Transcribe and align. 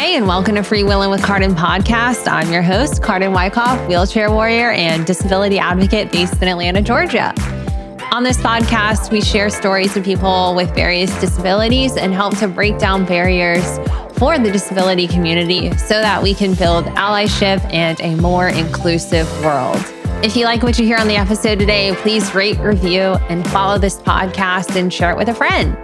Hey, 0.00 0.16
and 0.16 0.26
welcome 0.26 0.54
to 0.54 0.62
Freewheeling 0.62 1.10
with 1.10 1.22
Carden 1.22 1.54
podcast. 1.54 2.26
I'm 2.26 2.50
your 2.50 2.62
host, 2.62 3.02
Carden 3.02 3.34
Wyckoff, 3.34 3.86
wheelchair 3.86 4.30
warrior 4.30 4.70
and 4.70 5.04
disability 5.04 5.58
advocate 5.58 6.10
based 6.10 6.40
in 6.40 6.48
Atlanta, 6.48 6.80
Georgia. 6.80 7.34
On 8.10 8.22
this 8.22 8.38
podcast, 8.38 9.12
we 9.12 9.20
share 9.20 9.50
stories 9.50 9.94
of 9.98 10.02
people 10.02 10.54
with 10.54 10.74
various 10.74 11.14
disabilities 11.20 11.98
and 11.98 12.14
help 12.14 12.38
to 12.38 12.48
break 12.48 12.78
down 12.78 13.04
barriers 13.04 13.78
for 14.16 14.38
the 14.38 14.50
disability 14.50 15.06
community 15.06 15.70
so 15.76 16.00
that 16.00 16.22
we 16.22 16.32
can 16.32 16.54
build 16.54 16.86
allyship 16.86 17.62
and 17.70 18.00
a 18.00 18.16
more 18.22 18.48
inclusive 18.48 19.30
world. 19.44 19.84
If 20.24 20.34
you 20.34 20.46
like 20.46 20.62
what 20.62 20.78
you 20.78 20.86
hear 20.86 20.96
on 20.96 21.08
the 21.08 21.16
episode 21.16 21.58
today, 21.58 21.94
please 21.96 22.34
rate, 22.34 22.58
review, 22.60 23.02
and 23.28 23.46
follow 23.50 23.76
this 23.76 23.98
podcast 23.98 24.76
and 24.76 24.90
share 24.90 25.10
it 25.10 25.18
with 25.18 25.28
a 25.28 25.34
friend. 25.34 25.76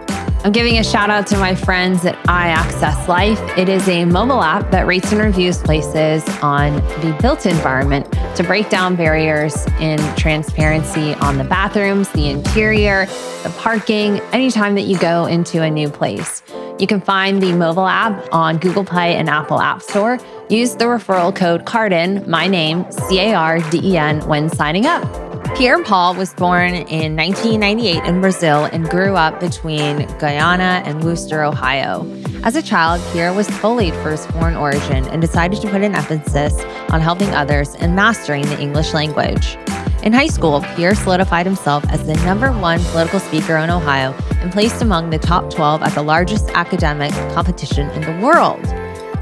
I'm 0.47 0.53
giving 0.53 0.79
a 0.79 0.85
shout 0.85 1.11
out 1.11 1.27
to 1.27 1.39
my 1.39 1.57
friends 1.57 2.05
at 2.05 2.15
iAccess 2.29 3.09
Life. 3.09 3.41
It 3.59 3.69
is 3.69 3.89
a 3.89 4.05
mobile 4.05 4.45
app 4.45 4.71
that 4.71 4.87
rates 4.87 5.11
and 5.11 5.21
reviews 5.21 5.59
places 5.59 6.23
on 6.41 6.77
the 6.77 7.19
built 7.21 7.47
environment 7.47 8.07
to 8.37 8.45
break 8.45 8.71
down 8.71 8.95
barriers 8.95 9.67
in 9.81 9.99
transparency 10.15 11.15
on 11.15 11.37
the 11.37 11.43
bathrooms, 11.43 12.09
the 12.11 12.31
interior, 12.31 13.07
the 13.43 13.53
parking, 13.59 14.21
anytime 14.33 14.77
that 14.77 14.83
you 14.83 14.97
go 15.01 15.27
into 15.27 15.65
a 15.65 15.69
new 15.69 15.89
place. 15.89 16.45
You 16.79 16.87
can 16.87 17.01
find 17.01 17.43
the 17.43 17.53
mobile 17.53 17.89
app 17.89 18.33
on 18.33 18.59
Google 18.59 18.85
Play 18.85 19.17
and 19.17 19.29
Apple 19.29 19.61
App 19.61 19.83
Store. 19.83 20.21
Use 20.49 20.77
the 20.77 20.85
referral 20.85 21.35
code 21.35 21.65
CARDEN, 21.65 22.29
my 22.29 22.47
name, 22.47 22.89
C 22.93 23.19
A 23.19 23.35
R 23.35 23.59
D 23.71 23.81
E 23.83 23.97
N, 23.97 24.21
when 24.29 24.49
signing 24.49 24.87
up. 24.87 25.26
Pierre 25.55 25.83
Paul 25.83 26.15
was 26.15 26.35
born 26.35 26.75
in 26.75 27.17
1998 27.17 28.05
in 28.05 28.21
Brazil 28.21 28.65
and 28.65 28.89
grew 28.89 29.17
up 29.17 29.41
between 29.41 30.07
Guyana 30.19 30.83
and 30.85 31.03
Wooster, 31.03 31.43
Ohio. 31.43 32.07
As 32.43 32.57
a 32.57 32.63
child, 32.63 33.01
Pierre 33.13 33.33
was 33.33 33.49
bullied 33.61 33.95
for 33.95 34.11
his 34.11 34.27
foreign 34.27 34.57
origin 34.57 35.07
and 35.09 35.21
decided 35.21 35.61
to 35.63 35.71
put 35.71 35.83
an 35.83 35.95
emphasis 35.95 36.61
on 36.91 37.01
helping 37.01 37.31
others 37.31 37.75
and 37.77 37.97
mastering 37.97 38.43
the 38.43 38.61
English 38.61 38.93
language. 38.93 39.57
In 40.03 40.13
high 40.13 40.27
school, 40.27 40.63
Pierre 40.75 40.95
solidified 40.95 41.47
himself 41.47 41.85
as 41.89 42.07
the 42.07 42.15
number 42.27 42.53
one 42.53 42.81
political 42.85 43.21
speaker 43.21 43.57
in 43.57 43.71
Ohio 43.71 44.15
and 44.41 44.53
placed 44.53 44.83
among 44.83 45.11
the 45.11 45.19
top 45.19 45.51
12 45.51 45.83
at 45.83 45.95
the 45.95 46.03
largest 46.03 46.51
academic 46.51 47.13
competition 47.35 47.89
in 47.91 48.03
the 48.03 48.25
world. 48.25 48.63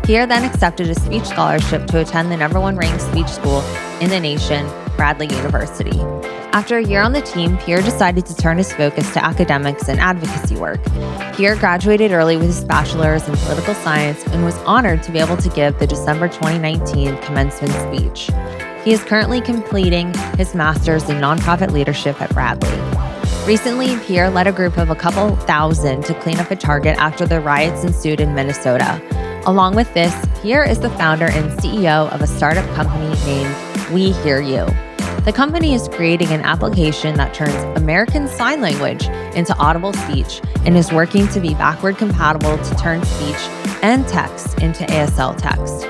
Pierre 0.03 0.27
then 0.27 0.45
accepted 0.45 0.89
a 0.89 0.95
speech 0.95 1.25
scholarship 1.25 1.87
to 1.87 2.01
attend 2.01 2.31
the 2.31 2.37
number 2.37 2.61
one 2.61 2.77
ranked 2.77 3.03
speech 3.03 3.29
school 3.29 3.61
in 4.01 4.11
the 4.11 4.21
nation, 4.21 4.67
Bradley 4.97 5.27
University. 5.35 5.99
After 6.53 6.79
a 6.79 6.85
year 6.85 7.03
on 7.03 7.13
the 7.13 7.21
team, 7.21 7.59
Pierre 7.59 7.83
decided 7.83 8.27
to 8.27 8.35
turn 8.37 8.59
his 8.59 8.73
focus 8.73 9.13
to 9.15 9.25
academics 9.25 9.89
and 9.89 9.99
advocacy 9.99 10.57
work. 10.57 10.81
Pierre 11.35 11.57
graduated 11.57 12.13
early 12.13 12.37
with 12.37 12.47
his 12.47 12.65
bachelor's 12.65 13.27
in 13.27 13.37
political 13.39 13.75
science 13.75 14.25
and 14.29 14.45
was 14.45 14.57
honored 14.59 15.03
to 15.03 15.11
be 15.11 15.19
able 15.19 15.37
to 15.37 15.49
give 15.49 15.79
the 15.79 15.87
December 15.87 16.29
2019 16.29 17.17
commencement 17.23 17.73
speech. 17.73 18.31
He 18.85 18.93
is 18.93 19.03
currently 19.03 19.41
completing 19.41 20.15
his 20.37 20.55
master's 20.55 21.09
in 21.09 21.17
nonprofit 21.17 21.73
leadership 21.73 22.21
at 22.21 22.33
Bradley. 22.33 22.71
Recently, 23.47 23.99
Pierre 24.07 24.31
led 24.31 24.47
a 24.47 24.53
group 24.53 24.79
of 24.79 24.91
a 24.91 24.95
couple 24.95 25.37
thousand 25.37 26.05
to 26.05 26.15
clean 26.21 26.39
up 26.39 26.51
a 26.51 26.57
Target 26.57 26.97
after 26.99 27.27
the 27.27 27.41
riots 27.41 27.83
ensued 27.83 28.21
in 28.21 28.35
Minnesota. 28.35 29.01
Along 29.47 29.75
with 29.75 29.93
this, 29.93 30.15
Pierre 30.41 30.65
is 30.65 30.81
the 30.81 30.89
founder 30.91 31.27
and 31.27 31.51
CEO 31.59 32.11
of 32.11 32.23
a 32.23 32.27
startup 32.27 32.65
company 32.75 33.09
named 33.27 33.55
We 33.93 34.13
Hear 34.13 34.41
You. 34.41 34.67
The 35.25 35.33
company 35.35 35.75
is 35.75 35.89
creating 35.89 36.29
an 36.29 36.41
application 36.43 37.17
that 37.17 37.35
turns 37.35 37.55
American 37.79 38.29
Sign 38.29 38.61
Language 38.61 39.05
into 39.35 39.55
audible 39.57 39.93
speech 39.93 40.41
and 40.65 40.77
is 40.77 40.93
working 40.93 41.29
to 41.29 41.41
be 41.41 41.55
backward 41.55 41.97
compatible 41.97 42.59
to 42.59 42.75
turn 42.77 43.05
speech 43.05 43.37
and 43.83 44.07
text 44.07 44.59
into 44.61 44.85
ASL 44.85 45.37
text. 45.37 45.87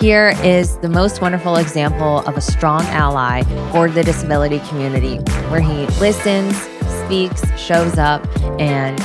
Pierre 0.00 0.30
is 0.44 0.78
the 0.78 0.88
most 0.88 1.20
wonderful 1.20 1.56
example 1.56 2.20
of 2.20 2.36
a 2.36 2.40
strong 2.40 2.82
ally 2.86 3.42
for 3.72 3.90
the 3.90 4.02
disability 4.02 4.60
community, 4.60 5.16
where 5.50 5.60
he 5.60 5.86
listens, 5.98 6.56
speaks, 7.04 7.42
shows 7.58 7.98
up, 7.98 8.26
and 8.58 8.98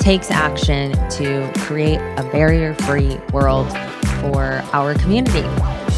takes 0.00 0.30
action 0.30 0.92
to 1.10 1.50
create 1.58 2.00
a 2.16 2.28
barrier 2.32 2.74
free 2.74 3.16
world 3.32 3.70
for 4.20 4.62
our 4.72 4.94
community. 4.94 5.46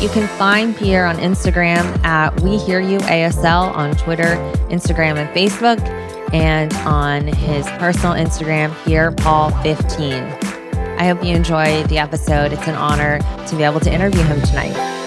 You 0.02 0.08
can 0.08 0.26
find 0.36 0.76
Pierre 0.76 1.06
on 1.06 1.14
Instagram 1.18 2.04
at 2.04 2.40
We 2.40 2.58
Hear 2.58 2.80
You 2.80 2.98
ASL 2.98 3.72
on 3.72 3.94
Twitter, 3.94 4.34
Instagram, 4.68 5.16
and 5.16 5.28
Facebook, 5.30 5.80
and 6.34 6.74
on 6.78 7.28
his 7.28 7.64
personal 7.78 8.14
Instagram, 8.14 8.74
Pierre 8.84 9.12
Paul 9.12 9.52
15. 9.62 10.12
I 10.12 11.06
hope 11.06 11.22
you 11.22 11.36
enjoy 11.36 11.84
the 11.84 11.98
episode. 11.98 12.52
It's 12.52 12.66
an 12.66 12.74
honor 12.74 13.20
to 13.46 13.56
be 13.56 13.62
able 13.62 13.78
to 13.78 13.92
interview 13.92 14.24
him 14.24 14.42
tonight. 14.42 15.01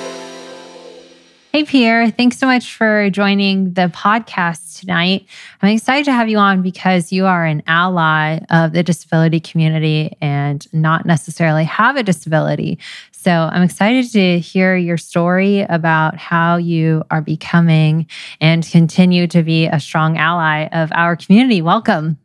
Hey, 1.55 1.63
Pierre, 1.63 2.11
thanks 2.11 2.37
so 2.37 2.47
much 2.47 2.73
for 2.73 3.09
joining 3.09 3.75
the 3.75 3.89
podcast 3.95 4.77
tonight. 4.81 5.25
I'm 5.61 5.73
excited 5.73 6.03
to 6.03 6.11
have 6.11 6.27
you 6.27 6.37
on 6.37 6.61
because 6.61 7.13
you 7.13 7.25
are 7.27 7.45
an 7.45 7.63
ally 7.65 8.39
of 8.49 8.73
the 8.73 8.83
disability 8.83 9.39
community 9.39 10.17
and 10.19 10.67
not 10.73 11.05
necessarily 11.05 11.63
have 11.63 11.95
a 11.95 12.03
disability. 12.03 12.77
So 13.13 13.31
I'm 13.31 13.63
excited 13.63 14.11
to 14.11 14.39
hear 14.39 14.75
your 14.75 14.97
story 14.97 15.61
about 15.61 16.17
how 16.17 16.57
you 16.57 17.05
are 17.09 17.21
becoming 17.21 18.07
and 18.41 18.69
continue 18.69 19.25
to 19.27 19.41
be 19.41 19.67
a 19.67 19.79
strong 19.79 20.17
ally 20.17 20.67
of 20.73 20.91
our 20.91 21.15
community. 21.15 21.61
Welcome. 21.61 22.17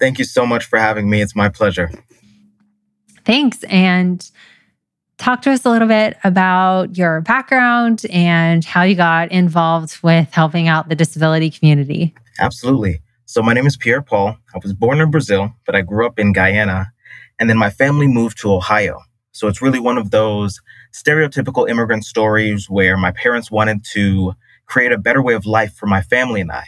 Thank 0.00 0.18
you 0.18 0.24
so 0.24 0.44
much 0.44 0.64
for 0.64 0.80
having 0.80 1.08
me. 1.08 1.22
It's 1.22 1.36
my 1.36 1.50
pleasure. 1.50 1.92
Thanks. 3.24 3.62
And 3.62 4.28
talk 5.22 5.40
to 5.42 5.52
us 5.52 5.64
a 5.64 5.70
little 5.70 5.86
bit 5.86 6.18
about 6.24 6.96
your 6.96 7.20
background 7.20 8.04
and 8.10 8.64
how 8.64 8.82
you 8.82 8.96
got 8.96 9.30
involved 9.30 9.98
with 10.02 10.32
helping 10.32 10.66
out 10.66 10.88
the 10.88 10.96
disability 10.96 11.48
community. 11.48 12.12
Absolutely. 12.40 13.00
So, 13.26 13.40
my 13.42 13.54
name 13.54 13.66
is 13.66 13.76
Pierre 13.76 14.02
Paul. 14.02 14.36
I 14.54 14.58
was 14.62 14.74
born 14.74 15.00
in 15.00 15.10
Brazil, 15.10 15.54
but 15.64 15.76
I 15.76 15.82
grew 15.82 16.06
up 16.06 16.18
in 16.18 16.32
Guyana. 16.32 16.92
And 17.38 17.48
then 17.48 17.56
my 17.56 17.70
family 17.70 18.06
moved 18.06 18.38
to 18.40 18.52
Ohio. 18.52 19.00
So 19.32 19.48
it's 19.48 19.62
really 19.62 19.80
one 19.80 19.96
of 19.96 20.10
those 20.10 20.60
stereotypical 20.92 21.68
immigrant 21.68 22.04
stories 22.04 22.68
where 22.68 22.96
my 22.96 23.12
parents 23.12 23.50
wanted 23.50 23.84
to 23.92 24.34
create 24.66 24.92
a 24.92 24.98
better 24.98 25.22
way 25.22 25.34
of 25.34 25.46
life 25.46 25.74
for 25.74 25.86
my 25.86 26.02
family 26.02 26.40
and 26.40 26.52
I. 26.52 26.64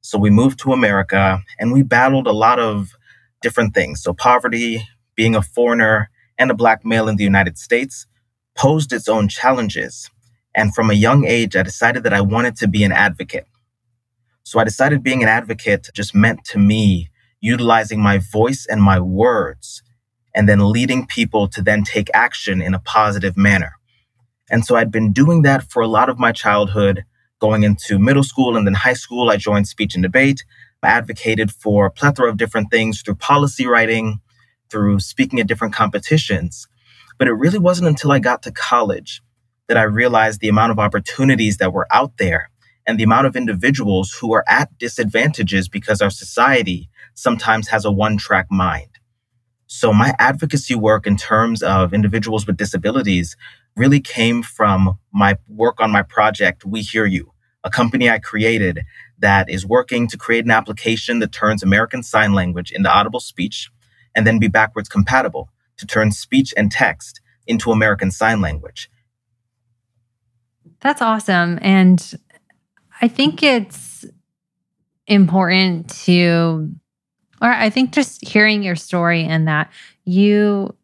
So 0.00 0.18
we 0.18 0.30
moved 0.30 0.58
to 0.60 0.72
America 0.72 1.40
and 1.58 1.72
we 1.72 1.82
battled 1.82 2.26
a 2.26 2.32
lot 2.32 2.58
of 2.58 2.92
different 3.40 3.72
things. 3.72 4.02
So 4.02 4.12
poverty, 4.12 4.82
being 5.14 5.36
a 5.36 5.42
foreigner, 5.42 6.10
and 6.38 6.50
a 6.50 6.54
black 6.54 6.84
male 6.84 7.08
in 7.08 7.16
the 7.16 7.24
United 7.24 7.58
States 7.58 8.06
posed 8.56 8.92
its 8.92 9.08
own 9.08 9.28
challenges. 9.28 10.10
And 10.54 10.74
from 10.74 10.90
a 10.90 10.94
young 10.94 11.24
age, 11.24 11.56
I 11.56 11.62
decided 11.62 12.02
that 12.04 12.12
I 12.12 12.20
wanted 12.20 12.56
to 12.56 12.68
be 12.68 12.84
an 12.84 12.92
advocate. 12.92 13.46
So 14.44 14.58
I 14.58 14.64
decided 14.64 15.02
being 15.02 15.22
an 15.22 15.28
advocate 15.28 15.90
just 15.94 16.14
meant 16.14 16.44
to 16.46 16.58
me 16.58 17.10
utilizing 17.40 18.00
my 18.00 18.18
voice 18.18 18.66
and 18.66 18.82
my 18.82 18.98
words 18.98 19.82
and 20.34 20.48
then 20.48 20.72
leading 20.72 21.06
people 21.06 21.48
to 21.48 21.62
then 21.62 21.82
take 21.84 22.08
action 22.14 22.62
in 22.62 22.74
a 22.74 22.78
positive 22.78 23.36
manner. 23.36 23.72
And 24.50 24.64
so 24.64 24.76
I'd 24.76 24.90
been 24.90 25.12
doing 25.12 25.42
that 25.42 25.64
for 25.70 25.82
a 25.82 25.88
lot 25.88 26.08
of 26.08 26.18
my 26.18 26.32
childhood. 26.32 27.04
Going 27.40 27.62
into 27.62 27.98
middle 27.98 28.24
school 28.24 28.56
and 28.56 28.66
then 28.66 28.74
high 28.74 28.94
school, 28.94 29.30
I 29.30 29.36
joined 29.36 29.68
speech 29.68 29.94
and 29.94 30.02
debate. 30.02 30.44
I 30.82 30.88
advocated 30.88 31.52
for 31.52 31.86
a 31.86 31.90
plethora 31.90 32.30
of 32.30 32.36
different 32.36 32.70
things 32.70 33.02
through 33.02 33.16
policy 33.16 33.66
writing, 33.66 34.20
through 34.70 35.00
speaking 35.00 35.40
at 35.40 35.46
different 35.46 35.74
competitions. 35.74 36.68
But 37.18 37.28
it 37.28 37.32
really 37.32 37.58
wasn't 37.58 37.88
until 37.88 38.12
I 38.12 38.18
got 38.18 38.42
to 38.44 38.52
college 38.52 39.22
that 39.68 39.76
I 39.76 39.82
realized 39.82 40.40
the 40.40 40.48
amount 40.48 40.72
of 40.72 40.78
opportunities 40.78 41.58
that 41.58 41.72
were 41.72 41.86
out 41.90 42.16
there 42.18 42.50
and 42.86 42.98
the 42.98 43.04
amount 43.04 43.26
of 43.26 43.36
individuals 43.36 44.12
who 44.12 44.32
are 44.32 44.44
at 44.48 44.76
disadvantages 44.78 45.68
because 45.68 46.00
our 46.00 46.10
society 46.10 46.88
sometimes 47.14 47.68
has 47.68 47.84
a 47.84 47.92
one 47.92 48.16
track 48.16 48.46
mind. 48.50 48.88
So 49.66 49.92
my 49.92 50.14
advocacy 50.18 50.74
work 50.74 51.06
in 51.06 51.16
terms 51.18 51.62
of 51.62 51.92
individuals 51.92 52.46
with 52.46 52.56
disabilities 52.56 53.36
really 53.76 54.00
came 54.00 54.42
from 54.42 54.98
my 55.12 55.36
work 55.46 55.80
on 55.80 55.90
my 55.90 56.02
project, 56.02 56.64
We 56.64 56.80
Hear 56.80 57.04
You, 57.04 57.32
a 57.62 57.68
company 57.68 58.08
I 58.08 58.18
created 58.18 58.80
that 59.18 59.50
is 59.50 59.66
working 59.66 60.08
to 60.08 60.16
create 60.16 60.46
an 60.46 60.50
application 60.50 61.18
that 61.18 61.32
turns 61.32 61.62
American 61.62 62.02
Sign 62.02 62.32
Language 62.32 62.72
into 62.72 62.90
audible 62.90 63.20
speech 63.20 63.70
and 64.18 64.26
then 64.26 64.40
be 64.40 64.48
backwards 64.48 64.88
compatible 64.88 65.48
to 65.76 65.86
turn 65.86 66.10
speech 66.10 66.52
and 66.56 66.72
text 66.72 67.20
into 67.46 67.70
American 67.70 68.10
Sign 68.10 68.40
Language. 68.40 68.90
That's 70.80 71.00
awesome. 71.00 71.60
And 71.62 72.18
I 73.00 73.06
think 73.06 73.44
it's 73.44 74.04
important 75.06 75.88
to 76.04 76.68
or 77.40 77.48
I 77.48 77.70
think 77.70 77.92
just 77.92 78.26
hearing 78.26 78.64
your 78.64 78.74
story 78.74 79.22
and 79.22 79.46
that 79.46 79.70
you 80.04 80.74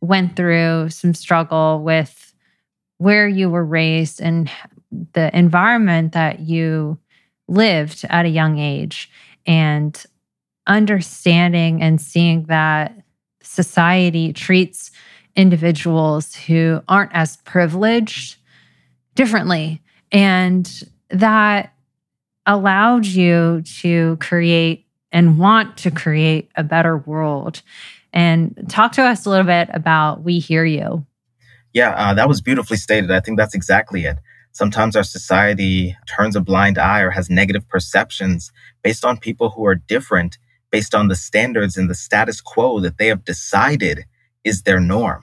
went 0.00 0.36
through 0.36 0.90
some 0.90 1.14
struggle 1.14 1.82
with 1.82 2.32
where 2.98 3.26
you 3.26 3.50
were 3.50 3.64
raised 3.64 4.20
and 4.20 4.48
the 5.14 5.36
environment 5.36 6.12
that 6.12 6.38
you 6.38 6.96
lived 7.48 8.04
at 8.08 8.24
a 8.24 8.28
young 8.28 8.60
age 8.60 9.10
and 9.44 10.06
understanding 10.66 11.82
and 11.82 12.00
seeing 12.00 12.44
that 12.44 12.96
society 13.42 14.32
treats 14.32 14.90
individuals 15.34 16.34
who 16.34 16.80
aren't 16.88 17.12
as 17.14 17.36
privileged 17.38 18.36
differently. 19.14 19.82
And 20.10 20.90
that 21.10 21.74
allowed 22.46 23.06
you 23.06 23.62
to 23.80 24.16
create 24.20 24.86
and 25.10 25.38
want 25.38 25.76
to 25.78 25.90
create 25.90 26.50
a 26.56 26.64
better 26.64 26.96
world. 26.96 27.62
And 28.12 28.66
talk 28.68 28.92
to 28.92 29.02
us 29.02 29.24
a 29.26 29.30
little 29.30 29.46
bit 29.46 29.68
about 29.72 30.22
We 30.22 30.38
Hear 30.38 30.64
You. 30.64 31.06
Yeah, 31.72 31.90
uh, 31.90 32.14
that 32.14 32.28
was 32.28 32.42
beautifully 32.42 32.76
stated. 32.76 33.10
I 33.10 33.20
think 33.20 33.38
that's 33.38 33.54
exactly 33.54 34.04
it. 34.04 34.18
Sometimes 34.52 34.96
our 34.96 35.02
society 35.02 35.96
turns 36.06 36.36
a 36.36 36.40
blind 36.40 36.76
eye 36.76 37.00
or 37.00 37.10
has 37.10 37.30
negative 37.30 37.66
perceptions 37.68 38.52
based 38.82 39.04
on 39.04 39.16
people 39.16 39.50
who 39.50 39.64
are 39.64 39.74
different, 39.74 40.36
based 40.72 40.94
on 40.94 41.06
the 41.06 41.14
standards 41.14 41.76
and 41.76 41.88
the 41.88 41.94
status 41.94 42.40
quo 42.40 42.80
that 42.80 42.98
they 42.98 43.06
have 43.06 43.24
decided 43.24 44.04
is 44.42 44.62
their 44.62 44.80
norm. 44.80 45.22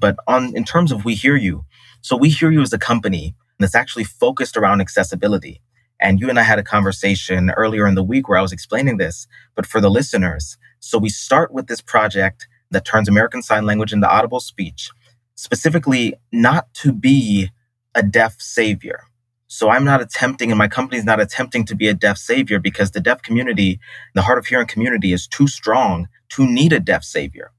But 0.00 0.16
on 0.28 0.54
in 0.54 0.64
terms 0.64 0.92
of 0.92 1.04
We 1.04 1.14
Hear 1.14 1.34
You, 1.34 1.64
so 2.00 2.16
We 2.16 2.28
Hear 2.28 2.52
You 2.52 2.60
as 2.60 2.72
a 2.72 2.78
company 2.78 3.34
that's 3.58 3.74
actually 3.74 4.04
focused 4.04 4.56
around 4.56 4.80
accessibility. 4.80 5.60
And 6.00 6.20
you 6.20 6.28
and 6.28 6.38
I 6.38 6.42
had 6.42 6.58
a 6.58 6.64
conversation 6.64 7.50
earlier 7.50 7.86
in 7.86 7.94
the 7.94 8.02
week 8.02 8.28
where 8.28 8.38
I 8.38 8.42
was 8.42 8.52
explaining 8.52 8.98
this, 8.98 9.26
but 9.54 9.66
for 9.66 9.80
the 9.80 9.90
listeners. 9.90 10.58
So 10.80 10.98
we 10.98 11.08
start 11.08 11.52
with 11.52 11.68
this 11.68 11.80
project 11.80 12.48
that 12.72 12.84
turns 12.84 13.08
American 13.08 13.42
Sign 13.42 13.66
Language 13.66 13.92
into 13.92 14.08
audible 14.08 14.40
speech, 14.40 14.90
specifically 15.36 16.14
not 16.32 16.72
to 16.74 16.92
be 16.92 17.50
a 17.94 18.02
deaf 18.02 18.40
savior. 18.40 19.04
So 19.52 19.68
I'm 19.68 19.84
not 19.84 20.00
attempting, 20.00 20.50
and 20.50 20.56
my 20.56 20.66
company 20.66 20.96
is 20.98 21.04
not 21.04 21.20
attempting 21.20 21.66
to 21.66 21.74
be 21.74 21.86
a 21.86 21.92
deaf 21.92 22.16
savior 22.16 22.58
because 22.58 22.92
the 22.92 23.02
deaf 23.02 23.20
community, 23.20 23.80
the 24.14 24.22
hard 24.22 24.38
of 24.38 24.46
hearing 24.46 24.66
community 24.66 25.12
is 25.12 25.26
too 25.26 25.46
strong 25.46 26.08
to 26.30 26.46
need 26.46 26.72
a 26.72 26.80
deaf 26.80 27.04
savior. 27.04 27.52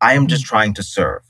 I 0.00 0.14
am 0.14 0.26
just 0.26 0.42
mm. 0.42 0.48
trying 0.48 0.74
to 0.74 0.82
serve. 0.82 1.22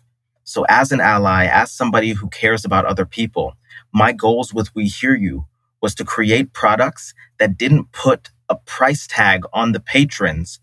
So 0.43 0.65
as 0.71 0.91
an 0.91 1.03
ally, 1.03 1.45
as 1.45 1.71
somebody 1.71 2.13
who 2.13 2.31
cares 2.31 2.65
about 2.65 2.87
other 2.87 3.05
people, 3.05 3.59
my 3.93 4.13
goals 4.13 4.55
with 4.55 4.75
We 4.75 4.87
Hear 4.87 5.15
You 5.15 5.49
was 5.83 5.95
to 5.97 6.05
create 6.05 6.55
products 6.55 7.13
that 7.39 7.59
didn't 7.59 7.93
put 7.93 8.31
a 8.49 8.57
price 8.57 9.07
tag 9.07 9.43
on 9.53 9.73
the 9.73 9.81
patrons 9.81 10.61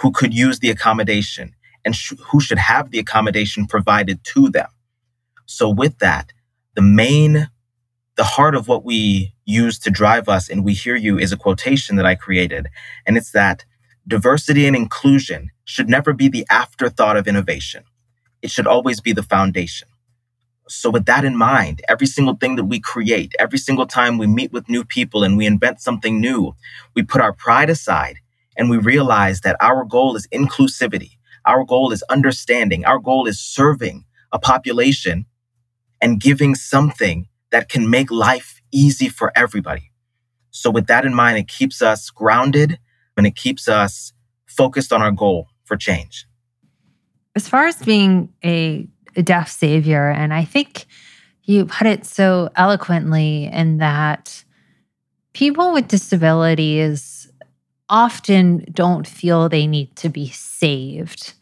who 0.00 0.12
could 0.12 0.34
use 0.34 0.58
the 0.58 0.68
accommodation 0.68 1.54
and 1.86 1.96
sh- 1.96 2.12
who 2.26 2.38
should 2.38 2.58
have 2.58 2.90
the 2.90 2.98
accommodation 2.98 3.66
provided 3.66 4.22
to 4.24 4.50
them. 4.50 4.68
So, 5.46 5.70
with 5.70 6.00
that, 6.00 6.34
the 6.74 6.82
main, 6.82 7.48
the 8.20 8.24
heart 8.24 8.54
of 8.54 8.68
what 8.68 8.84
we 8.84 9.32
use 9.46 9.78
to 9.78 9.90
drive 9.90 10.28
us 10.28 10.50
and 10.50 10.62
we 10.62 10.74
hear 10.74 10.94
you 10.94 11.18
is 11.18 11.32
a 11.32 11.38
quotation 11.38 11.96
that 11.96 12.04
I 12.04 12.14
created. 12.14 12.68
And 13.06 13.16
it's 13.16 13.30
that 13.30 13.64
diversity 14.06 14.66
and 14.66 14.76
inclusion 14.76 15.48
should 15.64 15.88
never 15.88 16.12
be 16.12 16.28
the 16.28 16.46
afterthought 16.50 17.16
of 17.16 17.26
innovation. 17.26 17.82
It 18.42 18.50
should 18.50 18.66
always 18.66 19.00
be 19.00 19.14
the 19.14 19.22
foundation. 19.22 19.88
So, 20.68 20.90
with 20.90 21.06
that 21.06 21.24
in 21.24 21.34
mind, 21.34 21.80
every 21.88 22.06
single 22.06 22.34
thing 22.34 22.56
that 22.56 22.66
we 22.66 22.78
create, 22.78 23.34
every 23.38 23.58
single 23.58 23.86
time 23.86 24.18
we 24.18 24.26
meet 24.26 24.52
with 24.52 24.68
new 24.68 24.84
people 24.84 25.24
and 25.24 25.38
we 25.38 25.46
invent 25.46 25.80
something 25.80 26.20
new, 26.20 26.54
we 26.94 27.02
put 27.02 27.22
our 27.22 27.32
pride 27.32 27.70
aside 27.70 28.16
and 28.54 28.68
we 28.68 28.76
realize 28.76 29.40
that 29.40 29.56
our 29.60 29.82
goal 29.86 30.14
is 30.14 30.28
inclusivity. 30.28 31.12
Our 31.46 31.64
goal 31.64 31.90
is 31.90 32.02
understanding. 32.10 32.84
Our 32.84 32.98
goal 32.98 33.26
is 33.26 33.40
serving 33.40 34.04
a 34.30 34.38
population 34.38 35.24
and 36.02 36.20
giving 36.20 36.54
something 36.54 37.26
that 37.50 37.68
can 37.68 37.90
make 37.90 38.10
life 38.10 38.60
easy 38.72 39.08
for 39.08 39.32
everybody. 39.36 39.90
So, 40.50 40.70
with 40.70 40.86
that 40.86 41.04
in 41.04 41.14
mind, 41.14 41.38
it 41.38 41.48
keeps 41.48 41.82
us 41.82 42.10
grounded 42.10 42.78
and 43.16 43.26
it 43.26 43.36
keeps 43.36 43.68
us 43.68 44.12
focused 44.46 44.92
on 44.92 45.02
our 45.02 45.12
goal 45.12 45.48
for 45.64 45.76
change. 45.76 46.26
As 47.36 47.48
far 47.48 47.66
as 47.66 47.76
being 47.76 48.32
a 48.44 48.88
deaf 49.22 49.48
savior. 49.48 50.10
And 50.10 50.32
I 50.32 50.44
think 50.44 50.86
you 51.44 51.66
put 51.66 51.86
it 51.86 52.06
so 52.06 52.50
eloquently 52.56 53.46
in 53.46 53.78
that 53.78 54.44
people 55.32 55.72
with 55.72 55.88
disabilities 55.88 57.30
often 57.88 58.64
don't 58.72 59.06
feel 59.06 59.48
they 59.48 59.66
need 59.66 59.94
to 59.96 60.08
be 60.08 60.28
saved 60.28 61.34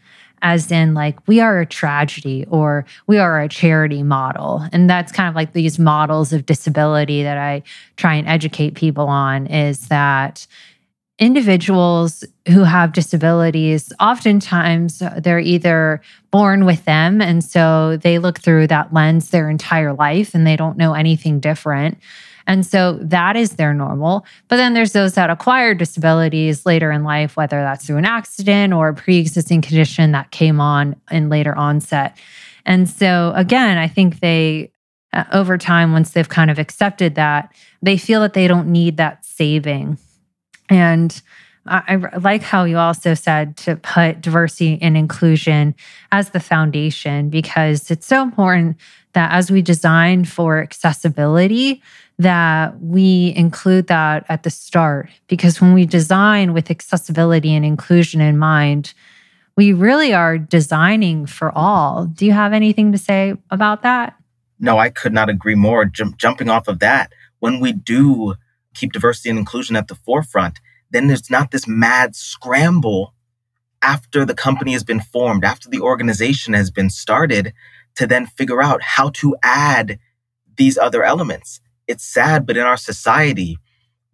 as 0.43 0.71
in 0.71 0.95
like 0.95 1.19
we 1.27 1.41
are 1.41 1.61
a 1.61 1.67
tragedy 1.67 2.47
or 2.51 2.85
we 3.07 3.19
are 3.19 3.41
a 3.41 3.49
charity 3.49 4.03
model 4.03 4.67
and 4.73 4.89
that's 4.89 5.13
kind 5.13 5.29
of 5.29 5.35
like 5.35 5.53
these 5.53 5.79
models 5.79 6.33
of 6.33 6.47
disability 6.47 7.23
that 7.23 7.39
i 7.39 7.63
try 7.97 8.15
and 8.15 8.29
educate 8.29 8.75
people 8.75 9.07
on 9.07 9.47
is 9.47 9.89
that 9.89 10.47
individuals 11.19 12.25
who 12.47 12.63
have 12.63 12.93
disabilities, 12.93 13.93
oftentimes 13.99 15.03
they're 15.19 15.41
either 15.41 16.01
born 16.31 16.65
with 16.65 16.85
them. 16.85 17.21
And 17.21 17.43
so 17.43 17.97
they 17.97 18.19
look 18.19 18.39
through 18.39 18.69
that 18.69 18.93
lens 18.93 19.31
their 19.31 19.51
entire 19.51 19.93
life 19.93 20.35
and 20.35 20.47
they 20.47 20.57
don't 20.57 20.77
know 20.77 20.95
anything 20.95 21.41
different. 21.41 21.99
And 22.49 22.67
so 22.67 22.99
that 23.03 23.37
is 23.37 23.53
their 23.53 23.73
normal. 23.73 24.27
But 24.49 24.57
then 24.57 24.75
there's 24.75 24.93
those 24.93 25.15
that 25.15 25.31
acquire 25.31 25.75
disabilities 25.75 26.67
later 26.67 26.91
in 26.91 27.05
life, 27.05 27.37
whether 27.37 27.61
that's 27.61 27.87
through 27.87 27.99
an 27.99 28.05
accident 28.05 28.73
or 28.73 28.89
a 28.89 28.95
pre 28.95 29.19
existing 29.19 29.61
condition 29.61 30.11
that 30.13 30.33
came 30.33 30.61
on 30.61 30.97
in 31.11 31.29
later 31.29 31.55
onset. 31.57 32.17
And 32.67 32.89
so, 32.89 33.33
again, 33.37 33.79
I 33.79 33.87
think 33.87 34.19
they, 34.19 34.73
uh, 35.13 35.25
over 35.33 35.57
time, 35.57 35.93
once 35.93 36.11
they've 36.11 36.29
kind 36.29 36.51
of 36.51 36.59
accepted 36.59 37.15
that, 37.15 37.55
they 37.81 37.97
feel 37.97 38.21
that 38.23 38.33
they 38.33 38.49
don't 38.49 38.73
need 38.73 38.97
that 38.97 39.25
saving 39.25 39.99
and 40.69 41.21
I, 41.67 41.83
I 42.13 42.17
like 42.19 42.43
how 42.43 42.65
you 42.65 42.79
also 42.79 43.15
said 43.15 43.57
to 43.59 43.77
put 43.77 44.21
diversity 44.21 44.79
and 44.81 44.97
inclusion 44.97 45.75
as 46.13 46.31
the 46.31 46.41
foundation 46.41 47.31
because 47.31 47.91
it's 47.91 48.07
so 48.07 48.23
important 48.23 48.77
that 49.13 49.33
as 49.33 49.51
we 49.51 49.63
design 49.63 50.25
for 50.25 50.63
accessibility, 50.63 51.83
that 52.19 52.81
we 52.81 53.33
include 53.37 53.87
that 53.87 54.27
at 54.29 54.43
the 54.43 54.51
start. 54.51 55.09
Because 55.29 55.61
when 55.61 55.73
we 55.73 55.87
design 55.87 56.53
with 56.53 56.71
accessibility 56.71 57.55
and 57.55 57.65
inclusion 57.65 58.21
in 58.21 58.39
mind, 58.39 58.93
we 59.57 59.73
really 59.73 60.13
are 60.13 60.39
designing 60.39 61.27
for 61.27 61.57
all. 61.57 62.07
Do 62.07 62.27
you 62.27 62.33
have 62.33 62.53
anything 62.53 62.93
to 62.93 62.99
say 62.99 63.35
about 63.51 63.83
that? 63.83 64.15
No, 64.59 64.79
I 64.79 64.91
could 64.91 65.13
not 65.13 65.29
agree 65.29 65.55
more. 65.55 65.85
Jumping 65.85 66.49
off 66.49 66.67
of 66.67 66.81
that, 66.81 67.13
when 67.39 67.61
we 67.61 67.73
do 67.73 68.35
keep 68.75 68.93
diversity 68.93 69.31
and 69.31 69.39
inclusion 69.39 69.77
at 69.77 69.89
the 69.89 69.95
forefront, 69.95 70.59
then 70.91 71.07
there's 71.07 71.31
not 71.31 71.51
this 71.51 71.69
mad 71.69 72.17
scramble 72.17 73.15
after 73.81 74.25
the 74.25 74.35
company 74.35 74.73
has 74.73 74.83
been 74.83 75.01
formed, 75.01 75.45
after 75.45 75.69
the 75.69 75.81
organization 75.81 76.55
has 76.55 76.71
been 76.71 76.91
started, 76.91 77.53
to 77.95 78.07
then 78.07 78.27
figure 78.27 78.61
out 78.61 78.83
how 78.83 79.11
to 79.11 79.37
add 79.43 79.99
these 80.57 80.77
other 80.77 81.05
elements. 81.05 81.61
It's 81.89 82.05
sad, 82.05 82.47
but 82.47 82.59
in 82.59 82.65
our 82.67 82.79
society, 82.79 83.59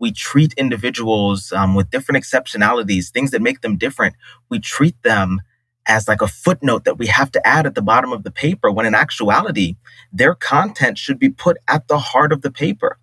we 0.00 0.12
treat 0.12 0.54
individuals 0.54 1.52
um, 1.52 1.75
with 1.75 1.90
different 1.90 2.25
exceptionalities, 2.25 3.11
things 3.11 3.33
that 3.33 3.43
make 3.43 3.62
them 3.62 3.78
different. 3.78 4.16
We 4.50 4.61
treat 4.61 5.02
them 5.02 5.43
as 5.87 6.09
like 6.09 6.23
a 6.23 6.28
footnote 6.28 6.85
that 6.85 6.99
we 6.99 7.09
have 7.09 7.33
to 7.33 7.47
add 7.47 7.66
at 7.66 7.76
the 7.76 7.83
bottom 7.83 8.12
of 8.12 8.25
the 8.25 8.33
paper, 8.33 8.73
when 8.73 8.87
in 8.87 8.95
actuality, 8.95 9.76
their 10.12 10.35
content 10.35 10.99
should 10.99 11.19
be 11.19 11.31
put 11.31 11.59
at 11.69 11.88
the 11.88 11.99
heart 11.99 12.33
of 12.33 12.43
the 12.43 12.52
paper. 12.52 12.99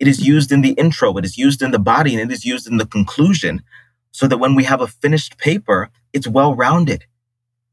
It 0.00 0.08
is 0.08 0.26
used 0.26 0.52
in 0.52 0.62
the 0.62 0.72
intro, 0.72 1.16
it 1.18 1.24
is 1.26 1.38
used 1.38 1.62
in 1.62 1.72
the 1.72 1.80
body, 1.80 2.14
and 2.14 2.30
it 2.30 2.34
is 2.34 2.44
used 2.44 2.68
in 2.68 2.78
the 2.78 2.86
conclusion 2.86 3.62
so 4.12 4.28
that 4.28 4.38
when 4.38 4.56
we 4.56 4.64
have 4.64 4.82
a 4.82 4.88
finished 4.88 5.38
paper, 5.38 5.90
it's 6.12 6.28
well 6.28 6.54
rounded. 6.54 7.06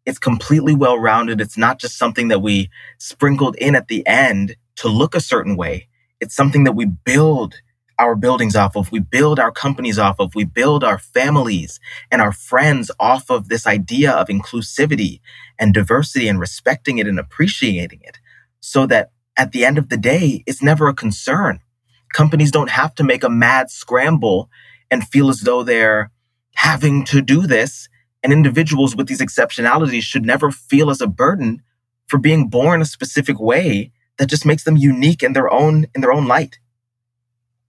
It's 0.05 0.19
completely 0.19 0.75
well 0.75 0.99
rounded. 0.99 1.41
It's 1.41 1.57
not 1.57 1.79
just 1.79 1.97
something 1.97 2.29
that 2.29 2.41
we 2.41 2.71
sprinkled 2.99 3.57
in 3.57 3.75
at 3.75 3.89
the 3.89 4.07
end 4.07 4.57
to 4.77 4.89
look 4.89 5.15
a 5.15 5.21
certain 5.21 5.57
way. 5.57 5.88
It's 6.19 6.35
something 6.35 6.63
that 6.65 6.73
we 6.73 6.85
build 6.85 7.61
our 7.97 8.15
buildings 8.15 8.55
off 8.55 8.77
of, 8.77 8.91
we 8.91 8.99
build 8.99 9.39
our 9.39 9.51
companies 9.51 9.99
off 9.99 10.19
of, 10.19 10.33
we 10.33 10.45
build 10.45 10.83
our 10.83 10.97
families 10.97 11.79
and 12.09 12.21
our 12.21 12.31
friends 12.31 12.89
off 12.99 13.29
of 13.29 13.49
this 13.49 13.67
idea 13.67 14.11
of 14.11 14.29
inclusivity 14.29 15.19
and 15.57 15.73
diversity 15.73 16.29
and 16.29 16.39
respecting 16.39 16.97
it 16.97 17.07
and 17.07 17.19
appreciating 17.19 17.99
it 18.03 18.19
so 18.61 18.85
that 18.85 19.11
at 19.37 19.51
the 19.51 19.65
end 19.65 19.77
of 19.77 19.89
the 19.89 19.97
day, 19.97 20.43
it's 20.45 20.61
never 20.63 20.87
a 20.87 20.93
concern 20.93 21.59
companies 22.13 22.51
don't 22.51 22.69
have 22.69 22.95
to 22.95 23.03
make 23.03 23.23
a 23.23 23.29
mad 23.29 23.69
scramble 23.69 24.49
and 24.91 25.07
feel 25.07 25.29
as 25.29 25.41
though 25.41 25.63
they're 25.63 26.11
having 26.55 27.05
to 27.05 27.21
do 27.21 27.47
this. 27.47 27.87
And 28.23 28.33
individuals 28.33 28.95
with 28.95 29.07
these 29.07 29.21
exceptionalities 29.21 30.01
should 30.01 30.25
never 30.25 30.51
feel 30.51 30.89
as 30.89 31.01
a 31.01 31.07
burden 31.07 31.61
for 32.07 32.17
being 32.17 32.49
born 32.49 32.81
a 32.81 32.85
specific 32.85 33.39
way 33.39 33.91
that 34.19 34.27
just 34.27 34.45
makes 34.45 34.63
them 34.63 34.77
unique 34.77 35.23
in 35.23 35.33
their 35.33 35.51
own 35.51 35.87
in 35.95 36.01
their 36.01 36.13
own 36.13 36.27
light. 36.27 36.59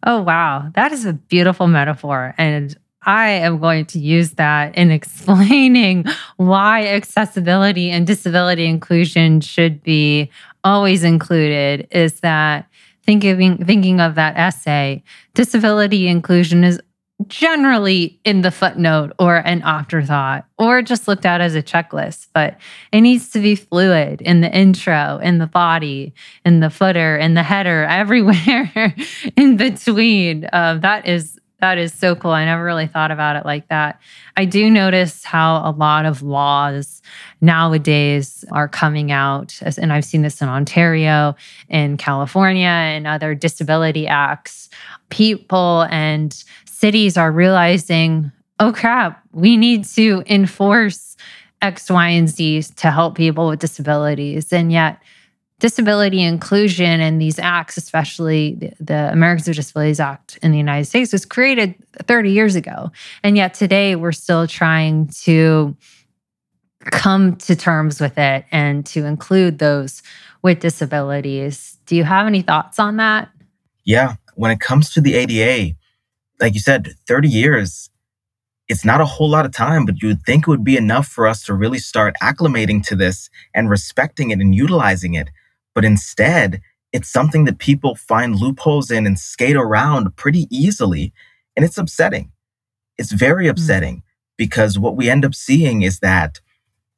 Oh 0.04 0.20
wow, 0.20 0.70
that 0.74 0.92
is 0.92 1.06
a 1.06 1.14
beautiful 1.14 1.66
metaphor 1.66 2.34
and 2.36 2.76
I 3.02 3.30
am 3.30 3.60
going 3.60 3.86
to 3.86 3.98
use 3.98 4.32
that 4.32 4.76
in 4.76 4.90
explaining 4.98 6.04
why 6.36 6.86
accessibility 6.86 7.90
and 7.90 8.06
disability 8.06 8.66
inclusion 8.66 9.40
should 9.40 9.82
be 9.82 10.30
always 10.64 11.04
included 11.04 11.88
is 11.90 12.20
that 12.20 12.66
thinking 13.04 13.64
thinking 13.64 14.00
of 14.00 14.14
that 14.16 14.36
essay, 14.36 15.02
disability 15.34 16.08
inclusion 16.08 16.64
is 16.64 16.80
generally 17.28 18.18
in 18.24 18.42
the 18.42 18.50
footnote 18.50 19.12
or 19.18 19.36
an 19.36 19.62
afterthought 19.62 20.46
or 20.58 20.82
just 20.82 21.08
looked 21.08 21.26
at 21.26 21.40
as 21.40 21.54
a 21.54 21.62
checklist, 21.62 22.28
but 22.32 22.56
it 22.92 23.00
needs 23.00 23.30
to 23.30 23.40
be 23.40 23.54
fluid 23.54 24.20
in 24.22 24.40
the 24.40 24.54
intro, 24.54 25.18
in 25.22 25.38
the 25.38 25.46
body, 25.46 26.14
in 26.44 26.60
the 26.60 26.70
footer, 26.70 27.16
in 27.16 27.34
the 27.34 27.42
header, 27.42 27.84
everywhere 27.90 28.94
in 29.36 29.56
between. 29.56 30.48
Uh, 30.52 30.78
that 30.78 31.06
is 31.06 31.40
that 31.60 31.76
is 31.76 31.92
so 31.92 32.14
cool. 32.16 32.30
I 32.30 32.46
never 32.46 32.64
really 32.64 32.86
thought 32.86 33.10
about 33.10 33.36
it 33.36 33.44
like 33.44 33.68
that. 33.68 34.00
I 34.36 34.46
do 34.46 34.70
notice 34.70 35.24
how 35.24 35.56
a 35.68 35.72
lot 35.72 36.06
of 36.06 36.22
laws 36.22 37.02
nowadays 37.42 38.44
are 38.50 38.66
coming 38.66 39.12
out, 39.12 39.60
and 39.76 39.92
I've 39.92 40.04
seen 40.04 40.22
this 40.22 40.40
in 40.40 40.48
Ontario, 40.48 41.36
in 41.68 41.96
California, 41.98 42.66
and 42.66 43.06
other 43.06 43.34
disability 43.34 44.06
acts. 44.06 44.70
People 45.10 45.86
and 45.90 46.44
cities 46.80 47.18
are 47.18 47.30
realizing, 47.30 48.32
oh 48.58 48.72
crap, 48.72 49.22
we 49.32 49.58
need 49.58 49.84
to 49.84 50.22
enforce 50.26 51.16
X, 51.60 51.90
Y, 51.90 52.08
and 52.08 52.28
Z 52.28 52.62
to 52.76 52.90
help 52.90 53.16
people 53.16 53.48
with 53.48 53.60
disabilities. 53.60 54.50
And 54.50 54.72
yet, 54.72 54.98
disability 55.58 56.22
inclusion 56.22 57.00
and 57.02 57.20
these 57.20 57.38
acts, 57.38 57.76
especially 57.76 58.54
the, 58.54 58.72
the, 58.80 59.12
Americans 59.12 59.46
with 59.46 59.56
Disabilities 59.56 60.00
Act 60.00 60.38
in 60.42 60.52
the 60.52 60.56
United 60.56 60.86
States, 60.86 61.12
was 61.12 61.26
created 61.26 61.74
30 62.04 62.32
years 62.32 62.56
ago. 62.56 62.90
And 63.22 63.36
yet 63.36 63.52
today 63.52 63.94
we're 63.94 64.12
still 64.12 64.46
trying 64.46 65.08
to 65.24 65.76
come 66.86 67.36
to 67.36 67.54
terms 67.54 68.00
with 68.00 68.16
it 68.16 68.46
and 68.50 68.86
to 68.86 69.04
include 69.04 69.58
those 69.58 70.02
with 70.40 70.60
disabilities. 70.60 71.76
Do 71.84 71.94
you 71.94 72.04
have 72.04 72.26
any 72.26 72.40
thoughts 72.40 72.78
on 72.78 72.96
that? 72.96 73.28
Yeah. 73.84 74.14
When 74.36 74.50
it 74.50 74.60
comes 74.60 74.90
to 74.94 75.02
the 75.02 75.12
ADA, 75.12 75.76
like 76.40 76.54
you 76.54 76.60
said, 76.60 76.94
30 77.06 77.28
years, 77.28 77.90
it's 78.68 78.84
not 78.84 79.00
a 79.00 79.06
whole 79.06 79.28
lot 79.28 79.44
of 79.44 79.52
time, 79.52 79.84
but 79.84 80.00
you'd 80.00 80.22
think 80.22 80.44
it 80.44 80.50
would 80.50 80.64
be 80.64 80.76
enough 80.76 81.06
for 81.06 81.26
us 81.26 81.42
to 81.44 81.54
really 81.54 81.78
start 81.78 82.14
acclimating 82.22 82.84
to 82.86 82.96
this 82.96 83.28
and 83.54 83.68
respecting 83.68 84.30
it 84.30 84.38
and 84.38 84.54
utilizing 84.54 85.14
it. 85.14 85.28
But 85.74 85.84
instead, 85.84 86.60
it's 86.92 87.08
something 87.08 87.44
that 87.44 87.58
people 87.58 87.94
find 87.94 88.36
loopholes 88.36 88.90
in 88.90 89.06
and 89.06 89.18
skate 89.18 89.56
around 89.56 90.16
pretty 90.16 90.46
easily. 90.50 91.12
And 91.56 91.64
it's 91.64 91.78
upsetting. 91.78 92.32
It's 92.96 93.12
very 93.12 93.46
hmm. 93.46 93.50
upsetting 93.50 94.02
because 94.36 94.78
what 94.78 94.96
we 94.96 95.10
end 95.10 95.24
up 95.24 95.34
seeing 95.34 95.82
is 95.82 96.00
that 96.00 96.40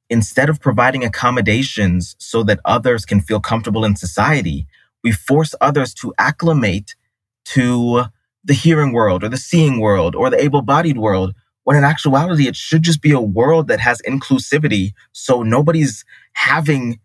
instead 0.08 0.48
of 0.50 0.60
providing 0.60 1.04
accommodations 1.04 2.14
so 2.18 2.42
that 2.42 2.60
others 2.64 3.04
can 3.04 3.20
feel 3.20 3.40
comfortable 3.40 3.84
in 3.84 3.96
society, 3.96 4.66
we 5.02 5.10
force 5.10 5.54
others 5.60 5.94
to 5.94 6.12
acclimate 6.18 6.94
to 7.44 8.04
the 8.44 8.54
hearing 8.54 8.92
world 8.92 9.22
or 9.22 9.28
the 9.28 9.36
seeing 9.36 9.80
world 9.80 10.14
or 10.14 10.30
the 10.30 10.42
able 10.42 10.62
bodied 10.62 10.98
world, 10.98 11.34
when 11.64 11.76
in 11.76 11.84
actuality, 11.84 12.48
it 12.48 12.56
should 12.56 12.82
just 12.82 13.00
be 13.00 13.12
a 13.12 13.20
world 13.20 13.68
that 13.68 13.80
has 13.80 14.00
inclusivity. 14.02 14.92
So 15.12 15.42
nobody's 15.42 16.04
having 16.32 16.98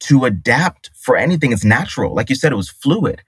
to 0.00 0.24
adapt 0.24 0.90
for 0.94 1.16
anything. 1.16 1.52
It's 1.52 1.64
natural. 1.64 2.14
Like 2.14 2.30
you 2.30 2.34
said, 2.34 2.52
it 2.52 2.56
was 2.56 2.70
fluid. 2.70 3.22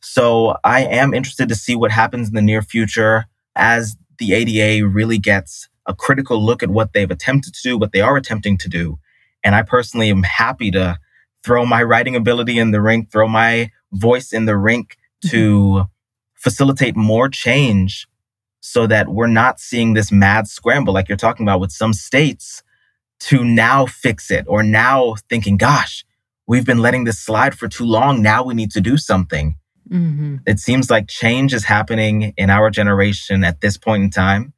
So 0.00 0.56
I 0.64 0.82
am 0.84 1.14
interested 1.14 1.48
to 1.48 1.54
see 1.54 1.76
what 1.76 1.92
happens 1.92 2.28
in 2.28 2.34
the 2.34 2.42
near 2.42 2.62
future 2.62 3.26
as 3.54 3.96
the 4.18 4.32
ADA 4.32 4.86
really 4.86 5.18
gets 5.18 5.68
a 5.86 5.94
critical 5.94 6.44
look 6.44 6.62
at 6.62 6.70
what 6.70 6.92
they've 6.92 7.10
attempted 7.10 7.54
to 7.54 7.62
do, 7.62 7.78
what 7.78 7.92
they 7.92 8.00
are 8.00 8.16
attempting 8.16 8.58
to 8.58 8.68
do. 8.68 8.98
And 9.44 9.54
I 9.54 9.62
personally 9.62 10.10
am 10.10 10.24
happy 10.24 10.70
to 10.72 10.98
throw 11.44 11.64
my 11.64 11.82
writing 11.82 12.16
ability 12.16 12.58
in 12.58 12.72
the 12.72 12.80
rink, 12.80 13.10
throw 13.10 13.28
my 13.28 13.70
voice 13.92 14.32
in 14.32 14.44
the 14.44 14.56
rink 14.56 14.96
to 15.26 15.36
mm-hmm 15.36 15.92
facilitate 16.38 16.96
more 16.96 17.28
change 17.28 18.06
so 18.60 18.86
that 18.86 19.08
we're 19.08 19.26
not 19.26 19.60
seeing 19.60 19.94
this 19.94 20.10
mad 20.10 20.48
scramble 20.48 20.92
like 20.92 21.08
you're 21.08 21.16
talking 21.16 21.44
about 21.44 21.60
with 21.60 21.72
some 21.72 21.92
states 21.92 22.62
to 23.20 23.44
now 23.44 23.86
fix 23.86 24.30
it 24.30 24.44
or 24.48 24.62
now 24.62 25.14
thinking, 25.28 25.56
gosh, 25.56 26.04
we've 26.46 26.66
been 26.66 26.78
letting 26.78 27.04
this 27.04 27.18
slide 27.18 27.56
for 27.56 27.68
too 27.68 27.84
long. 27.84 28.22
Now 28.22 28.44
we 28.44 28.54
need 28.54 28.70
to 28.72 28.80
do 28.80 28.96
something. 28.96 29.56
Mm-hmm. 29.90 30.36
It 30.46 30.60
seems 30.60 30.90
like 30.90 31.08
change 31.08 31.54
is 31.54 31.64
happening 31.64 32.34
in 32.36 32.50
our 32.50 32.70
generation 32.70 33.42
at 33.44 33.60
this 33.60 33.76
point 33.76 34.02
in 34.04 34.10
time. 34.10 34.52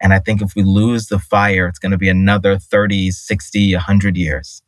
And 0.00 0.12
I 0.12 0.18
think 0.18 0.42
if 0.42 0.54
we 0.56 0.64
lose 0.64 1.06
the 1.06 1.18
fire, 1.18 1.68
it's 1.68 1.78
going 1.78 1.92
to 1.92 1.98
be 1.98 2.08
another 2.08 2.58
30, 2.58 3.12
60, 3.12 3.74
100 3.74 4.16
years. 4.16 4.62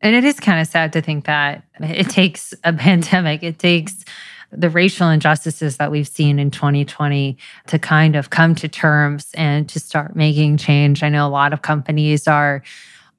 And 0.00 0.14
it 0.14 0.24
is 0.24 0.38
kind 0.38 0.60
of 0.60 0.66
sad 0.66 0.92
to 0.94 1.02
think 1.02 1.26
that 1.26 1.64
it 1.80 2.08
takes 2.08 2.54
a 2.64 2.72
pandemic, 2.72 3.42
it 3.42 3.58
takes 3.58 4.04
the 4.52 4.70
racial 4.70 5.08
injustices 5.08 5.78
that 5.78 5.90
we've 5.90 6.06
seen 6.06 6.38
in 6.38 6.50
2020 6.50 7.36
to 7.68 7.78
kind 7.78 8.14
of 8.14 8.30
come 8.30 8.54
to 8.54 8.68
terms 8.68 9.28
and 9.34 9.68
to 9.70 9.80
start 9.80 10.14
making 10.14 10.58
change. 10.58 11.02
I 11.02 11.08
know 11.08 11.26
a 11.26 11.30
lot 11.30 11.52
of 11.52 11.62
companies 11.62 12.28
are 12.28 12.62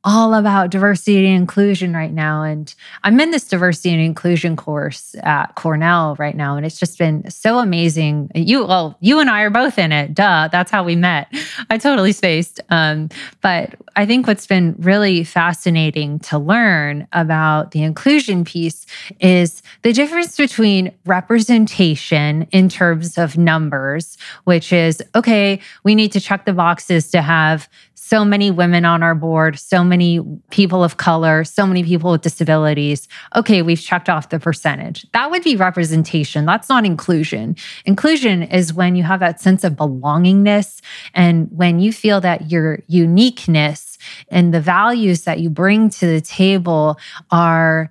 all 0.03 0.33
about 0.33 0.69
diversity 0.69 1.25
and 1.25 1.35
inclusion 1.35 1.93
right 1.93 2.11
now. 2.11 2.43
And 2.43 2.73
I'm 3.03 3.19
in 3.19 3.31
this 3.31 3.47
diversity 3.47 3.91
and 3.91 4.01
inclusion 4.01 4.55
course 4.55 5.15
at 5.23 5.55
Cornell 5.55 6.15
right 6.19 6.35
now. 6.35 6.57
And 6.57 6.65
it's 6.65 6.79
just 6.79 6.97
been 6.97 7.29
so 7.29 7.59
amazing. 7.59 8.29
You, 8.35 8.65
well, 8.65 8.97
you 8.99 9.19
and 9.19 9.29
I 9.29 9.43
are 9.43 9.49
both 9.49 9.79
in 9.79 9.91
it. 9.91 10.13
Duh. 10.13 10.49
That's 10.51 10.71
how 10.71 10.83
we 10.83 10.95
met. 10.95 11.33
I 11.69 11.77
totally 11.77 12.11
spaced. 12.11 12.59
Um, 12.69 13.09
but 13.41 13.75
I 13.95 14.05
think 14.05 14.27
what's 14.27 14.47
been 14.47 14.75
really 14.79 15.23
fascinating 15.23 16.19
to 16.19 16.37
learn 16.37 17.07
about 17.13 17.71
the 17.71 17.83
inclusion 17.83 18.43
piece 18.43 18.85
is 19.19 19.61
the 19.83 19.93
difference 19.93 20.35
between 20.35 20.91
representation 21.05 22.47
in 22.51 22.67
terms 22.67 23.17
of 23.17 23.37
numbers, 23.37 24.17
which 24.43 24.73
is 24.73 25.01
okay, 25.15 25.59
we 25.83 25.95
need 25.95 26.11
to 26.11 26.19
check 26.19 26.45
the 26.45 26.53
boxes 26.53 27.09
to 27.11 27.21
have 27.21 27.69
so 28.05 28.25
many 28.25 28.51
women 28.51 28.83
on 28.83 29.01
our 29.01 29.15
board, 29.15 29.57
so 29.57 29.81
many 29.81 30.19
people 30.51 30.83
of 30.83 30.97
color, 30.97 31.45
so 31.45 31.65
many 31.65 31.85
people 31.85 32.11
with 32.11 32.21
disabilities. 32.21 33.07
Okay, 33.33 33.61
we've 33.61 33.79
checked 33.79 34.09
off 34.09 34.27
the 34.27 34.41
percentage. 34.41 35.09
That 35.13 35.31
would 35.31 35.41
be 35.41 35.55
representation. 35.55 36.45
That's 36.45 36.67
not 36.67 36.85
inclusion. 36.85 37.55
Inclusion 37.85 38.43
is 38.43 38.73
when 38.73 38.97
you 38.97 39.03
have 39.03 39.21
that 39.21 39.39
sense 39.39 39.63
of 39.63 39.73
belongingness 39.73 40.81
and 41.13 41.47
when 41.49 41.79
you 41.79 41.93
feel 41.93 42.19
that 42.19 42.51
your 42.51 42.83
uniqueness 42.87 43.97
and 44.27 44.53
the 44.53 44.59
values 44.59 45.23
that 45.23 45.39
you 45.39 45.49
bring 45.49 45.89
to 45.91 46.05
the 46.05 46.19
table 46.19 46.99
are 47.31 47.89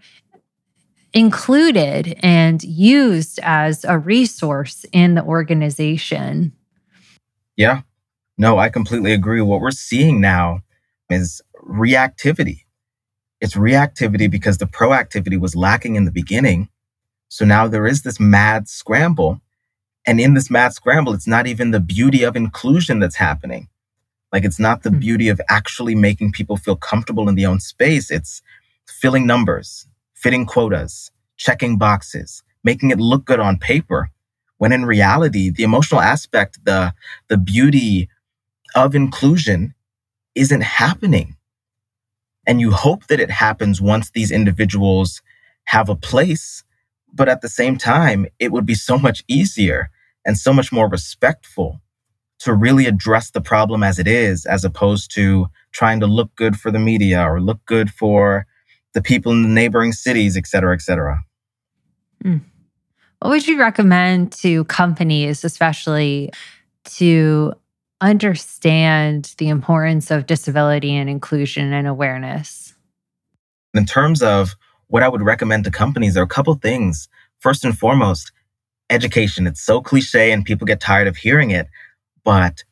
included 1.15 2.19
and 2.23 2.63
used 2.63 3.41
as 3.43 3.83
a 3.87 3.99
resource 3.99 4.85
in 4.93 5.15
the 5.15 5.25
organization. 5.25 6.53
Yeah, 7.57 7.81
no, 8.39 8.59
I 8.59 8.69
completely 8.69 9.13
agree. 9.13 9.41
What 9.41 9.61
we're 9.61 9.71
seeing 9.71 10.21
now 10.21 10.61
is 11.11 11.43
reactivity. 11.63 12.63
It's 13.41 13.55
reactivity 13.55 14.31
because 14.31 14.59
the 14.59 14.67
proactivity 14.67 15.39
was 15.39 15.57
lacking 15.57 15.97
in 15.97 16.05
the 16.05 16.13
beginning. 16.13 16.69
So 17.29 17.45
now 17.45 17.67
there 17.69 17.87
is 17.87 18.03
this 18.03 18.21
mad 18.21 18.69
scramble. 18.69 19.41
And 20.07 20.21
in 20.21 20.35
this 20.35 20.51
mad 20.51 20.75
scramble, 20.75 21.13
it's 21.13 21.27
not 21.27 21.47
even 21.47 21.71
the 21.71 21.81
beauty 21.81 22.23
of 22.23 22.37
inclusion 22.37 22.99
that's 23.01 23.17
happening. 23.17 23.69
Like 24.33 24.45
it's 24.45 24.59
not 24.59 24.83
the 24.83 24.91
mm-hmm. 24.91 24.99
beauty 24.99 25.29
of 25.29 25.41
actually 25.49 25.95
making 25.95 26.33
people 26.33 26.57
feel 26.57 26.77
comfortable 26.77 27.29
in 27.29 27.35
their 27.35 27.49
own 27.49 27.61
space. 27.61 28.11
It's 28.11 28.43
filling 28.89 29.27
numbers, 29.27 29.87
fitting 30.15 30.47
quotas, 30.47 31.11
checking 31.37 31.77
boxes, 31.77 32.43
making 32.65 32.91
it 32.91 32.99
look 32.99 33.25
good 33.25 33.41
on 33.41 33.59
paper. 33.59 34.11
When 34.59 34.73
in 34.73 34.87
reality, 34.87 35.51
the 35.51 35.65
emotional 35.65 36.01
aspect, 36.01 36.65
the, 36.65 36.95
the 37.29 37.37
beauty 37.37 38.09
of 38.75 38.95
inclusion 38.95 39.75
isn't 40.35 40.63
happening. 40.63 41.37
And 42.47 42.61
you 42.61 42.73
hope 42.73 43.07
that 43.07 43.21
it 43.21 43.31
happens 43.31 43.81
once 43.81 44.11
these 44.11 44.33
individuals 44.33 45.23
have 45.65 45.89
a 45.89 45.97
place. 45.97 46.65
But 47.13 47.29
at 47.29 47.41
the 47.41 47.49
same 47.49 47.77
time, 47.77 48.27
it 48.39 48.51
would 48.53 48.67
be 48.67 48.75
so 48.75 48.99
much 48.99 49.23
easier 49.29 49.91
and 50.25 50.37
so 50.37 50.53
much 50.53 50.73
more 50.73 50.89
respectful 50.89 51.81
to 52.41 52.53
really 52.53 52.87
address 52.87 53.31
the 53.31 53.41
problem 53.41 53.83
as 53.85 53.99
it 53.99 54.09
is, 54.09 54.47
as 54.47 54.65
opposed 54.65 55.15
to 55.15 55.47
trying 55.71 56.01
to 56.01 56.07
look 56.07 56.35
good 56.35 56.57
for 56.57 56.73
the 56.73 56.79
media 56.79 57.23
or 57.23 57.41
look 57.41 57.65
good 57.67 57.91
for 57.91 58.47
the 58.95 59.03
people 59.03 59.31
in 59.31 59.43
the 59.43 59.49
neighboring 59.49 59.93
cities, 59.93 60.37
et 60.37 60.47
cetera, 60.47 60.75
et 60.75 60.83
cetera. 60.83 61.23
Mm. 62.25 62.41
What 63.21 63.31
would 63.31 63.47
you 63.47 63.59
recommend 63.61 64.33
to 64.33 64.65
companies, 64.65 65.45
especially 65.45 66.33
to 66.97 67.53
understand 68.03 69.35
the 69.39 69.49
importance 69.49 70.11
of 70.11 70.27
disability 70.27 70.95
and 70.95 71.09
inclusion 71.09 71.73
and 71.73 71.87
awareness? 71.87 72.75
In 73.75 73.87
terms 73.87 74.23
of 74.23 74.55
what 74.89 75.03
I 75.03 75.09
would 75.09 75.23
recommend 75.23 75.65
to 75.65 75.71
companies, 75.71 76.15
there 76.15 76.23
are 76.23 76.27
a 76.27 76.29
couple 76.29 76.55
things. 76.55 77.09
First 77.39 77.65
and 77.65 77.79
foremost, 77.79 78.33
education. 78.91 79.47
It's 79.47 79.63
so 79.63 79.81
cliche 79.81 80.33
and 80.33 80.45
people 80.45 80.67
get 80.67 80.81
tired 80.81 81.09
of 81.09 81.17
hearing 81.17 81.51
it, 81.51 81.69
but 82.25 82.65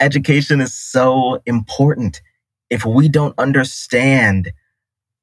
education 0.00 0.60
is 0.60 0.74
so 0.74 1.40
important. 1.46 2.20
If 2.68 2.84
we 2.84 3.08
don't 3.08 3.38
understand 3.38 4.52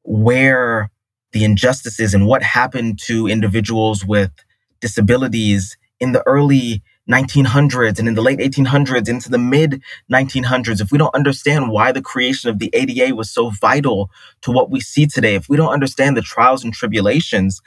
where 0.03 0.89
the 1.33 1.43
injustices 1.43 2.13
and 2.13 2.25
what 2.25 2.41
happened 2.41 2.97
to 2.99 3.27
individuals 3.27 4.05
with 4.05 4.31
disabilities 4.79 5.77
in 5.99 6.13
the 6.13 6.25
early 6.25 6.81
1900s 7.09 7.99
and 7.99 8.07
in 8.07 8.15
the 8.15 8.21
late 8.21 8.39
1800s 8.39 9.07
into 9.07 9.29
the 9.29 9.37
mid 9.37 9.81
1900s, 10.11 10.81
if 10.81 10.91
we 10.91 10.97
don't 10.97 11.13
understand 11.13 11.69
why 11.69 11.91
the 11.91 12.01
creation 12.01 12.49
of 12.49 12.59
the 12.59 12.69
ADA 12.73 13.15
was 13.15 13.29
so 13.29 13.49
vital 13.49 14.09
to 14.41 14.51
what 14.51 14.71
we 14.71 14.79
see 14.79 15.05
today, 15.05 15.35
if 15.35 15.47
we 15.47 15.57
don't 15.57 15.73
understand 15.73 16.17
the 16.17 16.21
trials 16.21 16.63
and 16.63 16.73
tribulations 16.73 17.61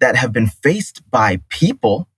that 0.00 0.16
have 0.16 0.32
been 0.32 0.48
faced 0.48 1.08
by 1.10 1.40
people, 1.48 2.08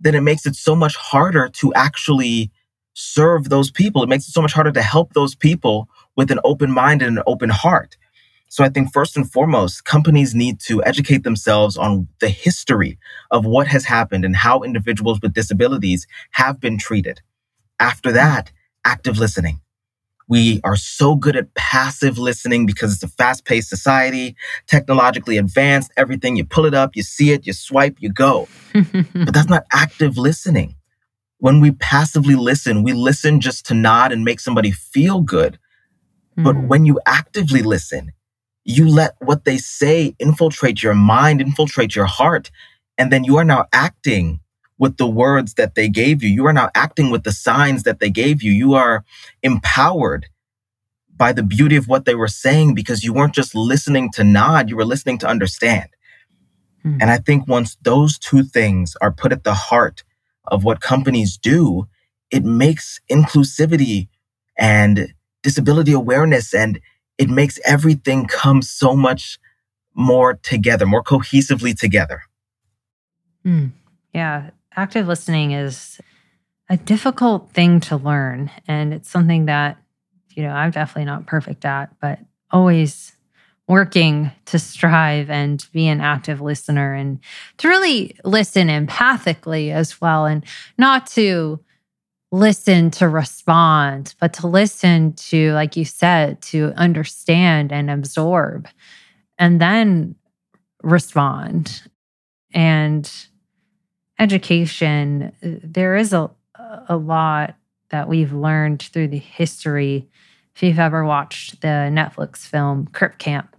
then 0.00 0.14
it 0.14 0.22
makes 0.22 0.46
it 0.46 0.56
so 0.56 0.74
much 0.74 0.96
harder 0.96 1.48
to 1.48 1.72
actually 1.74 2.50
serve 2.94 3.48
those 3.48 3.70
people. 3.70 4.02
It 4.02 4.08
makes 4.08 4.28
it 4.28 4.32
so 4.32 4.42
much 4.42 4.52
harder 4.52 4.72
to 4.72 4.82
help 4.82 5.12
those 5.12 5.34
people 5.34 5.88
with 6.16 6.30
an 6.30 6.40
open 6.44 6.70
mind 6.70 7.02
and 7.02 7.18
an 7.18 7.24
open 7.26 7.50
heart. 7.50 7.96
So 8.52 8.62
I 8.62 8.68
think 8.68 8.92
first 8.92 9.16
and 9.16 9.32
foremost, 9.32 9.86
companies 9.86 10.34
need 10.34 10.60
to 10.66 10.84
educate 10.84 11.24
themselves 11.24 11.78
on 11.78 12.08
the 12.20 12.28
history 12.28 12.98
of 13.30 13.46
what 13.46 13.66
has 13.68 13.86
happened 13.86 14.26
and 14.26 14.36
how 14.36 14.60
individuals 14.60 15.20
with 15.22 15.32
disabilities 15.32 16.06
have 16.32 16.60
been 16.60 16.76
treated. 16.76 17.22
After 17.80 18.12
that, 18.12 18.52
active 18.84 19.16
listening. 19.16 19.62
We 20.28 20.60
are 20.64 20.76
so 20.76 21.16
good 21.16 21.34
at 21.34 21.54
passive 21.54 22.18
listening 22.18 22.66
because 22.66 22.92
it's 22.92 23.02
a 23.02 23.08
fast 23.08 23.46
paced 23.46 23.70
society, 23.70 24.36
technologically 24.66 25.38
advanced, 25.38 25.90
everything. 25.96 26.36
You 26.36 26.44
pull 26.44 26.66
it 26.66 26.74
up, 26.74 26.94
you 26.94 27.02
see 27.02 27.30
it, 27.32 27.46
you 27.46 27.54
swipe, 27.54 27.96
you 28.00 28.12
go. 28.12 28.48
but 28.74 29.32
that's 29.32 29.48
not 29.48 29.64
active 29.72 30.18
listening. 30.18 30.74
When 31.38 31.62
we 31.62 31.70
passively 31.70 32.34
listen, 32.34 32.82
we 32.82 32.92
listen 32.92 33.40
just 33.40 33.64
to 33.68 33.74
nod 33.74 34.12
and 34.12 34.26
make 34.26 34.40
somebody 34.40 34.72
feel 34.72 35.22
good. 35.22 35.58
But 36.36 36.54
mm. 36.54 36.66
when 36.66 36.84
you 36.84 37.00
actively 37.06 37.62
listen, 37.62 38.12
you 38.64 38.88
let 38.88 39.16
what 39.20 39.44
they 39.44 39.58
say 39.58 40.14
infiltrate 40.18 40.82
your 40.82 40.94
mind, 40.94 41.40
infiltrate 41.40 41.96
your 41.96 42.06
heart, 42.06 42.50
and 42.98 43.12
then 43.12 43.24
you 43.24 43.36
are 43.36 43.44
now 43.44 43.66
acting 43.72 44.40
with 44.78 44.96
the 44.96 45.08
words 45.08 45.54
that 45.54 45.74
they 45.74 45.88
gave 45.88 46.22
you. 46.22 46.28
You 46.28 46.46
are 46.46 46.52
now 46.52 46.70
acting 46.74 47.10
with 47.10 47.24
the 47.24 47.32
signs 47.32 47.82
that 47.84 48.00
they 48.00 48.10
gave 48.10 48.42
you. 48.42 48.52
You 48.52 48.74
are 48.74 49.04
empowered 49.42 50.26
by 51.14 51.32
the 51.32 51.42
beauty 51.42 51.76
of 51.76 51.88
what 51.88 52.04
they 52.04 52.14
were 52.14 52.28
saying 52.28 52.74
because 52.74 53.04
you 53.04 53.12
weren't 53.12 53.34
just 53.34 53.54
listening 53.54 54.10
to 54.12 54.24
nod, 54.24 54.68
you 54.68 54.76
were 54.76 54.84
listening 54.84 55.18
to 55.18 55.28
understand. 55.28 55.88
Hmm. 56.82 56.98
And 57.00 57.10
I 57.10 57.18
think 57.18 57.46
once 57.46 57.76
those 57.82 58.18
two 58.18 58.42
things 58.42 58.96
are 59.00 59.12
put 59.12 59.32
at 59.32 59.44
the 59.44 59.54
heart 59.54 60.02
of 60.46 60.64
what 60.64 60.80
companies 60.80 61.38
do, 61.38 61.86
it 62.30 62.44
makes 62.44 63.00
inclusivity 63.10 64.08
and 64.58 65.14
disability 65.42 65.92
awareness 65.92 66.54
and 66.54 66.80
it 67.18 67.28
makes 67.28 67.58
everything 67.64 68.26
come 68.26 68.62
so 68.62 68.96
much 68.96 69.38
more 69.94 70.34
together, 70.34 70.86
more 70.86 71.02
cohesively 71.02 71.78
together. 71.78 72.22
Mm, 73.46 73.72
yeah. 74.14 74.50
Active 74.74 75.06
listening 75.06 75.52
is 75.52 76.00
a 76.70 76.76
difficult 76.76 77.50
thing 77.50 77.80
to 77.80 77.96
learn. 77.96 78.50
And 78.66 78.94
it's 78.94 79.10
something 79.10 79.46
that, 79.46 79.76
you 80.30 80.42
know, 80.42 80.50
I'm 80.50 80.70
definitely 80.70 81.04
not 81.04 81.26
perfect 81.26 81.64
at, 81.64 81.90
but 82.00 82.18
always 82.50 83.12
working 83.68 84.30
to 84.46 84.58
strive 84.58 85.30
and 85.30 85.66
be 85.72 85.88
an 85.88 86.00
active 86.00 86.40
listener 86.40 86.94
and 86.94 87.20
to 87.58 87.68
really 87.68 88.18
listen 88.24 88.68
empathically 88.68 89.72
as 89.72 90.00
well 90.00 90.26
and 90.26 90.44
not 90.78 91.06
to 91.06 91.60
listen 92.32 92.90
to 92.90 93.08
respond, 93.08 94.14
but 94.18 94.32
to 94.32 94.46
listen 94.46 95.12
to, 95.12 95.52
like 95.52 95.76
you 95.76 95.84
said, 95.84 96.40
to 96.40 96.72
understand 96.76 97.70
and 97.70 97.90
absorb 97.90 98.66
and 99.38 99.60
then 99.60 100.14
respond. 100.82 101.82
And 102.54 103.10
education, 104.18 105.32
there 105.42 105.94
is 105.94 106.14
a, 106.14 106.30
a 106.88 106.96
lot 106.96 107.54
that 107.90 108.08
we've 108.08 108.32
learned 108.32 108.80
through 108.80 109.08
the 109.08 109.18
history. 109.18 110.08
If 110.56 110.62
you've 110.62 110.78
ever 110.78 111.04
watched 111.04 111.60
the 111.60 111.90
Netflix 111.92 112.38
film 112.38 112.86
Crip 112.86 113.18
Camp 113.18 113.54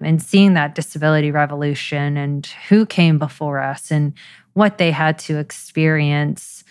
and 0.00 0.22
seeing 0.22 0.54
that 0.54 0.74
disability 0.74 1.30
revolution 1.30 2.16
and 2.16 2.46
who 2.70 2.86
came 2.86 3.18
before 3.18 3.60
us 3.60 3.90
and 3.90 4.14
what 4.54 4.78
they 4.78 4.92
had 4.92 5.18
to 5.18 5.38
experience 5.38 6.64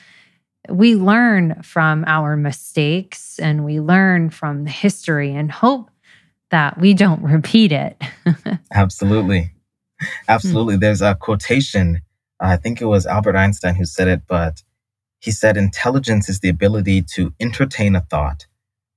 we 0.69 0.95
learn 0.95 1.62
from 1.63 2.03
our 2.08 2.36
mistakes 2.36 3.39
and 3.39 3.65
we 3.65 3.80
learn 3.80 4.30
from 4.30 4.63
the 4.63 4.69
history 4.69 5.34
and 5.34 5.51
hope 5.51 5.89
that 6.51 6.80
we 6.80 6.93
don't 6.93 7.21
repeat 7.34 7.71
it. 7.71 8.01
Absolutely. 8.73 9.51
Absolutely. 10.27 10.75
Hmm. 10.75 10.82
There's 10.82 11.01
a 11.01 11.15
quotation. 11.15 12.01
I 12.39 12.58
think 12.58 12.82
it 12.82 12.86
was 12.86 13.06
Albert 13.06 13.36
Einstein 13.36 13.75
who 13.75 13.86
said 13.86 14.08
it, 14.08 14.21
but 14.27 14.63
he 15.19 15.32
said, 15.32 15.58
Intelligence 15.58 16.30
is 16.30 16.39
the 16.39 16.49
ability 16.49 17.01
to 17.13 17.34
entertain 17.39 17.95
a 17.95 18.01
thought 18.01 18.45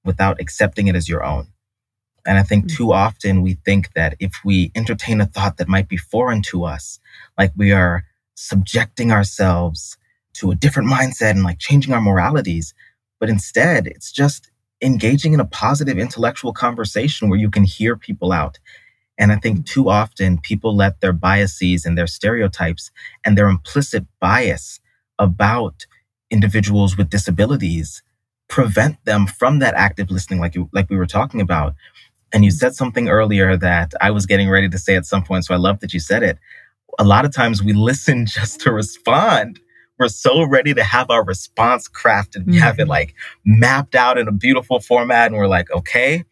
without 0.05 0.41
accepting 0.41 0.89
it 0.89 0.97
as 0.97 1.09
your 1.09 1.25
own. 1.25 1.49
And 2.27 2.39
I 2.39 2.43
think 2.43 2.65
hmm. 2.65 2.77
too 2.77 2.93
often 2.93 3.43
we 3.43 3.55
think 3.65 3.93
that 3.95 4.15
if 4.21 4.33
we 4.45 4.71
entertain 4.75 5.21
a 5.21 5.27
thought 5.27 5.57
that 5.57 5.69
might 5.69 5.89
be 5.89 5.97
foreign 5.97 6.43
to 6.43 6.65
us, 6.65 7.01
like 7.39 7.53
we 7.57 7.73
are 7.73 8.05
subjecting 8.35 9.11
ourselves 9.11 9.97
to 10.35 10.51
a 10.51 10.55
different 10.55 10.89
mindset 10.89 11.33
and 11.33 11.43
like 11.43 11.59
changing 11.59 11.93
our 11.93 12.01
moralities. 12.01 12.75
But 13.19 13.29
instead, 13.29 13.87
it's 13.87 14.13
just 14.13 14.51
engaging 14.83 15.35
in 15.35 15.41
a 15.41 15.45
positive 15.45 15.99
intellectual 15.99 16.53
conversation 16.53 17.29
where 17.29 17.39
you 17.39 17.51
can 17.51 17.65
hear 17.65 17.97
people 17.97 18.33
out. 18.33 18.59
And 19.19 19.33
I 19.33 19.37
think 19.37 19.67
too 19.67 19.91
often 19.91 20.39
people 20.39 20.75
let 20.75 21.01
their 21.01 21.13
biases 21.13 21.85
and 21.85 21.97
their 21.97 22.07
stereotypes 22.07 22.91
and 23.25 23.37
their 23.37 23.49
implicit 23.49 24.07
bias 24.19 24.81
about 25.19 25.87
individuals 26.31 26.97
with 26.97 27.11
disabilities 27.11 28.03
prevent 28.49 29.05
them 29.05 29.27
from 29.27 29.59
that 29.59 29.75
active 29.75 30.11
listening 30.11 30.41
like 30.41 30.55
you 30.55 30.69
like 30.73 30.89
we 30.89 30.97
were 30.97 31.07
talking 31.07 31.41
about. 31.41 31.75
And 32.33 32.45
you 32.45 32.51
said 32.51 32.75
something 32.75 33.09
earlier 33.09 33.57
that 33.57 33.93
I 34.01 34.11
was 34.11 34.25
getting 34.25 34.49
ready 34.49 34.69
to 34.69 34.79
say 34.79 34.97
at 34.97 35.07
some 35.07 35.23
point, 35.23 35.45
so 35.45 35.55
I 35.55 35.59
love 35.59 35.81
that 35.81 35.93
you 35.93 36.01
said 36.01 36.23
it. 36.23 36.39
A 36.99 37.05
lot 37.05 37.25
of 37.25 37.35
times 37.35 37.63
we 37.63 37.73
listen 37.73 38.27
just 38.39 38.61
to 38.61 38.73
respond 38.73 39.61
we're 40.01 40.09
so 40.09 40.43
ready 40.45 40.73
to 40.73 40.83
have 40.83 41.11
our 41.11 41.23
response 41.23 41.87
crafted. 41.89 42.47
We 42.47 42.55
mm-hmm. 42.55 42.63
have 42.63 42.79
it 42.79 42.83
mm-hmm. 42.83 42.91
like 42.91 43.15
mapped 43.45 43.95
out 43.95 44.17
in 44.17 44.27
a 44.27 44.33
beautiful 44.33 44.81
format. 44.81 45.27
And 45.27 45.37
we're 45.37 45.47
like, 45.47 45.71
okay, 45.71 46.25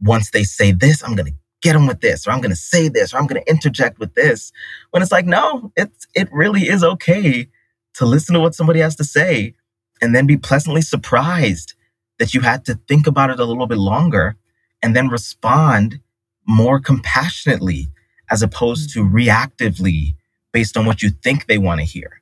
once 0.00 0.30
they 0.30 0.42
say 0.42 0.72
this, 0.72 1.04
I'm 1.04 1.14
going 1.14 1.30
to 1.30 1.38
get 1.60 1.74
them 1.74 1.86
with 1.86 2.00
this, 2.00 2.26
or 2.26 2.30
I'm 2.30 2.40
going 2.40 2.50
to 2.50 2.56
say 2.56 2.88
this, 2.88 3.12
or 3.12 3.18
I'm 3.18 3.26
going 3.26 3.42
to 3.42 3.50
interject 3.50 3.98
with 3.98 4.14
this. 4.14 4.50
When 4.90 5.02
it's 5.02 5.12
like, 5.12 5.26
no, 5.26 5.70
it's, 5.76 6.06
it 6.14 6.28
really 6.32 6.62
is 6.62 6.82
okay 6.82 7.48
to 7.94 8.06
listen 8.06 8.32
to 8.32 8.40
what 8.40 8.54
somebody 8.54 8.80
has 8.80 8.96
to 8.96 9.04
say 9.04 9.54
and 10.00 10.14
then 10.14 10.26
be 10.26 10.38
pleasantly 10.38 10.80
surprised 10.80 11.74
that 12.18 12.32
you 12.32 12.40
had 12.40 12.64
to 12.64 12.80
think 12.88 13.06
about 13.06 13.28
it 13.28 13.38
a 13.38 13.44
little 13.44 13.66
bit 13.66 13.76
longer 13.76 14.36
and 14.82 14.96
then 14.96 15.08
respond 15.08 16.00
more 16.46 16.80
compassionately 16.80 17.88
as 18.30 18.42
opposed 18.42 18.94
to 18.94 19.04
mm-hmm. 19.04 19.14
reactively 19.14 20.14
based 20.52 20.78
on 20.78 20.86
what 20.86 21.02
you 21.02 21.10
think 21.10 21.46
they 21.46 21.58
want 21.58 21.80
to 21.80 21.86
hear. 21.86 22.19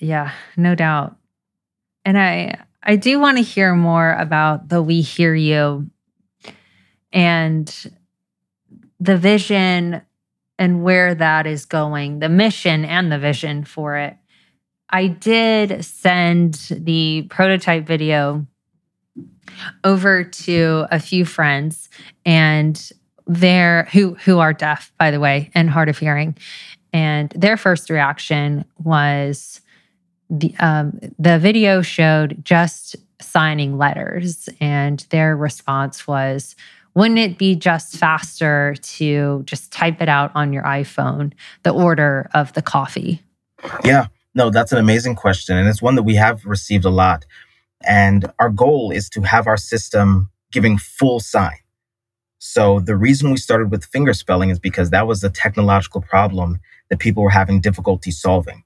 Yeah, 0.00 0.32
no 0.56 0.74
doubt. 0.74 1.16
And 2.04 2.18
I 2.18 2.64
I 2.82 2.96
do 2.96 3.20
want 3.20 3.36
to 3.36 3.42
hear 3.42 3.74
more 3.74 4.14
about 4.14 4.70
the 4.70 4.82
We 4.82 5.02
Hear 5.02 5.34
You 5.34 5.90
and 7.12 7.92
the 8.98 9.16
vision 9.16 10.02
and 10.58 10.82
where 10.82 11.14
that 11.14 11.46
is 11.46 11.66
going, 11.66 12.18
the 12.18 12.28
mission 12.28 12.84
and 12.84 13.12
the 13.12 13.18
vision 13.18 13.64
for 13.64 13.96
it. 13.96 14.16
I 14.88 15.06
did 15.06 15.84
send 15.84 16.54
the 16.70 17.26
prototype 17.30 17.86
video 17.86 18.46
over 19.84 20.24
to 20.24 20.86
a 20.90 20.98
few 20.98 21.24
friends 21.24 21.90
and 22.24 22.90
their 23.26 23.84
who 23.92 24.14
who 24.14 24.38
are 24.38 24.52
deaf 24.52 24.92
by 24.98 25.10
the 25.10 25.20
way 25.20 25.50
and 25.54 25.70
hard 25.70 25.88
of 25.88 25.98
hearing 25.98 26.36
and 26.92 27.30
their 27.30 27.56
first 27.56 27.90
reaction 27.90 28.64
was 28.82 29.60
the 30.30 30.54
um, 30.60 30.98
the 31.18 31.38
video 31.38 31.82
showed 31.82 32.42
just 32.44 32.96
signing 33.20 33.76
letters, 33.76 34.48
and 34.60 35.04
their 35.10 35.36
response 35.36 36.06
was, 36.06 36.56
"Wouldn't 36.94 37.18
it 37.18 37.36
be 37.36 37.56
just 37.56 37.96
faster 37.96 38.76
to 38.80 39.42
just 39.44 39.72
type 39.72 40.00
it 40.00 40.08
out 40.08 40.30
on 40.34 40.52
your 40.52 40.62
iPhone, 40.62 41.32
the 41.64 41.70
order 41.70 42.30
of 42.32 42.52
the 42.52 42.62
coffee?" 42.62 43.22
Yeah, 43.84 44.06
no, 44.34 44.50
that's 44.50 44.72
an 44.72 44.78
amazing 44.78 45.16
question, 45.16 45.56
and 45.56 45.68
it's 45.68 45.82
one 45.82 45.96
that 45.96 46.04
we 46.04 46.14
have 46.14 46.44
received 46.46 46.84
a 46.84 46.90
lot. 46.90 47.26
And 47.82 48.30
our 48.38 48.50
goal 48.50 48.90
is 48.90 49.08
to 49.10 49.22
have 49.22 49.46
our 49.46 49.56
system 49.56 50.30
giving 50.52 50.78
full 50.78 51.18
sign. 51.20 51.56
So 52.38 52.80
the 52.80 52.96
reason 52.96 53.30
we 53.30 53.36
started 53.36 53.70
with 53.70 53.84
finger 53.84 54.14
spelling 54.14 54.50
is 54.50 54.58
because 54.58 54.90
that 54.90 55.06
was 55.06 55.22
a 55.22 55.30
technological 55.30 56.00
problem 56.00 56.60
that 56.88 56.98
people 56.98 57.22
were 57.22 57.30
having 57.30 57.60
difficulty 57.60 58.10
solving. 58.10 58.64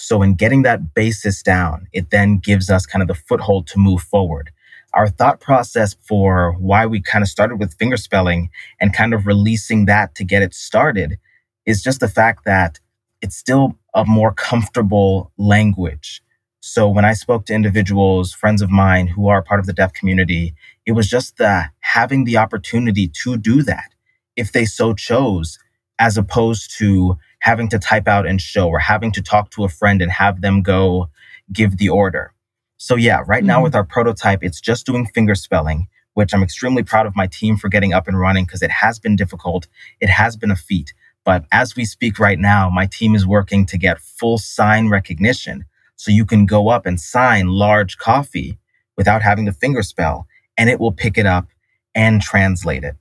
So, 0.00 0.22
in 0.22 0.34
getting 0.34 0.62
that 0.62 0.94
basis 0.94 1.42
down, 1.42 1.88
it 1.92 2.10
then 2.10 2.38
gives 2.38 2.70
us 2.70 2.86
kind 2.86 3.02
of 3.02 3.08
the 3.08 3.14
foothold 3.14 3.66
to 3.68 3.78
move 3.78 4.02
forward. 4.02 4.50
Our 4.94 5.08
thought 5.08 5.40
process 5.40 5.94
for 5.94 6.52
why 6.58 6.86
we 6.86 7.00
kind 7.00 7.22
of 7.22 7.28
started 7.28 7.56
with 7.60 7.78
fingerspelling 7.78 8.48
and 8.80 8.92
kind 8.94 9.14
of 9.14 9.26
releasing 9.26 9.86
that 9.86 10.14
to 10.16 10.24
get 10.24 10.42
it 10.42 10.54
started 10.54 11.18
is 11.66 11.82
just 11.82 12.00
the 12.00 12.08
fact 12.08 12.44
that 12.44 12.80
it's 13.22 13.36
still 13.36 13.76
a 13.94 14.04
more 14.04 14.32
comfortable 14.32 15.32
language 15.36 16.22
So 16.60 16.88
when 16.88 17.04
I 17.04 17.14
spoke 17.14 17.46
to 17.46 17.54
individuals, 17.54 18.32
friends 18.34 18.62
of 18.62 18.70
mine 18.70 19.06
who 19.08 19.28
are 19.28 19.42
part 19.42 19.60
of 19.60 19.66
the 19.66 19.72
deaf 19.72 19.92
community, 19.94 20.54
it 20.86 20.92
was 20.92 21.08
just 21.08 21.38
the 21.38 21.70
having 21.80 22.24
the 22.24 22.36
opportunity 22.36 23.08
to 23.22 23.36
do 23.38 23.62
that 23.62 23.90
if 24.36 24.52
they 24.52 24.64
so 24.66 24.94
chose, 24.94 25.58
as 25.98 26.18
opposed 26.18 26.76
to 26.78 27.16
having 27.40 27.68
to 27.68 27.78
type 27.78 28.08
out 28.08 28.26
and 28.26 28.40
show 28.40 28.68
or 28.68 28.78
having 28.78 29.12
to 29.12 29.22
talk 29.22 29.50
to 29.50 29.64
a 29.64 29.68
friend 29.68 30.00
and 30.00 30.12
have 30.12 30.40
them 30.40 30.62
go 30.62 31.08
give 31.52 31.76
the 31.78 31.88
order. 31.88 32.32
So 32.76 32.96
yeah, 32.96 33.22
right 33.26 33.40
mm-hmm. 33.40 33.46
now 33.48 33.62
with 33.62 33.74
our 33.74 33.84
prototype, 33.84 34.42
it's 34.42 34.60
just 34.60 34.86
doing 34.86 35.06
finger 35.06 35.34
spelling, 35.34 35.88
which 36.14 36.32
I'm 36.32 36.42
extremely 36.42 36.82
proud 36.82 37.06
of 37.06 37.16
my 37.16 37.26
team 37.26 37.56
for 37.56 37.68
getting 37.68 37.92
up 37.92 38.08
and 38.08 38.18
running 38.18 38.44
because 38.44 38.62
it 38.62 38.70
has 38.70 38.98
been 38.98 39.16
difficult. 39.16 39.66
It 40.00 40.08
has 40.08 40.36
been 40.36 40.50
a 40.50 40.56
feat. 40.56 40.94
But 41.24 41.44
as 41.52 41.76
we 41.76 41.84
speak 41.84 42.18
right 42.18 42.38
now, 42.38 42.70
my 42.70 42.86
team 42.86 43.14
is 43.14 43.26
working 43.26 43.66
to 43.66 43.76
get 43.76 44.00
full 44.00 44.38
sign 44.38 44.88
recognition. 44.88 45.66
So 45.96 46.10
you 46.10 46.24
can 46.24 46.46
go 46.46 46.68
up 46.68 46.86
and 46.86 46.98
sign 46.98 47.48
large 47.48 47.98
coffee 47.98 48.58
without 48.96 49.22
having 49.22 49.44
to 49.46 49.52
finger 49.52 49.82
spell 49.82 50.26
and 50.56 50.68
it 50.68 50.80
will 50.80 50.92
pick 50.92 51.18
it 51.18 51.26
up 51.26 51.48
and 51.94 52.22
translate 52.22 52.84
it. 52.84 52.96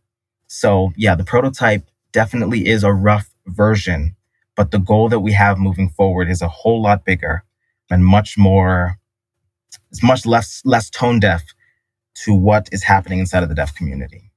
So 0.47 0.91
yeah, 0.97 1.15
the 1.15 1.23
prototype 1.23 1.89
definitely 2.12 2.67
is 2.67 2.84
a 2.84 2.91
rough 2.91 3.30
version, 3.45 4.15
but 4.60 4.72
the 4.72 4.78
goal 4.78 5.08
that 5.08 5.22
we 5.22 5.32
have 5.32 5.58
moving 5.58 5.88
forward 5.88 6.30
is 6.30 6.41
a 6.41 6.50
whole 6.50 6.82
lot 6.82 7.06
bigger 7.06 7.45
and 7.89 8.04
much 8.04 8.38
more 8.38 8.98
it's 9.89 10.04
much 10.04 10.26
less 10.26 10.62
less 10.65 10.89
tone 10.89 11.17
deaf 11.17 11.41
to 12.13 12.34
what 12.34 12.67
is 12.74 12.84
happening 12.84 13.19
inside 13.19 13.41
of 13.41 13.48
the 13.48 13.56
deaf 13.56 13.74
community. 13.74 14.30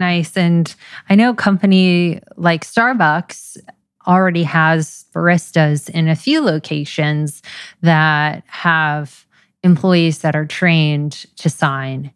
Nice. 0.00 0.38
And 0.38 0.74
I 1.10 1.16
know 1.16 1.34
company 1.34 2.22
like 2.38 2.64
Starbucks 2.64 3.58
already 4.06 4.44
has 4.44 5.04
baristas 5.14 5.90
in 5.90 6.08
a 6.08 6.16
few 6.16 6.40
locations 6.40 7.42
that 7.82 8.42
have 8.46 9.26
employees 9.62 10.20
that 10.20 10.34
are 10.34 10.46
trained 10.46 11.26
to 11.36 11.50
sign 11.50 12.10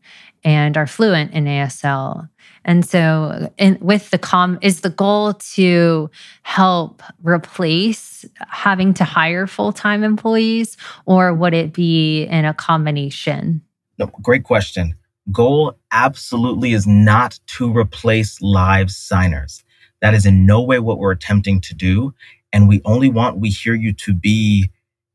and 0.45 0.77
are 0.77 0.87
fluent 0.87 1.33
in 1.33 1.45
ASL. 1.45 2.29
And 2.65 2.85
so, 2.85 3.53
in, 3.59 3.79
with 3.81 4.11
the 4.11 4.19
com, 4.19 4.59
is 4.63 4.81
the 4.81 4.91
goal 4.91 5.35
to 5.35 6.11
help 6.43 7.03
replace 7.23 8.25
having 8.49 8.95
to 8.95 9.05
hire 9.05 9.47
full 9.47 9.73
time 9.73 10.05
employees, 10.05 10.77
or 11.07 11.35
would 11.35 11.55
it 11.55 11.73
be 11.73 12.25
in 12.25 12.45
a 12.45 12.55
combination? 12.55 13.63
No, 13.99 14.07
great 14.23 14.45
question. 14.45 14.95
Goal 15.31 15.79
absolutely 15.93 16.73
is 16.73 16.87
not 16.87 17.39
to 17.47 17.73
replace 17.77 18.41
live 18.41 18.91
signers. 18.91 19.63
That 20.01 20.15
is 20.15 20.27
in 20.27 20.47
no 20.47 20.61
way 20.61 20.81
what 20.81 20.99
we're 20.99 21.13
attempting 21.13 21.61
to 21.63 21.75
do. 21.75 22.13
And 22.53 22.69
we 22.69 22.81
only 22.85 23.09
want 23.09 23.39
We 23.39 23.51
Hear 23.51 23.75
You 23.75 23.93
to 23.95 24.13
be 24.13 24.71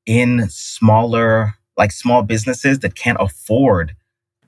in 0.06 0.50
smaller, 0.50 1.56
like 1.78 1.92
small 1.92 2.24
businesses 2.24 2.80
that 2.80 2.96
can't 2.96 3.18
afford 3.20 3.96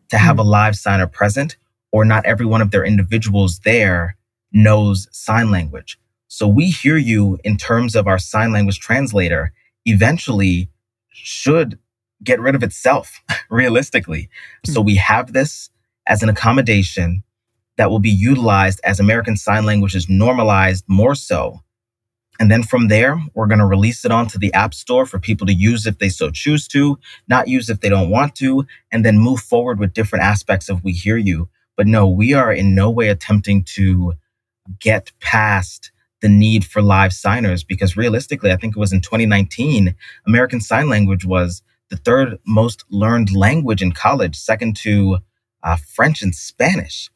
to 0.10 0.18
have 0.18 0.38
mm-hmm. 0.38 0.48
a 0.48 0.52
live 0.52 0.76
signer 0.76 1.08
present 1.08 1.58
or 1.92 2.06
not 2.06 2.26
every 2.26 2.46
one 2.46 2.62
of 2.62 2.72
their 2.72 2.86
individuals 2.86 3.60
there 3.60 4.16
knows 4.52 5.08
sign 5.12 5.52
language. 5.52 6.00
So 6.28 6.48
we 6.48 6.68
hear 6.68 6.98
you 6.98 7.40
in 7.44 7.58
terms 7.58 7.96
of 7.96 8.08
our 8.08 8.20
sign 8.20 8.52
language 8.52 8.80
translator 8.80 9.52
eventually 9.86 10.70
should 11.10 11.80
get 12.24 12.40
rid 12.40 12.56
of 12.56 12.64
itself 12.64 13.22
realistically. 13.50 14.24
Mm-hmm. 14.24 14.74
So 14.74 14.82
we 14.82 14.96
have 14.96 15.34
this 15.34 15.70
as 16.08 16.24
an 16.24 16.30
accommodation 16.30 17.24
that 17.78 17.90
will 17.90 18.00
be 18.00 18.10
utilized 18.10 18.82
as 18.84 19.00
American 19.00 19.38
Sign 19.38 19.66
Language 19.66 19.96
is 19.96 20.10
normalized 20.10 20.84
more 20.88 21.16
so. 21.16 21.64
And 22.40 22.50
then 22.50 22.64
from 22.64 22.88
there, 22.88 23.22
we're 23.34 23.48
going 23.48 23.60
to 23.60 23.66
release 23.66 24.06
it 24.06 24.12
onto 24.12 24.40
the 24.40 24.54
App 24.54 24.74
Store 24.74 25.06
for 25.06 25.20
people 25.20 25.46
to 25.48 25.54
use 25.54 25.86
if 25.86 26.00
they 26.00 26.10
so 26.10 26.32
choose 26.32 26.68
to, 26.70 26.98
not 27.28 27.50
use 27.50 27.70
if 27.70 27.82
they 27.82 27.90
don't 27.90 28.10
want 28.10 28.36
to, 28.36 28.66
and 28.92 29.04
then 29.04 29.20
move 29.20 29.42
forward 29.42 29.78
with 29.78 29.94
different 29.94 30.24
aspects 30.24 30.70
of 30.70 30.84
We 30.84 30.94
Hear 30.94 31.18
You 31.18 31.50
but 31.80 31.88
no, 31.88 32.10
we 32.10 32.34
are 32.34 32.52
in 32.52 32.76
no 32.76 32.90
way 32.90 33.08
attempting 33.08 33.64
to 33.64 34.16
get 34.82 35.14
past 35.22 35.94
the 36.22 36.28
need 36.28 36.66
for 36.66 36.82
live 36.82 37.14
signers 37.14 37.64
because 37.64 37.96
realistically, 37.96 38.52
I 38.52 38.58
think 38.58 38.76
it 38.76 38.80
was 38.82 38.92
in 38.92 39.00
2019, 39.00 39.96
American 40.28 40.60
Sign 40.60 40.90
Language 40.90 41.24
was 41.24 41.64
the 41.90 41.96
third 41.96 42.38
most 42.46 42.84
learned 42.90 43.34
language 43.34 43.82
in 43.82 43.94
college, 43.94 44.36
second 44.36 44.76
to 44.76 45.20
uh, 45.64 45.78
French 45.78 46.22
and 46.22 46.36
Spanish. 46.36 47.10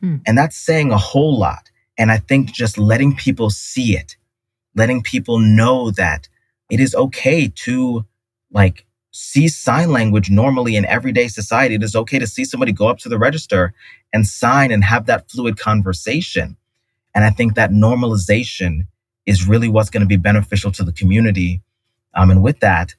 Hmm. 0.00 0.16
And 0.26 0.38
that's 0.38 0.56
saying 0.56 0.92
a 0.92 0.96
whole 0.96 1.38
lot. 1.38 1.70
And 1.98 2.10
I 2.10 2.16
think 2.16 2.52
just 2.52 2.78
letting 2.78 3.14
people 3.14 3.50
see 3.50 3.98
it, 3.98 4.16
letting 4.76 5.02
people 5.02 5.40
know 5.40 5.90
that 5.90 6.28
it 6.70 6.78
is 6.78 6.94
okay 6.94 7.48
to 7.48 8.04
like 8.52 8.86
see 9.10 9.48
sign 9.48 9.90
language 9.90 10.30
normally 10.30 10.76
in 10.76 10.84
everyday 10.84 11.26
society. 11.26 11.74
It 11.74 11.82
is 11.82 11.96
okay 11.96 12.18
to 12.18 12.26
see 12.26 12.44
somebody 12.44 12.70
go 12.70 12.88
up 12.88 12.98
to 12.98 13.08
the 13.08 13.18
register 13.18 13.74
and 14.12 14.26
sign 14.26 14.70
and 14.70 14.84
have 14.84 15.06
that 15.06 15.30
fluid 15.30 15.58
conversation. 15.58 16.56
And 17.14 17.24
I 17.24 17.30
think 17.30 17.54
that 17.54 17.70
normalization 17.70 18.86
is 19.24 19.48
really 19.48 19.68
what's 19.68 19.90
going 19.90 20.02
to 20.02 20.06
be 20.06 20.18
beneficial 20.18 20.70
to 20.72 20.84
the 20.84 20.92
community. 20.92 21.62
Um, 22.14 22.30
and 22.30 22.42
with 22.42 22.60
that, 22.60 22.94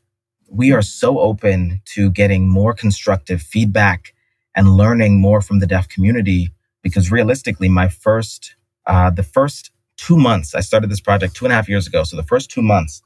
we 0.50 0.72
are 0.72 0.82
so 0.82 1.20
open 1.20 1.82
to 1.94 2.10
getting 2.10 2.50
more 2.50 2.74
constructive 2.74 3.42
feedback 3.42 4.14
and 4.56 4.76
learning 4.76 5.22
more 5.22 5.42
from 5.42 5.60
the 5.60 5.68
deaf 5.68 5.88
community 5.88 6.52
because 6.82 7.12
realistically, 7.12 7.70
my 7.70 7.88
first, 7.90 8.56
uh, 8.86 9.12
the 9.12 9.24
first 9.24 9.72
two 9.98 10.18
months, 10.18 10.56
I 10.56 10.62
started 10.62 10.90
this 10.90 11.02
project 11.02 11.36
two 11.36 11.46
and 11.46 11.52
a 11.52 11.56
half 11.56 11.68
years 11.68 11.88
ago. 11.88 12.04
So 12.04 12.16
the 12.16 12.24
first 12.24 12.50
two 12.50 12.62
months, 12.62 13.02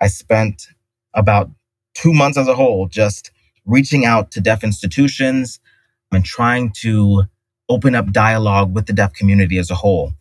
I 0.00 0.08
spent 0.08 0.68
about 1.14 1.50
two 1.94 2.12
months 2.12 2.38
as 2.38 2.48
a 2.48 2.54
whole 2.54 2.86
just 2.86 3.30
reaching 3.64 4.04
out 4.04 4.30
to 4.30 4.40
deaf 4.40 4.62
institutions 4.62 5.60
and 6.12 6.24
trying 6.24 6.70
to 6.70 7.24
open 7.68 7.94
up 7.94 8.12
dialogue 8.12 8.74
with 8.74 8.86
the 8.86 8.92
deaf 8.92 9.12
community 9.12 9.58
as 9.58 9.70
a 9.70 9.74
whole. 9.74 10.12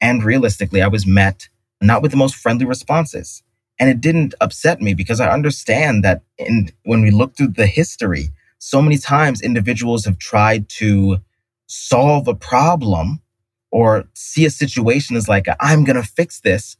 And 0.00 0.22
realistically, 0.22 0.82
I 0.82 0.88
was 0.88 1.06
met 1.06 1.48
not 1.80 2.02
with 2.02 2.12
the 2.12 2.16
most 2.16 2.36
friendly 2.36 2.64
responses. 2.64 3.42
And 3.78 3.90
it 3.90 4.00
didn't 4.00 4.34
upset 4.40 4.80
me 4.80 4.94
because 4.94 5.20
I 5.20 5.30
understand 5.30 6.02
that 6.04 6.22
in, 6.38 6.70
when 6.84 7.02
we 7.02 7.10
look 7.10 7.36
through 7.36 7.48
the 7.48 7.66
history, 7.66 8.30
so 8.58 8.80
many 8.80 8.96
times 8.96 9.42
individuals 9.42 10.04
have 10.06 10.18
tried 10.18 10.68
to 10.70 11.18
solve 11.66 12.28
a 12.28 12.34
problem 12.34 13.20
or 13.76 14.08
see 14.14 14.46
a 14.46 14.50
situation 14.50 15.16
as 15.16 15.28
like, 15.28 15.44
I'm 15.60 15.84
going 15.84 16.02
to 16.02 16.02
fix 16.02 16.40
this. 16.40 16.78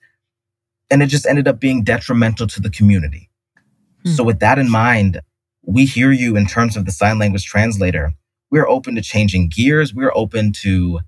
And 0.91 1.03
it 1.03 1.09
just 1.09 1.27
ended 1.27 1.47
up 1.47 1.61
being 1.61 1.85
detrimental 1.85 2.47
to 2.47 2.59
the 2.59 2.71
community. 2.71 3.29
So, 4.07 4.23
hmm. 4.23 4.29
with 4.29 4.39
that 4.41 4.59
in 4.59 4.71
mind, 4.71 5.21
we 5.63 5.85
hear 5.85 6.11
you 6.11 6.37
in 6.37 6.47
terms 6.47 6.75
of 6.75 6.87
the 6.87 6.93
sign 6.93 7.19
language 7.19 7.45
translator. 7.45 8.15
We're 8.51 8.67
open 8.67 8.95
to 8.95 9.03
changing 9.03 9.51
gears. 9.51 9.93
We're 9.93 10.13
open 10.15 10.53
to 10.63 11.01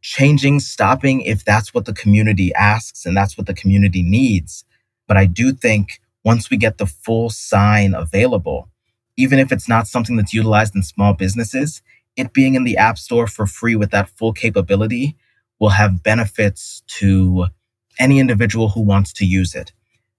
changing, 0.00 0.58
stopping 0.58 1.20
if 1.20 1.44
that's 1.44 1.72
what 1.72 1.84
the 1.84 1.94
community 1.94 2.52
asks 2.54 3.06
and 3.06 3.16
that's 3.16 3.38
what 3.38 3.46
the 3.46 3.54
community 3.54 4.02
needs. 4.02 4.64
But 5.06 5.16
I 5.16 5.26
do 5.26 5.52
think 5.52 6.00
once 6.24 6.50
we 6.50 6.56
get 6.56 6.78
the 6.78 6.86
full 6.86 7.30
sign 7.30 7.94
available, 7.94 8.70
even 9.16 9.38
if 9.38 9.52
it's 9.52 9.68
not 9.68 9.86
something 9.86 10.16
that's 10.16 10.34
utilized 10.34 10.74
in 10.74 10.82
small 10.82 11.14
businesses, 11.14 11.80
it 12.16 12.32
being 12.32 12.54
in 12.54 12.64
the 12.64 12.76
App 12.76 12.98
Store 12.98 13.26
for 13.26 13.46
free 13.46 13.76
with 13.76 13.90
that 13.90 14.08
full 14.08 14.32
capability 14.32 15.16
will 15.58 15.70
have 15.70 16.02
benefits 16.02 16.82
to 16.86 17.46
any 17.98 18.18
individual 18.18 18.70
who 18.70 18.80
wants 18.80 19.12
to 19.14 19.26
use 19.26 19.54
it. 19.54 19.72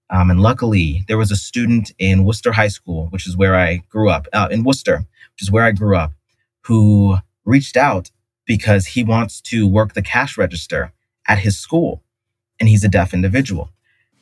Um, 0.09 0.29
and 0.29 0.41
luckily, 0.41 1.03
there 1.07 1.17
was 1.17 1.31
a 1.31 1.35
student 1.35 1.91
in 1.99 2.23
Wooster 2.23 2.53
High 2.53 2.69
School, 2.69 3.07
which 3.09 3.27
is 3.27 3.35
where 3.35 3.55
I 3.55 3.77
grew 3.89 4.09
up, 4.09 4.27
uh, 4.31 4.47
in 4.49 4.63
Wooster, 4.63 4.99
which 4.99 5.41
is 5.41 5.51
where 5.51 5.65
I 5.65 5.71
grew 5.71 5.97
up, 5.97 6.13
who 6.61 7.17
reached 7.45 7.75
out 7.75 8.11
because 8.45 8.87
he 8.87 9.03
wants 9.03 9.41
to 9.41 9.67
work 9.67 9.93
the 9.93 10.01
cash 10.01 10.37
register 10.37 10.93
at 11.27 11.39
his 11.39 11.59
school. 11.59 12.03
And 12.59 12.69
he's 12.69 12.83
a 12.83 12.89
deaf 12.89 13.13
individual. 13.13 13.69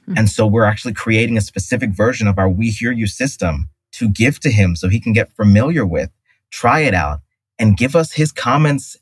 Mm-hmm. 0.01 0.17
And 0.17 0.29
so 0.29 0.45
we're 0.47 0.65
actually 0.65 0.93
creating 0.93 1.38
a 1.38 1.41
specific 1.41 1.91
version 1.91 2.27
of 2.27 2.39
our 2.39 2.49
We 2.49 2.69
Hear 2.71 2.91
You 2.91 3.07
system 3.07 3.69
to 3.93 4.09
give 4.09 4.39
to 4.41 4.51
him 4.51 4.75
so 4.75 4.89
he 4.89 4.99
can 4.99 5.13
get 5.13 5.31
familiar 5.31 5.85
with, 5.85 6.09
try 6.49 6.81
it 6.81 6.93
out, 6.93 7.21
and 7.59 7.77
give 7.77 7.95
us 7.95 8.13
his 8.13 8.31
comments 8.31 8.97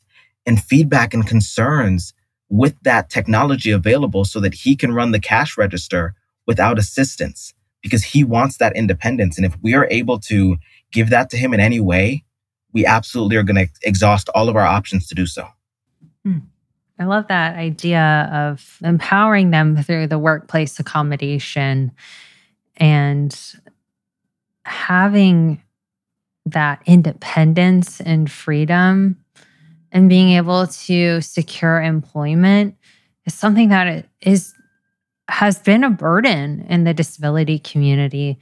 and 0.46 0.62
feedback 0.62 1.14
and 1.14 1.26
concerns 1.26 2.14
with 2.50 2.76
that 2.84 3.10
technology 3.10 3.72
available 3.72 4.26
so 4.26 4.40
that 4.40 4.54
he 4.54 4.76
can 4.76 4.94
run 4.94 5.12
the 5.12 5.20
cash 5.20 5.58
register 5.58 6.14
without 6.46 6.78
assistance 6.78 7.54
because 7.82 8.04
he 8.04 8.24
wants 8.24 8.58
that 8.58 8.76
independence. 8.76 9.38
And 9.38 9.46
if 9.46 9.58
we 9.62 9.74
are 9.74 9.88
able 9.90 10.20
to 10.22 10.58
give 10.92 11.10
that 11.10 11.30
to 11.32 11.38
him 11.38 11.54
in 11.54 11.60
any 11.60 11.80
way, 11.80 12.24
we 12.72 12.86
absolutely 12.86 13.38
are 13.38 13.44
going 13.44 13.68
to 13.68 13.72
exhaust 13.84 14.30
all 14.30 14.50
of 14.50 14.56
our 14.56 14.66
options 14.66 15.08
to 15.08 15.16
do 15.16 15.26
so. 15.26 15.48
Hmm. 16.24 16.40
I 17.00 17.06
love 17.06 17.28
that 17.28 17.56
idea 17.56 18.30
of 18.32 18.78
empowering 18.84 19.50
them 19.50 19.76
through 19.82 20.08
the 20.08 20.20
workplace 20.20 20.80
accommodation 20.80 21.92
and 22.78 23.36
having 24.64 25.62
that 26.46 26.82
independence 26.86 28.02
and 28.02 28.30
freedom 28.30 29.18
and 29.92 30.10
being 30.10 30.32
able 30.32 30.68
to 30.68 31.22
secure 31.22 31.82
employment 31.82 32.76
is 33.26 33.34
something 33.34 33.70
that 33.70 34.06
is 34.22 34.54
has 35.30 35.58
been 35.60 35.86
a 35.86 35.90
burden 35.90 36.66
in 36.68 36.84
the 36.84 36.94
disability 36.94 37.58
community 37.58 38.38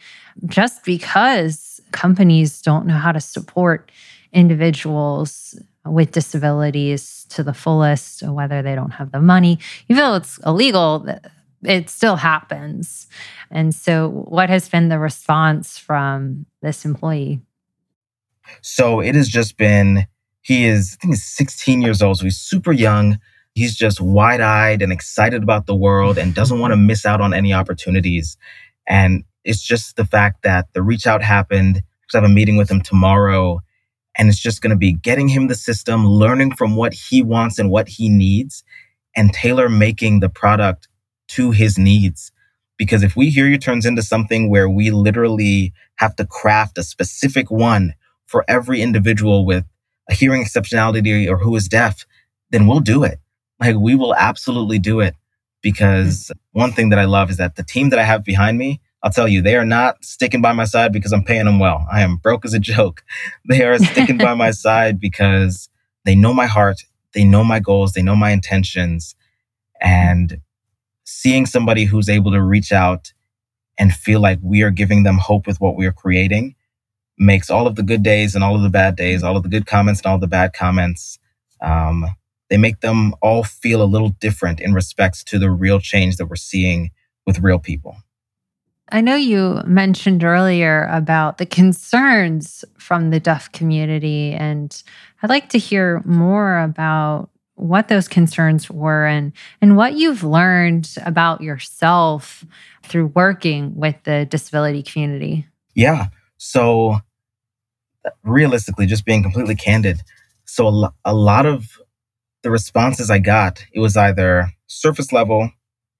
just 0.47 0.83
because 0.83 1.79
companies 1.91 2.61
don't 2.61 2.87
know 2.87 2.97
how 2.97 3.11
to 3.11 3.21
support 3.21 3.91
individuals 4.33 5.59
with 5.85 6.11
disabilities 6.11 7.25
to 7.29 7.43
the 7.43 7.53
fullest, 7.53 8.23
whether 8.23 8.61
they 8.61 8.75
don't 8.75 8.91
have 8.91 9.11
the 9.11 9.19
money. 9.19 9.59
Even 9.89 10.03
though 10.03 10.15
it's 10.15 10.37
illegal, 10.39 11.07
it 11.63 11.89
still 11.89 12.15
happens. 12.15 13.07
And 13.49 13.73
so, 13.73 14.09
what 14.09 14.49
has 14.49 14.69
been 14.69 14.89
the 14.89 14.99
response 14.99 15.77
from 15.77 16.45
this 16.61 16.85
employee? 16.85 17.41
So, 18.61 18.99
it 18.99 19.15
has 19.15 19.27
just 19.27 19.57
been, 19.57 20.07
he 20.41 20.65
is, 20.65 20.97
I 20.99 21.01
think 21.01 21.13
he's 21.13 21.23
16 21.23 21.81
years 21.81 22.01
old. 22.01 22.17
So, 22.17 22.25
he's 22.25 22.39
super 22.39 22.71
young. 22.71 23.19
He's 23.53 23.75
just 23.75 23.99
wide 23.99 24.41
eyed 24.41 24.81
and 24.81 24.93
excited 24.93 25.43
about 25.43 25.65
the 25.65 25.75
world 25.75 26.17
and 26.17 26.33
doesn't 26.33 26.59
want 26.59 26.71
to 26.71 26.75
mm-hmm. 26.75 26.87
miss 26.87 27.05
out 27.05 27.21
on 27.21 27.33
any 27.33 27.53
opportunities. 27.53 28.37
And 28.87 29.23
it's 29.43 29.61
just 29.61 29.95
the 29.95 30.05
fact 30.05 30.43
that 30.43 30.67
the 30.73 30.81
reach 30.81 31.07
out 31.07 31.21
happened 31.21 31.75
because 31.75 32.15
I 32.15 32.21
have 32.21 32.29
a 32.29 32.33
meeting 32.33 32.57
with 32.57 32.69
him 32.69 32.81
tomorrow. 32.81 33.59
And 34.17 34.29
it's 34.29 34.39
just 34.39 34.61
going 34.61 34.71
to 34.71 34.77
be 34.77 34.93
getting 34.93 35.29
him 35.29 35.47
the 35.47 35.55
system, 35.55 36.05
learning 36.05 36.55
from 36.55 36.75
what 36.75 36.93
he 36.93 37.23
wants 37.23 37.59
and 37.59 37.69
what 37.69 37.87
he 37.87 38.09
needs, 38.09 38.63
and 39.15 39.33
tailor 39.33 39.69
making 39.69 40.19
the 40.19 40.29
product 40.29 40.87
to 41.29 41.51
his 41.51 41.77
needs. 41.77 42.31
Because 42.77 43.03
if 43.03 43.15
we 43.15 43.29
hear 43.29 43.47
you 43.47 43.57
turns 43.57 43.85
into 43.85 44.01
something 44.01 44.49
where 44.49 44.69
we 44.69 44.91
literally 44.91 45.73
have 45.95 46.15
to 46.17 46.25
craft 46.25 46.77
a 46.77 46.83
specific 46.83 47.49
one 47.49 47.93
for 48.31 48.45
every 48.47 48.81
individual 48.81 49.45
with 49.45 49.65
a 50.09 50.13
hearing 50.13 50.41
exceptionality 50.41 51.29
or 51.29 51.37
who 51.37 51.53
is 51.57 51.67
deaf, 51.67 52.05
then 52.49 52.65
we'll 52.65 52.79
do 52.79 53.03
it. 53.03 53.19
Like 53.59 53.75
we 53.75 53.93
will 53.93 54.15
absolutely 54.15 54.79
do 54.79 55.01
it 55.01 55.15
because 55.61 56.31
one 56.53 56.71
thing 56.71 56.89
that 56.89 56.97
I 56.97 57.03
love 57.05 57.29
is 57.29 57.37
that 57.37 57.57
the 57.57 57.63
team 57.63 57.89
that 57.89 57.99
I 57.99 58.03
have 58.03 58.23
behind 58.23 58.57
me, 58.57 58.79
I'll 59.03 59.11
tell 59.11 59.27
you, 59.27 59.41
they 59.41 59.57
are 59.57 59.65
not 59.65 60.03
sticking 60.03 60.41
by 60.41 60.53
my 60.53 60.63
side 60.63 60.93
because 60.93 61.11
I'm 61.11 61.25
paying 61.25 61.45
them 61.45 61.59
well. 61.59 61.85
I 61.91 62.01
am 62.01 62.15
broke 62.17 62.45
as 62.45 62.53
a 62.53 62.59
joke. 62.59 63.03
They 63.49 63.63
are 63.63 63.77
sticking 63.77 64.17
by 64.17 64.33
my 64.33 64.51
side 64.65 64.99
because 64.99 65.69
they 66.05 66.15
know 66.15 66.33
my 66.33 66.47
heart, 66.47 66.85
they 67.13 67.25
know 67.25 67.43
my 67.43 67.59
goals, 67.59 67.91
they 67.91 68.01
know 68.01 68.15
my 68.15 68.31
intentions. 68.31 69.13
And 69.81 70.39
seeing 71.03 71.45
somebody 71.45 71.83
who's 71.83 72.07
able 72.07 72.31
to 72.31 72.41
reach 72.41 72.71
out 72.71 73.11
and 73.77 73.93
feel 73.93 74.21
like 74.21 74.39
we 74.41 74.61
are 74.61 74.71
giving 74.71 75.03
them 75.03 75.17
hope 75.17 75.47
with 75.47 75.59
what 75.59 75.75
we 75.75 75.85
are 75.85 75.91
creating 75.91 76.55
makes 77.21 77.49
all 77.49 77.67
of 77.67 77.75
the 77.75 77.83
good 77.83 78.03
days 78.03 78.35
and 78.35 78.43
all 78.43 78.55
of 78.55 78.63
the 78.63 78.69
bad 78.69 78.95
days, 78.95 79.23
all 79.23 79.37
of 79.37 79.43
the 79.43 79.49
good 79.49 79.65
comments 79.65 80.01
and 80.01 80.07
all 80.07 80.17
the 80.17 80.27
bad 80.27 80.53
comments, 80.53 81.19
um, 81.61 82.05
they 82.49 82.57
make 82.57 82.81
them 82.81 83.13
all 83.21 83.43
feel 83.43 83.81
a 83.81 83.85
little 83.85 84.09
different 84.09 84.59
in 84.59 84.73
respects 84.73 85.23
to 85.23 85.39
the 85.39 85.49
real 85.49 85.79
change 85.79 86.17
that 86.17 86.25
we're 86.25 86.35
seeing 86.35 86.89
with 87.25 87.39
real 87.39 87.59
people. 87.59 87.95
I 88.91 88.99
know 88.99 89.15
you 89.15 89.61
mentioned 89.65 90.23
earlier 90.23 90.83
about 90.91 91.37
the 91.37 91.45
concerns 91.45 92.65
from 92.77 93.09
the 93.09 93.21
deaf 93.21 93.49
community, 93.53 94.33
and 94.33 94.83
I'd 95.23 95.29
like 95.29 95.47
to 95.49 95.57
hear 95.57 96.01
more 96.03 96.59
about 96.59 97.29
what 97.55 97.87
those 97.87 98.07
concerns 98.07 98.69
were 98.69 99.05
and, 99.05 99.31
and 99.61 99.77
what 99.77 99.93
you've 99.93 100.23
learned 100.23 100.93
about 101.05 101.41
yourself 101.41 102.43
through 102.83 103.07
working 103.07 103.75
with 103.75 103.95
the 104.03 104.25
disability 104.25 104.83
community. 104.83 105.45
Yeah. 105.73 106.07
So, 106.37 106.99
realistically, 108.23 108.85
just 108.85 109.05
being 109.05 109.23
completely 109.23 109.55
candid, 109.55 110.01
so 110.45 110.67
a, 110.67 110.69
lo- 110.69 110.93
a 111.05 111.13
lot 111.13 111.45
of 111.45 111.77
the 112.43 112.51
responses 112.51 113.09
I 113.09 113.19
got, 113.19 113.63
it 113.73 113.79
was 113.79 113.95
either 113.95 114.51
surface 114.67 115.11
level, 115.11 115.51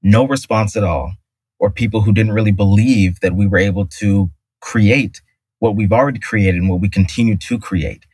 no 0.02 0.28
response 0.28 0.76
at 0.76 0.84
all, 0.84 1.14
or 1.60 1.70
people 1.70 2.02
who 2.02 2.14
didn't 2.14 2.34
really 2.34 2.52
believe 2.52 3.20
that 3.20 3.36
we 3.36 3.48
were 3.48 3.60
able 3.60 3.86
to 4.00 4.30
create 4.60 5.22
what 5.60 5.76
we've 5.76 5.94
already 5.94 6.20
created 6.20 6.56
and 6.56 6.70
what 6.70 6.82
we 6.82 6.90
continue 6.90 7.38
to 7.38 7.60
create. 7.60 8.06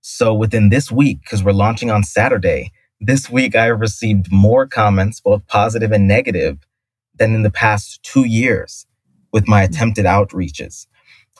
So 0.00 0.34
within 0.34 0.68
this 0.68 0.90
week, 0.90 1.20
because 1.20 1.42
we're 1.42 1.52
launching 1.52 1.90
on 1.90 2.02
Saturday, 2.02 2.72
this 3.00 3.30
week 3.30 3.54
I 3.54 3.66
have 3.66 3.80
received 3.80 4.32
more 4.32 4.66
comments, 4.66 5.20
both 5.20 5.46
positive 5.46 5.92
and 5.92 6.08
negative, 6.08 6.58
than 7.18 7.34
in 7.34 7.42
the 7.42 7.50
past 7.50 8.02
two 8.02 8.24
years 8.24 8.86
with 9.32 9.48
my 9.48 9.64
mm-hmm. 9.64 9.74
attempted 9.74 10.04
outreaches. 10.04 10.86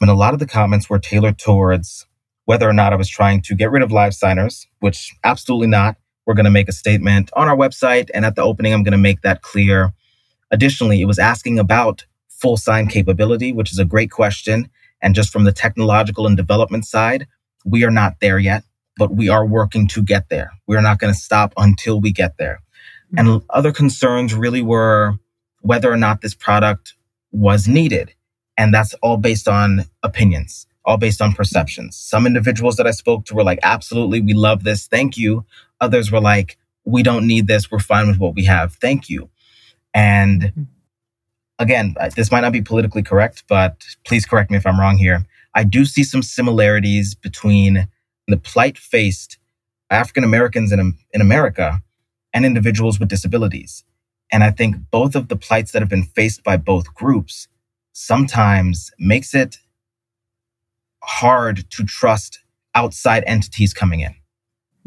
And 0.00 0.10
a 0.10 0.14
lot 0.14 0.34
of 0.34 0.40
the 0.40 0.46
comments 0.46 0.90
were 0.90 0.98
tailored 0.98 1.38
towards 1.38 2.06
whether 2.44 2.68
or 2.68 2.72
not 2.72 2.92
I 2.92 2.96
was 2.96 3.08
trying 3.08 3.42
to 3.42 3.54
get 3.54 3.70
rid 3.70 3.82
of 3.82 3.90
live 3.90 4.14
signers, 4.14 4.66
which 4.80 5.14
absolutely 5.24 5.66
not. 5.66 5.96
We're 6.26 6.34
going 6.34 6.44
to 6.44 6.50
make 6.50 6.68
a 6.68 6.72
statement 6.72 7.30
on 7.34 7.48
our 7.48 7.56
website. 7.56 8.10
And 8.12 8.24
at 8.24 8.36
the 8.36 8.42
opening, 8.42 8.72
I'm 8.72 8.82
going 8.82 8.92
to 8.92 8.98
make 8.98 9.22
that 9.22 9.42
clear. 9.42 9.92
Additionally, 10.50 11.00
it 11.00 11.06
was 11.06 11.18
asking 11.18 11.58
about 11.58 12.04
full 12.28 12.56
sign 12.56 12.88
capability, 12.88 13.52
which 13.52 13.72
is 13.72 13.78
a 13.78 13.84
great 13.84 14.10
question. 14.10 14.68
And 15.02 15.14
just 15.14 15.32
from 15.32 15.44
the 15.44 15.52
technological 15.52 16.26
and 16.26 16.36
development 16.36 16.84
side, 16.84 17.26
we 17.64 17.84
are 17.84 17.90
not 17.90 18.20
there 18.20 18.38
yet, 18.38 18.64
but 18.96 19.14
we 19.14 19.28
are 19.28 19.46
working 19.46 19.88
to 19.88 20.02
get 20.02 20.28
there. 20.28 20.52
We're 20.66 20.82
not 20.82 20.98
going 20.98 21.12
to 21.12 21.18
stop 21.18 21.52
until 21.56 22.00
we 22.00 22.12
get 22.12 22.38
there. 22.38 22.60
And 23.16 23.42
other 23.50 23.72
concerns 23.72 24.34
really 24.34 24.62
were 24.62 25.14
whether 25.60 25.90
or 25.90 25.96
not 25.96 26.20
this 26.20 26.34
product 26.34 26.94
was 27.30 27.68
needed. 27.68 28.12
And 28.56 28.72
that's 28.72 28.94
all 28.94 29.16
based 29.16 29.48
on 29.48 29.84
opinions, 30.02 30.66
all 30.84 30.96
based 30.96 31.20
on 31.20 31.34
perceptions. 31.34 31.96
Some 31.96 32.26
individuals 32.26 32.76
that 32.76 32.86
I 32.86 32.92
spoke 32.92 33.24
to 33.26 33.34
were 33.34 33.44
like, 33.44 33.58
absolutely, 33.62 34.20
we 34.20 34.32
love 34.34 34.64
this. 34.64 34.86
Thank 34.86 35.16
you. 35.18 35.44
Others 35.80 36.10
were 36.10 36.20
like, 36.20 36.56
we 36.84 37.02
don't 37.02 37.26
need 37.26 37.46
this. 37.46 37.70
We're 37.70 37.80
fine 37.80 38.06
with 38.06 38.18
what 38.18 38.34
we 38.34 38.44
have. 38.44 38.74
Thank 38.74 39.10
you. 39.10 39.28
And 39.92 40.68
again, 41.58 41.94
this 42.14 42.30
might 42.30 42.42
not 42.42 42.52
be 42.52 42.62
politically 42.62 43.02
correct, 43.02 43.44
but 43.48 43.84
please 44.04 44.24
correct 44.24 44.50
me 44.50 44.56
if 44.56 44.66
I'm 44.66 44.80
wrong 44.80 44.96
here. 44.96 45.26
I 45.54 45.64
do 45.64 45.84
see 45.84 46.04
some 46.04 46.22
similarities 46.22 47.14
between 47.14 47.88
the 48.28 48.36
plight 48.36 48.78
faced 48.78 49.38
African 49.90 50.24
Americans 50.24 50.72
in, 50.72 50.94
in 51.12 51.20
America 51.20 51.82
and 52.32 52.44
individuals 52.44 53.00
with 53.00 53.08
disabilities. 53.08 53.84
And 54.30 54.44
I 54.44 54.50
think 54.50 54.76
both 54.90 55.14
of 55.14 55.28
the 55.28 55.36
plights 55.36 55.72
that 55.72 55.80
have 55.80 55.88
been 55.88 56.02
faced 56.02 56.42
by 56.42 56.56
both 56.56 56.94
groups 56.94 57.48
sometimes 57.98 58.90
makes 58.98 59.34
it 59.34 59.56
hard 61.02 61.64
to 61.70 61.82
trust 61.82 62.40
outside 62.74 63.24
entities 63.26 63.72
coming 63.72 64.00
in. 64.00 64.14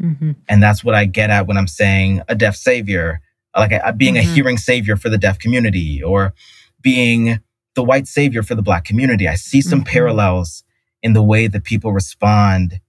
Mm-hmm. 0.00 0.32
And 0.48 0.62
that's 0.62 0.84
what 0.84 0.94
I 0.94 1.06
get 1.06 1.28
at 1.28 1.48
when 1.48 1.56
I'm 1.56 1.66
saying 1.66 2.22
a 2.28 2.36
deaf 2.36 2.54
savior, 2.54 3.20
like 3.56 3.72
a, 3.72 3.92
being 3.92 4.14
mm-hmm. 4.14 4.30
a 4.30 4.32
hearing 4.32 4.56
savior 4.56 4.94
for 4.94 5.08
the 5.08 5.18
deaf 5.18 5.40
community 5.40 6.00
or 6.00 6.34
being 6.80 7.40
the 7.74 7.82
white 7.82 8.06
savior 8.06 8.44
for 8.44 8.54
the 8.54 8.62
black 8.62 8.84
community. 8.84 9.26
I 9.26 9.34
see 9.34 9.60
some 9.60 9.80
mm-hmm. 9.80 9.88
parallels 9.88 10.62
in 11.02 11.12
the 11.12 11.22
way 11.22 11.48
that 11.48 11.64
people 11.64 11.92
respond 11.92 12.80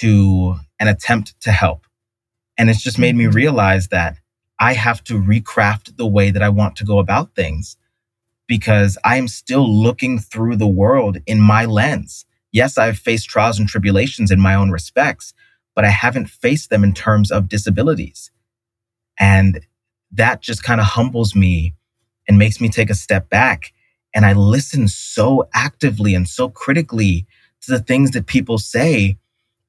to 0.00 0.56
an 0.78 0.88
attempt 0.88 1.40
to 1.40 1.52
help. 1.52 1.86
And 2.58 2.68
it's 2.68 2.82
just 2.82 2.98
made 2.98 3.16
me 3.16 3.24
mm-hmm. 3.24 3.32
realize 3.32 3.88
that 3.88 4.18
I 4.60 4.74
have 4.74 5.02
to 5.04 5.14
recraft 5.14 5.96
the 5.96 6.06
way 6.06 6.30
that 6.30 6.42
I 6.42 6.50
want 6.50 6.76
to 6.76 6.84
go 6.84 6.98
about 6.98 7.34
things 7.34 7.78
because 8.46 8.98
I 9.04 9.16
am 9.16 9.28
still 9.28 9.68
looking 9.68 10.18
through 10.18 10.56
the 10.56 10.66
world 10.66 11.18
in 11.26 11.40
my 11.40 11.64
lens. 11.64 12.26
Yes, 12.52 12.78
I've 12.78 12.98
faced 12.98 13.28
trials 13.28 13.58
and 13.58 13.68
tribulations 13.68 14.30
in 14.30 14.40
my 14.40 14.54
own 14.54 14.70
respects, 14.70 15.34
but 15.74 15.84
I 15.84 15.90
haven't 15.90 16.30
faced 16.30 16.70
them 16.70 16.84
in 16.84 16.94
terms 16.94 17.30
of 17.30 17.48
disabilities. 17.48 18.30
And 19.18 19.60
that 20.12 20.40
just 20.40 20.62
kind 20.62 20.80
of 20.80 20.86
humbles 20.86 21.34
me 21.34 21.74
and 22.28 22.38
makes 22.38 22.60
me 22.60 22.68
take 22.68 22.90
a 22.90 22.94
step 22.94 23.28
back. 23.28 23.72
And 24.14 24.24
I 24.24 24.32
listen 24.32 24.88
so 24.88 25.48
actively 25.52 26.14
and 26.14 26.28
so 26.28 26.48
critically 26.48 27.26
to 27.62 27.72
the 27.72 27.80
things 27.80 28.12
that 28.12 28.26
people 28.26 28.58
say 28.58 29.16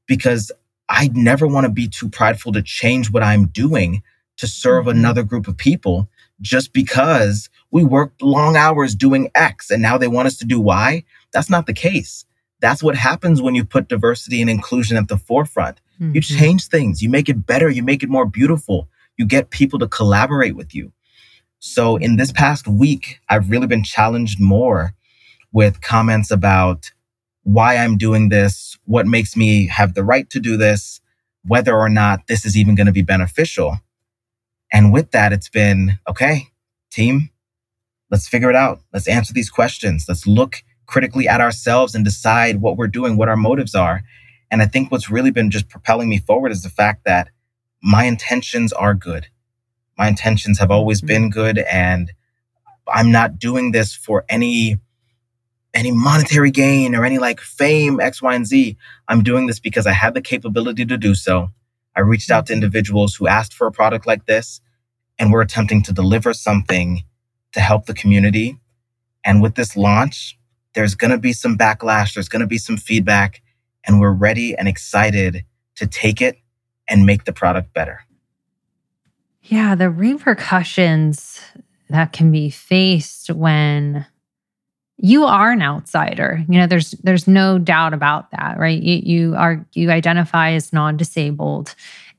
because 0.08 0.52
I 0.88 1.10
never 1.14 1.48
want 1.48 1.66
to 1.66 1.72
be 1.72 1.88
too 1.88 2.10
prideful 2.10 2.52
to 2.54 2.62
change 2.62 3.12
what 3.12 3.24
I'm 3.24 3.48
doing 3.48 4.04
to 4.38 4.48
serve 4.48 4.86
mm-hmm. 4.86 5.00
another 5.00 5.24
group 5.24 5.48
of 5.48 5.58
people 5.58 6.10
just 6.42 6.74
because 6.74 7.50
we 7.76 7.84
worked 7.84 8.22
long 8.22 8.56
hours 8.56 8.96
doing 8.96 9.30
X 9.36 9.70
and 9.70 9.82
now 9.82 9.98
they 9.98 10.08
want 10.08 10.28
us 10.28 10.38
to 10.38 10.46
do 10.46 10.62
Y. 10.62 11.04
That's 11.34 11.50
not 11.50 11.66
the 11.66 11.74
case. 11.74 12.24
That's 12.62 12.82
what 12.82 12.96
happens 12.96 13.42
when 13.42 13.54
you 13.54 13.66
put 13.66 13.90
diversity 13.90 14.40
and 14.40 14.50
inclusion 14.50 14.96
at 14.96 15.10
the 15.10 15.18
forefront. 15.18 15.82
Mm-hmm. 16.00 16.16
You 16.16 16.22
change 16.22 16.68
things, 16.70 17.02
you 17.02 17.10
make 17.10 17.28
it 17.28 17.46
better, 17.46 17.70
you 17.70 17.84
make 17.84 18.02
it 18.02 18.08
more 18.08 18.26
beautiful, 18.26 18.88
you 19.18 19.26
get 19.26 19.50
people 19.50 19.78
to 19.80 19.90
collaborate 19.90 20.56
with 20.56 20.74
you. 20.74 20.94
So, 21.60 21.98
in 21.98 22.16
this 22.16 22.32
past 22.32 22.66
week, 22.66 23.20
I've 23.28 23.50
really 23.50 23.68
been 23.68 23.84
challenged 23.84 24.40
more 24.40 24.94
with 25.52 25.82
comments 25.82 26.32
about 26.32 26.94
why 27.44 27.76
I'm 27.76 27.98
doing 27.98 28.30
this, 28.30 28.78
what 28.86 29.06
makes 29.06 29.36
me 29.36 29.68
have 29.68 29.96
the 29.96 30.04
right 30.06 30.30
to 30.30 30.40
do 30.40 30.56
this, 30.56 31.02
whether 31.44 31.76
or 31.76 31.90
not 31.90 32.28
this 32.28 32.46
is 32.46 32.56
even 32.56 32.76
going 32.76 32.88
to 32.88 32.94
be 32.94 33.02
beneficial. 33.02 33.80
And 34.72 34.94
with 34.94 35.12
that, 35.12 35.34
it's 35.34 35.50
been 35.50 36.00
okay, 36.08 36.48
team, 36.90 37.32
let's 38.12 38.28
figure 38.28 38.50
it 38.50 38.56
out. 38.56 38.82
Let's 38.94 39.08
answer 39.08 39.34
these 39.34 39.50
questions. 39.50 40.06
Let's 40.08 40.28
look 40.28 40.64
critically 40.86 41.28
at 41.28 41.42
ourselves 41.42 41.96
and 41.96 42.06
decide 42.06 42.62
what 42.62 42.78
we're 42.78 42.88
doing, 42.88 43.18
what 43.18 43.30
our 43.30 43.38
motives 43.38 43.76
are. 43.76 44.04
And 44.52 44.62
I 44.62 44.68
think 44.68 44.92
what's 44.92 45.10
really 45.10 45.32
been 45.32 45.52
just 45.52 45.70
propelling 45.70 46.10
me 46.10 46.20
forward 46.20 46.52
is 46.52 46.64
the 46.64 46.70
fact 46.70 47.06
that 47.06 47.30
my 47.82 48.06
intentions 48.06 48.72
are 48.74 48.94
good. 48.94 49.28
My 49.98 50.08
intentions 50.08 50.60
have 50.60 50.72
always 50.72 51.00
mm-hmm. 51.00 51.08
been 51.08 51.30
good. 51.30 51.58
And 51.60 52.12
I'm 52.88 53.12
not 53.12 53.40
doing 53.40 53.72
this 53.72 53.96
for 53.96 54.26
any 54.30 54.80
any 55.74 55.92
monetary 55.92 56.52
gain 56.52 56.96
or 56.96 57.04
any 57.04 57.18
like 57.18 57.42
fame 57.42 58.00
X, 58.00 58.22
Y, 58.22 58.34
and 58.34 58.48
Z. 58.48 58.78
I'm 59.10 59.24
doing 59.24 59.46
this 59.46 59.60
because 59.60 59.86
I 59.86 59.92
have 59.92 60.14
the 60.14 60.22
capability 60.22 60.86
to 60.86 60.98
do 60.98 61.14
so. 61.16 61.50
I 61.96 62.00
reached 62.00 62.32
out 62.32 62.46
to 62.46 62.54
individuals 62.54 63.16
who 63.16 63.28
asked 63.28 63.54
for 63.54 63.68
a 63.68 63.72
product 63.72 64.08
like 64.08 64.26
this, 64.26 64.62
and 65.20 65.32
we're 65.32 65.42
attempting 65.42 65.84
to 65.84 65.92
deliver 65.92 66.34
something 66.34 67.04
to 67.56 67.62
help 67.62 67.86
the 67.86 67.94
community. 67.94 68.60
And 69.24 69.42
with 69.42 69.56
this 69.56 69.76
launch, 69.78 70.38
there's 70.74 70.94
going 70.94 71.12
to 71.12 71.18
be 71.18 71.32
some 71.32 71.58
backlash, 71.58 72.14
there's 72.14 72.28
going 72.28 72.42
to 72.42 72.48
be 72.48 72.58
some 72.58 72.76
feedback, 72.76 73.42
and 73.86 74.02
we're 74.02 74.12
ready 74.12 74.56
and 74.56 74.68
excited 74.68 75.46
to 75.76 75.88
take 75.88 76.22
it 76.22 76.38
and 76.90 77.06
make 77.06 77.24
the 77.24 77.32
product 77.32 77.74
better. 77.74 78.02
Yeah, 79.42 79.74
the 79.74 79.90
repercussions 79.90 81.40
that 81.90 82.12
can 82.12 82.30
be 82.30 82.50
faced 82.50 83.30
when 83.30 84.06
you 84.98 85.24
are 85.24 85.52
an 85.52 85.62
outsider. 85.62 86.44
You 86.50 86.60
know, 86.60 86.68
there's 86.68 86.92
there's 87.04 87.28
no 87.28 87.58
doubt 87.58 87.94
about 87.94 88.32
that, 88.32 88.58
right? 88.58 88.82
You, 88.82 89.02
you 89.04 89.36
are 89.36 89.66
you 89.74 89.92
identify 89.92 90.52
as 90.52 90.74
non-disabled 90.74 91.74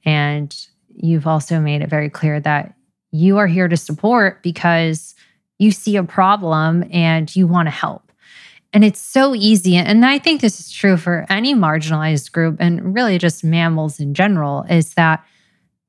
and 0.06 0.56
you've 0.94 1.26
also 1.26 1.60
made 1.60 1.82
it 1.82 1.90
very 1.90 2.08
clear 2.08 2.40
that 2.40 2.74
you 3.10 3.36
are 3.38 3.46
here 3.46 3.68
to 3.68 3.76
support 3.76 4.42
because 4.42 5.15
you 5.58 5.70
see 5.70 5.96
a 5.96 6.04
problem 6.04 6.84
and 6.90 7.34
you 7.34 7.46
want 7.46 7.66
to 7.66 7.70
help. 7.70 8.12
And 8.72 8.84
it's 8.84 9.00
so 9.00 9.34
easy. 9.34 9.76
And 9.76 10.04
I 10.04 10.18
think 10.18 10.40
this 10.40 10.60
is 10.60 10.70
true 10.70 10.96
for 10.96 11.24
any 11.30 11.54
marginalized 11.54 12.32
group 12.32 12.56
and 12.60 12.94
really 12.94 13.18
just 13.18 13.42
mammals 13.42 14.00
in 14.00 14.12
general 14.12 14.64
is 14.68 14.94
that 14.94 15.24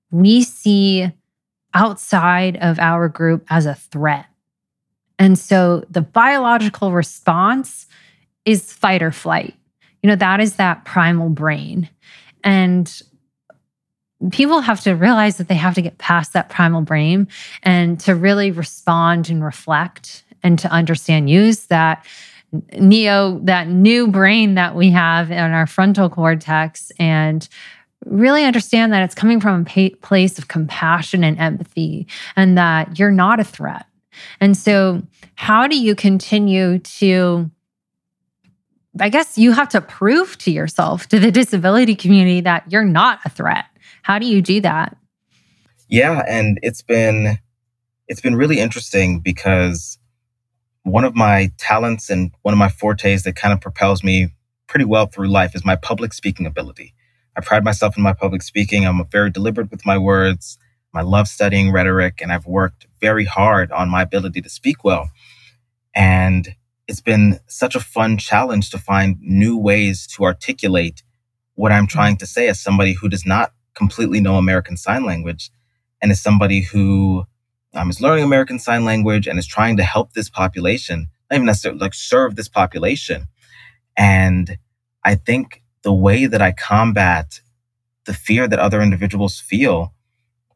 we 0.10 0.42
see 0.42 1.12
outside 1.74 2.58
of 2.58 2.80
our 2.80 3.10
group 3.10 3.46
as 3.50 3.66
a 3.66 3.76
threat. 3.76 4.26
And 5.20 5.38
so 5.38 5.84
the 5.90 6.02
biological 6.02 6.92
response 6.92 7.88
is 8.46 8.72
fight 8.72 9.04
or 9.04 9.12
flight. 9.12 9.56
You 10.02 10.10
know, 10.10 10.16
that 10.16 10.40
is 10.40 10.56
that 10.56 10.86
primal 10.86 11.30
brain. 11.30 11.90
And 12.44 13.02
people 14.32 14.62
have 14.62 14.82
to 14.82 14.94
realize 14.94 15.38
that 15.38 15.48
they 15.48 15.56
have 15.56 15.76
to 15.76 15.82
get 15.82 15.98
past 15.98 16.34
that 16.34 16.50
primal 16.50 16.82
brain 16.82 17.28
and 17.64 18.00
to 18.00 18.16
really 18.16 18.52
respond 18.52 19.30
and 19.30 19.44
reflect 19.44 20.24
and 20.44 20.58
to 20.60 20.70
understand 20.70 21.30
use 21.30 21.68
that 21.68 22.06
neo 22.80 23.40
that 23.44 23.68
new 23.68 24.08
brain 24.08 24.56
that 24.56 24.74
we 24.74 24.90
have 24.90 25.30
in 25.30 25.38
our 25.38 25.68
frontal 25.68 26.10
cortex 26.10 26.92
and 26.98 27.48
really 28.06 28.44
understand 28.46 28.94
that 28.94 29.04
it's 29.04 29.16
coming 29.16 29.40
from 29.40 29.66
a 29.76 29.90
place 29.90 30.40
of 30.40 30.48
compassion 30.48 31.24
and 31.24 31.38
empathy 31.40 32.08
and 32.36 32.58
that 32.58 32.98
you're 32.98 33.12
not 33.12 33.40
a 33.40 33.44
threat 33.44 33.86
and 34.40 34.58
so 34.58 35.02
how 35.36 35.68
do 35.68 35.80
you 35.80 35.94
continue 35.94 36.80
to 36.80 37.50
I 39.00 39.10
guess 39.10 39.38
you 39.38 39.52
have 39.52 39.70
to 39.70 39.82
prove 39.82 40.40
to 40.40 40.52
yourself, 40.52 41.08
to 41.10 41.20
the 41.20 41.32
disability 41.32 41.96
community, 41.96 42.42
that 42.42 42.64
you're 42.72 42.84
not 42.84 43.20
a 43.26 43.30
threat. 43.30 43.66
How 44.08 44.20
do 44.20 44.26
you 44.26 44.42
do 44.42 44.62
that? 44.62 44.96
Yeah, 45.90 46.24
and 46.26 46.62
it's 46.64 46.82
been 46.82 47.40
it's 48.08 48.22
been 48.22 48.38
really 48.38 48.58
interesting 48.58 49.20
because 49.20 50.00
one 50.84 51.04
of 51.04 51.14
my 51.14 51.52
talents 51.58 52.10
and 52.10 52.32
one 52.44 52.54
of 52.54 52.58
my 52.58 52.70
fortes 52.70 53.24
that 53.24 53.36
kind 53.36 53.52
of 53.54 53.60
propels 53.60 54.06
me 54.06 54.30
pretty 54.66 54.86
well 54.86 55.08
through 55.08 55.28
life 55.28 55.56
is 55.56 55.66
my 55.66 55.76
public 55.76 56.14
speaking 56.14 56.46
ability. 56.46 56.94
I 57.36 57.42
pride 57.42 57.66
myself 57.66 57.98
in 57.98 58.04
my 58.04 58.14
public 58.14 58.44
speaking. 58.44 58.88
I'm 58.88 59.06
very 59.12 59.30
deliberate 59.30 59.72
with 59.72 59.86
my 59.86 59.98
words. 59.98 60.58
I 60.94 61.02
love 61.02 61.28
studying 61.28 61.74
rhetoric 61.74 62.22
and 62.22 62.32
I've 62.32 62.48
worked 62.48 62.88
very 63.02 63.26
hard 63.26 63.74
on 63.74 63.90
my 63.90 64.04
ability 64.04 64.42
to 64.42 64.50
speak 64.50 64.86
well. 64.86 65.12
And 65.94 66.56
it's 66.88 67.02
been 67.02 67.42
such 67.48 67.76
a 67.76 67.82
fun 67.82 68.18
challenge 68.18 68.70
to 68.70 68.78
find 68.78 69.18
new 69.20 69.58
ways 69.58 70.08
to 70.16 70.24
articulate 70.24 71.04
what 71.56 71.74
I'm 71.74 71.88
trying 71.88 72.16
to 72.18 72.26
say 72.26 72.48
as 72.48 72.58
somebody 72.58 72.94
who 72.94 73.10
does 73.10 73.26
not 73.26 73.52
completely 73.78 74.20
know 74.20 74.36
American 74.36 74.76
Sign 74.76 75.06
Language 75.06 75.52
and 76.02 76.12
is 76.12 76.22
somebody 76.22 76.62
who 76.62 77.26
um, 77.74 77.90
is 77.90 78.02
learning 78.02 78.26
American 78.26 78.60
Sign 78.60 78.84
Language 78.84 79.28
and 79.28 79.40
is 79.40 79.48
trying 79.48 79.78
to 79.78 79.84
help 79.84 80.14
this 80.14 80.30
population, 80.30 81.08
not 81.30 81.38
even 81.38 81.46
necessarily 81.46 81.80
like 81.80 81.94
serve 81.94 82.36
this 82.36 82.50
population. 82.50 83.28
And 83.96 84.58
I 85.06 85.16
think 85.16 85.64
the 85.84 85.94
way 85.94 86.26
that 86.26 86.42
I 86.42 86.52
combat 86.52 87.42
the 88.06 88.14
fear 88.14 88.48
that 88.48 88.60
other 88.60 88.82
individuals 88.82 89.40
feel 89.40 89.94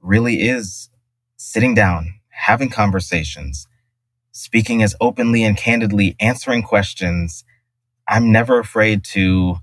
really 0.01 0.41
is 0.41 0.89
sitting 1.37 1.75
down, 1.75 2.13
having 2.29 2.69
conversations, 2.69 3.67
speaking 4.31 4.81
as 4.81 4.95
openly 4.99 5.43
and 5.43 5.57
candidly, 5.57 6.15
answering 6.19 6.63
questions. 6.63 7.43
I'm 8.07 8.31
never 8.31 8.59
afraid 8.59 9.03
to 9.15 9.57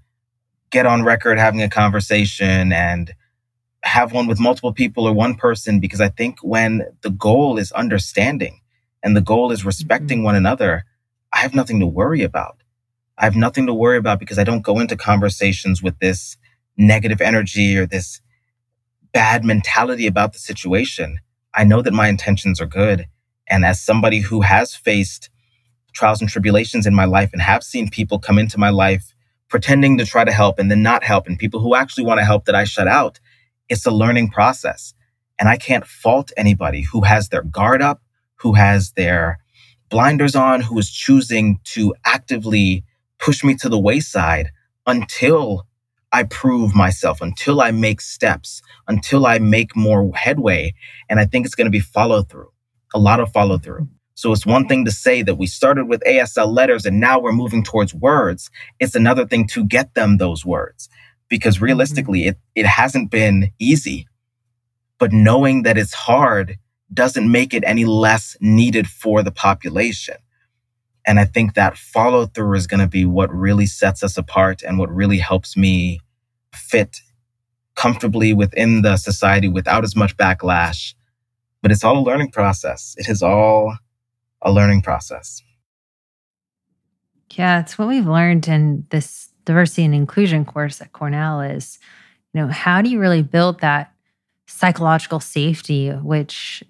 get 0.71 0.87
on 0.87 1.03
record 1.03 1.39
having 1.39 1.63
a 1.63 1.69
conversation 1.69 2.73
and 2.73 3.15
have 3.89 4.13
one 4.13 4.27
with 4.27 4.39
multiple 4.41 4.73
people 4.73 5.07
or 5.07 5.13
one 5.13 5.35
person 5.35 5.81
because 5.81 6.01
I 6.01 6.09
think 6.09 6.39
when 6.43 6.87
the 7.03 7.11
goal 7.11 7.59
is 7.59 7.73
understanding 7.73 8.61
and 9.03 9.17
the 9.17 9.21
goal 9.21 9.51
is 9.51 9.65
respecting 9.65 10.19
mm-hmm. 10.19 10.27
one 10.27 10.37
another, 10.37 10.85
I 11.33 11.39
have 11.39 11.55
nothing 11.55 11.81
to 11.81 11.87
worry 11.87 12.23
about. 12.23 12.63
I 13.17 13.25
have 13.25 13.37
nothing 13.37 13.67
to 13.67 13.75
worry 13.75 13.99
about 13.99 14.21
because 14.21 14.39
I 14.39 14.45
don't 14.45 14.63
go 14.63 14.79
into 14.79 14.97
conversations 14.97 15.83
with 15.83 15.99
this 15.99 16.37
negative 16.77 17.21
energy 17.21 17.77
or 17.77 17.87
this 17.87 18.21
bad 19.13 19.45
mentality 19.45 20.07
about 20.07 20.33
the 20.33 20.39
situation. 20.39 21.19
I 21.55 21.65
know 21.65 21.83
that 21.83 21.93
my 21.93 22.09
intentions 22.09 22.61
are 22.61 22.67
good. 22.67 23.07
And 23.49 23.65
as 23.65 23.81
somebody 23.81 24.21
who 24.21 24.43
has 24.43 24.75
faced 24.75 25.31
trials 25.93 26.21
and 26.21 26.31
tribulations 26.31 26.87
in 26.87 26.95
my 26.95 27.07
life 27.07 27.31
and 27.33 27.43
have 27.43 27.65
seen 27.65 27.91
people 27.91 28.19
come 28.19 28.39
into 28.39 28.59
my 28.59 28.71
life 28.71 29.15
pretending 29.49 29.99
to 29.99 30.05
try 30.05 30.25
to 30.25 30.33
help 30.33 30.59
and 30.59 30.71
then 30.71 30.83
not 30.83 31.03
help, 31.03 31.27
and 31.27 31.39
people 31.39 31.59
who 31.59 31.75
actually 31.75 32.05
want 32.05 32.19
to 32.21 32.25
help 32.25 32.45
that 32.45 32.55
I 32.55 32.65
shut 32.65 32.87
out, 32.87 33.19
it's 33.69 33.87
a 33.87 33.91
learning 33.91 34.31
process. 34.31 34.95
And 35.39 35.49
I 35.49 35.57
can't 35.57 35.87
fault 35.87 36.33
anybody 36.37 36.83
who 36.83 37.03
has 37.03 37.29
their 37.29 37.43
guard 37.43 37.81
up, 37.81 38.03
who 38.37 38.55
has 38.55 38.93
their 38.93 39.39
blinders 39.89 40.35
on, 40.35 40.61
who 40.61 40.79
is 40.79 40.91
choosing 40.91 41.61
to 41.65 41.95
actively 42.05 42.85
push 43.19 43.45
me 43.45 43.55
to 43.57 43.69
the 43.69 43.79
wayside 43.79 44.51
until 44.87 45.67
I 46.13 46.25
prove 46.25 46.75
myself, 46.75 47.21
until 47.21 47.61
I 47.61 47.71
make 47.71 48.01
steps, 48.01 48.63
until 48.87 49.27
I 49.27 49.39
make 49.39 49.77
more 49.77 50.11
headway. 50.15 50.75
And 51.09 51.21
I 51.21 51.27
think 51.27 51.47
it's 51.47 51.55
going 51.55 51.67
to 51.67 51.71
be 51.71 51.81
follow 51.81 52.23
through, 52.23 52.51
a 52.95 52.99
lot 52.99 53.21
of 53.21 53.33
follow 53.33 53.59
through. 53.59 53.89
So 54.15 54.33
it's 54.33 54.47
one 54.47 54.67
thing 54.67 54.85
to 54.85 54.91
say 54.91 55.23
that 55.23 55.37
we 55.37 55.47
started 55.47 55.87
with 55.87 56.03
ASL 56.05 56.53
letters 56.53 56.85
and 56.85 56.99
now 56.99 57.21
we're 57.21 57.33
moving 57.33 57.63
towards 57.63 57.95
words. 57.95 58.51
It's 58.81 58.97
another 58.97 59.27
thing 59.27 59.47
to 59.49 59.65
get 59.65 59.95
them 59.95 60.17
those 60.17 60.45
words 60.45 60.89
because 61.29 61.57
mm-hmm. 61.57 61.67
realistically, 61.67 62.27
it, 62.27 62.39
it 62.55 62.67
hasn't 62.67 63.11
been 63.11 63.53
easy. 63.59 64.07
But 64.99 65.13
knowing 65.13 65.63
that 65.63 65.79
it's 65.79 65.95
hard 65.95 66.59
doesn't 66.93 67.31
make 67.31 67.55
it 67.55 67.65
any 67.67 67.85
less 67.85 68.37
needed 68.41 68.87
for 68.89 69.23
the 69.23 69.31
population. 69.31 70.17
And 71.07 71.19
I 71.19 71.25
think 71.25 71.55
that 71.55 71.79
follow 71.79 72.27
through 72.27 72.57
is 72.57 72.67
going 72.67 72.81
to 72.81 72.87
be 72.87 73.05
what 73.05 73.33
really 73.33 73.67
sets 73.67 74.03
us 74.03 74.19
apart 74.19 74.63
and 74.63 74.79
what 74.79 74.91
really 74.95 75.19
helps 75.19 75.57
me 75.57 76.01
fit 76.53 77.01
comfortably 77.75 78.35
within 78.35 78.83
the 78.83 78.97
society 78.97 79.49
without 79.49 79.85
as 79.85 79.95
much 79.95 80.17
backlash. 80.17 80.95
But 81.63 81.73
it's 81.73 81.85
all 81.85 81.99
a 81.99 82.05
learning 82.05 82.31
process. 82.31 82.95
It 82.99 83.09
is 83.09 83.23
all 83.23 83.77
a 84.43 84.53
learning 84.53 84.83
process. 84.83 85.43
Yeah, 87.33 87.61
it's 87.61 87.79
what 87.79 87.89
we've 87.89 88.07
learned 88.07 88.49
in 88.49 88.87
this 88.91 89.28
diversity 89.49 89.85
and 89.85 89.95
inclusion 89.95 90.45
course 90.45 90.83
at 90.83 90.93
Cornell 90.93 91.41
is, 91.41 91.79
you 92.35 92.41
know, 92.41 92.49
how 92.49 92.83
do 92.83 92.91
you 92.91 93.01
really 93.01 93.23
build 93.23 93.61
that 93.61 93.93
psychological 94.47 95.21
safety, 95.21 95.89
which 95.89 96.63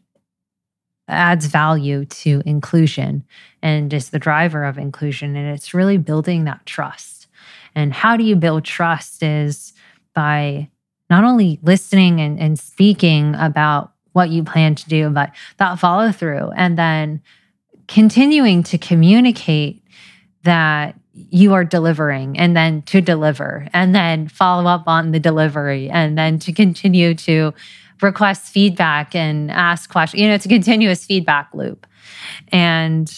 adds 1.09 1.47
value 1.47 2.05
to 2.05 2.41
inclusion 2.47 3.25
and 3.63 3.93
is 3.93 4.11
the 4.11 4.19
driver 4.19 4.63
of 4.63 4.79
inclusion. 4.79 5.35
And 5.35 5.49
it's 5.49 5.75
really 5.75 5.97
building 5.97 6.45
that 6.45 6.67
trust. 6.67 7.27
And 7.75 7.93
how 7.93 8.17
do 8.17 8.23
you 8.23 8.37
build 8.37 8.65
trust 8.65 9.23
is 9.23 9.73
by 10.15 10.69
not 11.11 11.25
only 11.25 11.59
listening 11.63 12.21
and, 12.21 12.39
and 12.39 12.59
speaking 12.59 13.35
about 13.35 13.93
what 14.13 14.31
you 14.31 14.45
plan 14.45 14.77
to 14.77 14.89
do, 14.89 15.11
but 15.11 15.33
that 15.57 15.79
follow 15.79 16.13
through 16.13 16.51
and 16.57 16.79
then 16.79 17.23
continuing 17.89 18.63
to 18.65 18.79
communicate 18.79 19.83
that 20.45 20.98
you 21.31 21.55
are 21.55 21.65
delivering 21.65 22.39
and 22.39 22.57
then 22.57 22.83
to 22.83 23.01
deliver 23.01 23.69
and 23.73 23.95
then 23.95 24.29
follow 24.29 24.69
up 24.69 24.85
on 24.87 25.11
the 25.11 25.21
delivery 25.21 25.89
and 25.91 26.17
then 26.17 26.39
to 26.41 26.53
continue 26.53 27.15
to 27.15 27.53
request 28.03 28.53
feedback 28.53 29.15
and 29.15 29.51
ask 29.51 29.91
questions. 29.91 30.21
You 30.21 30.29
know, 30.29 30.35
it's 30.35 30.47
a 30.47 30.49
continuous 30.49 31.05
feedback 31.05 31.51
loop. 31.53 31.87
And 32.49 33.11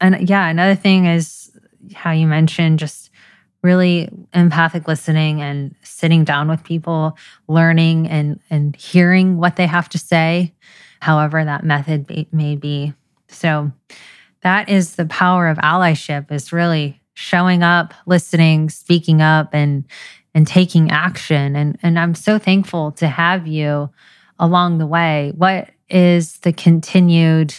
and 0.00 0.28
yeah, 0.28 0.48
another 0.48 0.74
thing 0.74 1.06
is 1.06 1.50
how 1.94 2.12
you 2.12 2.26
mentioned 2.26 2.78
just 2.78 3.10
really 3.62 4.08
empathic 4.32 4.88
listening 4.88 5.42
and 5.42 5.74
sitting 5.82 6.24
down 6.24 6.48
with 6.48 6.64
people, 6.64 7.16
learning 7.48 8.08
and 8.08 8.40
and 8.50 8.74
hearing 8.76 9.36
what 9.36 9.56
they 9.56 9.66
have 9.66 9.88
to 9.90 9.98
say, 9.98 10.54
however 11.00 11.44
that 11.44 11.64
method 11.64 12.28
may 12.32 12.56
be. 12.56 12.94
So 13.28 13.70
that 14.42 14.68
is 14.68 14.96
the 14.96 15.06
power 15.06 15.48
of 15.48 15.58
allyship 15.58 16.30
is 16.32 16.52
really 16.52 17.00
showing 17.14 17.62
up, 17.62 17.94
listening, 18.06 18.70
speaking 18.70 19.20
up 19.20 19.54
and 19.54 19.84
and 20.34 20.46
taking 20.46 20.90
action. 20.90 21.56
And 21.56 21.78
and 21.82 21.98
I'm 21.98 22.14
so 22.14 22.38
thankful 22.38 22.92
to 22.92 23.08
have 23.08 23.46
you 23.46 23.90
along 24.38 24.78
the 24.78 24.86
way. 24.86 25.32
What 25.36 25.70
is 25.88 26.38
the 26.38 26.52
continued 26.52 27.54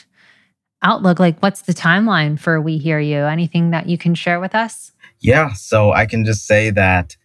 outlook? 0.82 1.20
Like 1.20 1.40
what's 1.40 1.64
the 1.64 1.74
timeline 1.74 2.40
for 2.40 2.60
We 2.60 2.78
Hear 2.78 3.00
You? 3.00 3.26
Anything 3.26 3.72
that 3.72 3.88
you 3.88 3.98
can 3.98 4.16
share 4.16 4.40
with 4.40 4.56
us? 4.56 4.92
Yeah, 5.20 5.54
so 5.54 5.92
I 5.92 6.08
can 6.08 6.26
just 6.26 6.48
say 6.48 6.72
that 6.72 7.16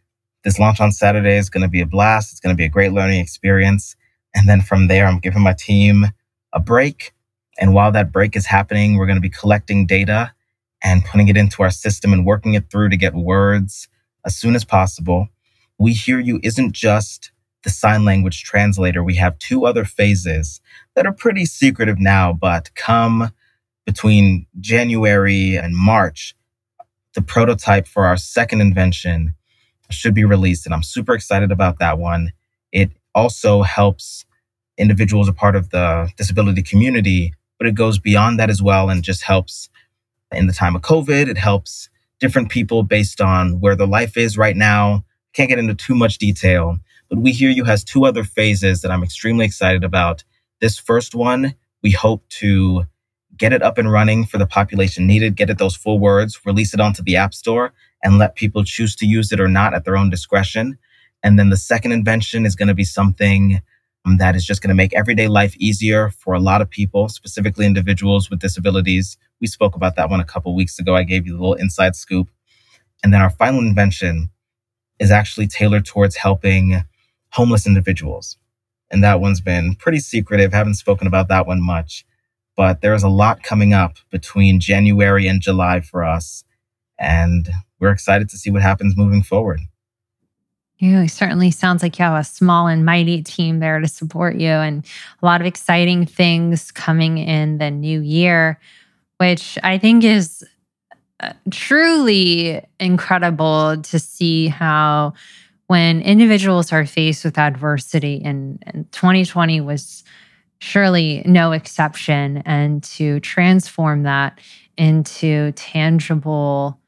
this 0.45 0.59
launch 0.59 0.81
on 0.81 0.93
Saturday 0.93 1.37
is 1.37 1.49
going 1.49 1.63
to 1.63 1.69
be 1.69 1.81
a 1.81 1.87
blast. 1.87 2.33
It's 2.33 2.41
going 2.41 2.55
to 2.55 2.57
be 2.57 2.67
a 2.67 2.69
great 2.69 2.93
learning 2.93 3.21
experience. 3.21 3.97
And 4.35 4.49
then 4.49 4.61
from 4.61 4.89
there, 4.89 5.07
I'm 5.07 5.19
giving 5.19 5.43
my 5.43 5.55
team 5.55 6.07
a 6.53 6.61
break. 6.61 7.13
And 7.59 7.75
while 7.75 7.93
that 7.93 8.13
break 8.13 8.37
is 8.37 8.47
happening, 8.47 8.97
we're 8.97 9.07
going 9.07 9.17
to 9.17 9.23
be 9.23 9.31
collecting 9.31 9.87
data 9.87 10.33
and 10.83 11.05
putting 11.05 11.29
it 11.29 11.37
into 11.37 11.63
our 11.63 11.71
system 11.71 12.13
and 12.13 12.27
working 12.27 12.55
it 12.55 12.71
through 12.71 12.91
to 12.91 12.97
get 12.97 13.15
words 13.15 13.89
as 14.25 14.37
soon 14.37 14.55
as 14.55 14.65
possible. 14.65 15.29
We 15.79 15.93
Hear 15.93 16.19
You 16.19 16.41
isn't 16.43 16.73
just 16.73 17.31
the 17.63 17.71
sign 17.71 18.05
language 18.05 18.45
translator. 18.45 19.03
We 19.03 19.17
have 19.17 19.39
two 19.39 19.67
other 19.67 19.85
phases 19.85 20.61
that 20.95 21.07
are 21.07 21.13
pretty 21.13 21.47
secretive 21.47 21.99
now, 21.99 22.33
but 22.33 22.75
come 22.75 23.33
between 23.85 24.47
January 24.61 25.57
and 25.57 25.75
March, 25.75 26.35
the 27.15 27.23
prototype 27.23 27.87
for 27.87 28.05
our 28.05 28.17
second 28.17 28.61
invention 28.61 29.35
should 29.91 30.15
be 30.15 30.25
released. 30.25 30.67
And 30.67 30.75
I'm 30.75 30.83
super 30.83 31.15
excited 31.15 31.51
about 31.51 31.79
that 31.79 31.99
one. 31.99 32.33
It 32.73 32.91
also 33.15 33.63
helps 33.63 34.27
individuals 34.77 35.29
a 35.29 35.33
part 35.33 35.57
of 35.57 35.71
the 35.71 36.11
disability 36.17 36.63
community, 36.63 37.33
but 37.59 37.67
it 37.67 37.75
goes 37.75 37.99
beyond 37.99 38.39
that 38.39 38.51
as 38.51 38.63
well 38.63 38.91
and 38.91 39.03
just 39.03 39.23
helps 39.23 39.69
in 40.33 40.47
the 40.47 40.53
time 40.53 40.77
of 40.77 40.83
COVID. 40.83 41.29
It 41.29 41.39
helps 41.39 41.89
different 42.21 42.51
people 42.51 42.83
based 42.83 43.21
on 43.21 43.61
where 43.61 43.77
their 43.77 43.87
life 43.87 44.17
is 44.17 44.39
right 44.39 44.57
now. 44.57 45.05
Can't 45.33 45.49
get 45.49 45.59
into 45.59 45.75
too 45.75 45.95
much 45.95 46.19
detail, 46.19 46.79
but 47.09 47.19
We 47.19 47.33
Hear 47.33 47.51
You 47.51 47.65
has 47.65 47.85
two 47.85 48.05
other 48.07 48.25
phases 48.25 48.81
that 48.81 48.91
I'm 48.91 49.03
extremely 49.03 49.45
excited 49.45 49.85
about. 49.85 50.25
This 50.61 50.79
first 50.79 51.15
one, 51.15 51.55
we 51.83 51.91
hope 51.91 52.27
to 52.41 52.87
get 53.37 53.53
it 53.53 53.63
up 53.63 53.77
and 53.77 53.93
running 53.93 54.25
for 54.25 54.39
the 54.39 54.47
population 54.47 55.07
needed, 55.07 55.37
get 55.37 55.51
it 55.51 55.59
those 55.59 55.77
full 55.77 55.99
words, 55.99 56.41
release 56.47 56.73
it 56.73 56.81
onto 56.81 57.03
the 57.03 57.17
App 57.17 57.35
Store, 57.35 57.75
and 58.03 58.19
let 58.19 58.35
people 58.35 58.65
choose 58.65 58.97
to 58.97 59.07
use 59.07 59.31
it 59.31 59.41
or 59.41 59.49
not 59.49 59.75
at 59.75 59.85
their 59.85 59.97
own 59.97 60.09
discretion. 60.09 60.79
And 61.23 61.39
then 61.39 61.51
the 61.51 61.57
second 61.57 61.93
invention 61.93 62.47
is 62.47 62.57
going 62.57 62.69
to 62.69 62.75
be 62.75 62.85
something 62.85 63.61
Um, 64.07 64.19
that 64.19 64.37
is 64.37 64.47
just 64.47 64.63
going 64.63 64.69
to 64.69 64.75
make 64.75 64.95
everyday 64.95 65.27
life 65.27 65.57
easier 65.57 66.11
for 66.11 66.35
a 66.35 66.41
lot 66.41 66.63
of 66.63 66.71
people, 66.71 67.09
specifically 67.09 67.67
individuals 67.67 68.31
with 68.31 68.39
disabilities. 68.39 69.19
We 69.41 69.49
spoke 69.49 69.75
about 69.75 69.97
that 69.97 70.09
one 70.11 70.21
a 70.21 70.25
couple 70.25 70.55
weeks 70.55 70.79
ago. 70.79 70.95
I 70.95 71.03
gave 71.03 71.27
you 71.27 71.33
the 71.33 71.39
little 71.39 71.55
inside 71.55 71.97
scoop. 71.97 72.29
And 73.03 73.13
then 73.13 73.21
our 73.21 73.31
final 73.31 73.61
invention 73.61 74.31
is 75.01 75.11
actually 75.11 75.49
tailored 75.49 75.85
towards 75.85 76.17
helping 76.17 76.85
homeless 77.31 77.67
individuals. 77.67 78.37
And 78.91 79.03
that 79.03 79.21
one's 79.21 79.41
been 79.41 79.75
pretty 79.75 79.99
secretive. 79.99 80.53
Haven't 80.53 80.75
spoken 80.75 81.09
about 81.09 81.29
that 81.29 81.47
one 81.47 81.61
much. 81.61 82.05
But 82.57 82.81
there 82.81 82.95
is 82.95 83.03
a 83.03 83.09
lot 83.09 83.43
coming 83.43 83.75
up 83.75 83.97
between 84.11 84.61
January 84.61 85.27
and 85.27 85.43
July 85.43 85.81
for 85.81 86.05
us. 86.05 86.45
And 86.99 87.51
we're 87.81 87.91
excited 87.91 88.29
to 88.31 88.39
see 88.39 88.51
what 88.51 88.63
happens 88.63 88.97
moving 88.97 89.23
forward. 89.23 89.61
It 90.79 91.11
certainly 91.11 91.51
sounds 91.51 91.83
like 91.83 91.99
you 91.99 92.05
have 92.05 92.21
a 92.21 92.25
small 92.25 92.67
and 92.67 92.85
mighty 92.85 93.23
team 93.23 93.61
there 93.61 93.81
to 93.81 93.89
support 93.89 94.37
you 94.37 94.49
and 94.49 94.85
a 95.23 95.27
lot 95.27 95.41
of 95.41 95.47
exciting 95.47 96.05
things 96.05 96.71
coming 96.71 97.17
in 97.19 97.59
the 97.59 97.71
new 97.71 98.01
year, 98.01 98.61
which 99.17 99.59
I 99.63 99.79
think 99.79 100.05
is 100.05 100.45
uh, 101.21 101.33
truly 101.51 102.63
incredible 102.79 103.81
to 103.81 103.99
see 103.99 104.49
how 104.49 105.15
when 105.67 106.03
individuals 106.03 106.73
are 106.73 106.85
faced 106.85 107.25
with 107.25 107.39
adversity 107.39 108.21
and, 108.23 108.63
and 108.67 108.91
2020 108.93 109.63
was 109.63 110.05
surely 110.59 111.23
no 111.25 111.53
exception 111.53 112.43
and 112.45 112.83
to 112.83 113.19
transform 113.21 114.03
that 114.03 114.39
into 114.77 115.53
tangible 115.53 116.79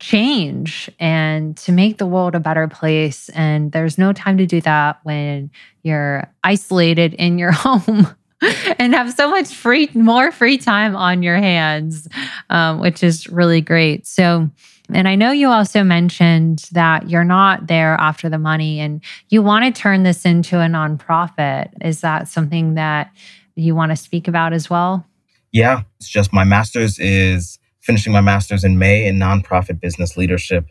change 0.00 0.90
and 1.00 1.56
to 1.56 1.72
make 1.72 1.98
the 1.98 2.06
world 2.06 2.34
a 2.34 2.40
better 2.40 2.68
place. 2.68 3.28
And 3.30 3.72
there's 3.72 3.98
no 3.98 4.12
time 4.12 4.38
to 4.38 4.46
do 4.46 4.60
that 4.60 5.00
when 5.02 5.50
you're 5.82 6.30
isolated 6.44 7.14
in 7.14 7.38
your 7.38 7.52
home. 7.52 8.06
and 8.78 8.94
have 8.94 9.12
so 9.12 9.28
much 9.28 9.52
free, 9.52 9.90
more 9.94 10.30
free 10.30 10.58
time 10.58 10.94
on 10.94 11.24
your 11.24 11.36
hands, 11.36 12.06
um, 12.50 12.78
which 12.78 13.02
is 13.02 13.28
really 13.28 13.60
great. 13.60 14.06
So, 14.06 14.48
and 14.94 15.08
I 15.08 15.16
know 15.16 15.32
you 15.32 15.48
also 15.48 15.82
mentioned 15.82 16.68
that 16.70 17.10
you're 17.10 17.24
not 17.24 17.66
there 17.66 17.94
after 17.94 18.28
the 18.28 18.38
money 18.38 18.78
and 18.78 19.02
you 19.28 19.42
want 19.42 19.64
to 19.64 19.80
turn 19.80 20.04
this 20.04 20.24
into 20.24 20.60
a 20.60 20.66
nonprofit. 20.66 21.70
Is 21.80 22.00
that 22.02 22.28
something 22.28 22.74
that 22.74 23.10
you 23.56 23.74
want 23.74 23.90
to 23.90 23.96
speak 23.96 24.28
about 24.28 24.52
as 24.52 24.70
well? 24.70 25.04
Yeah, 25.50 25.82
it's 25.98 26.08
just 26.08 26.32
my 26.32 26.44
master's 26.44 26.98
is 27.00 27.58
finishing 27.88 28.12
my 28.12 28.20
master's 28.20 28.64
in 28.64 28.78
May 28.78 29.06
in 29.06 29.16
nonprofit 29.16 29.80
business 29.80 30.14
leadership. 30.14 30.66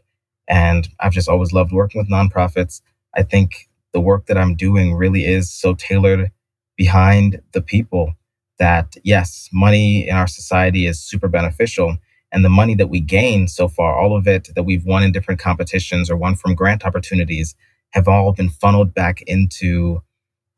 And 0.48 0.88
I've 1.00 1.14
just 1.14 1.28
always 1.28 1.52
loved 1.52 1.72
working 1.72 1.98
with 1.98 2.12
nonprofits. 2.12 2.80
I 3.16 3.24
think 3.24 3.68
the 3.92 4.00
work 4.00 4.28
that 4.28 4.38
I'm 4.38 4.54
doing 4.54 4.94
really 4.94 5.26
is 5.26 5.52
so 5.52 5.74
tailored 5.74 6.30
behind 6.76 7.42
the 7.54 7.62
people 7.62 8.14
that, 8.60 8.98
yes, 9.04 9.50
money 9.52 10.08
in 10.08 10.16
our 10.16 10.28
society 10.28 10.86
is 10.86 11.02
super 11.02 11.28
beneficial. 11.28 11.98
And 12.32 12.46
the 12.46 12.50
money 12.50 12.76
that 12.76 12.92
we 12.92 13.00
gain 13.00 13.48
so 13.48 13.68
far, 13.68 13.98
all 13.98 14.16
of 14.16 14.28
it 14.28 14.50
that 14.54 14.66
we've 14.66 14.86
won 14.86 15.02
in 15.02 15.12
different 15.12 15.40
competitions 15.40 16.12
or 16.12 16.18
won 16.18 16.36
from 16.36 16.54
grant 16.54 16.86
opportunities, 16.86 17.56
have 17.94 18.08
all 18.08 18.32
been 18.32 18.50
funneled 18.50 18.94
back 18.94 19.24
into 19.24 20.04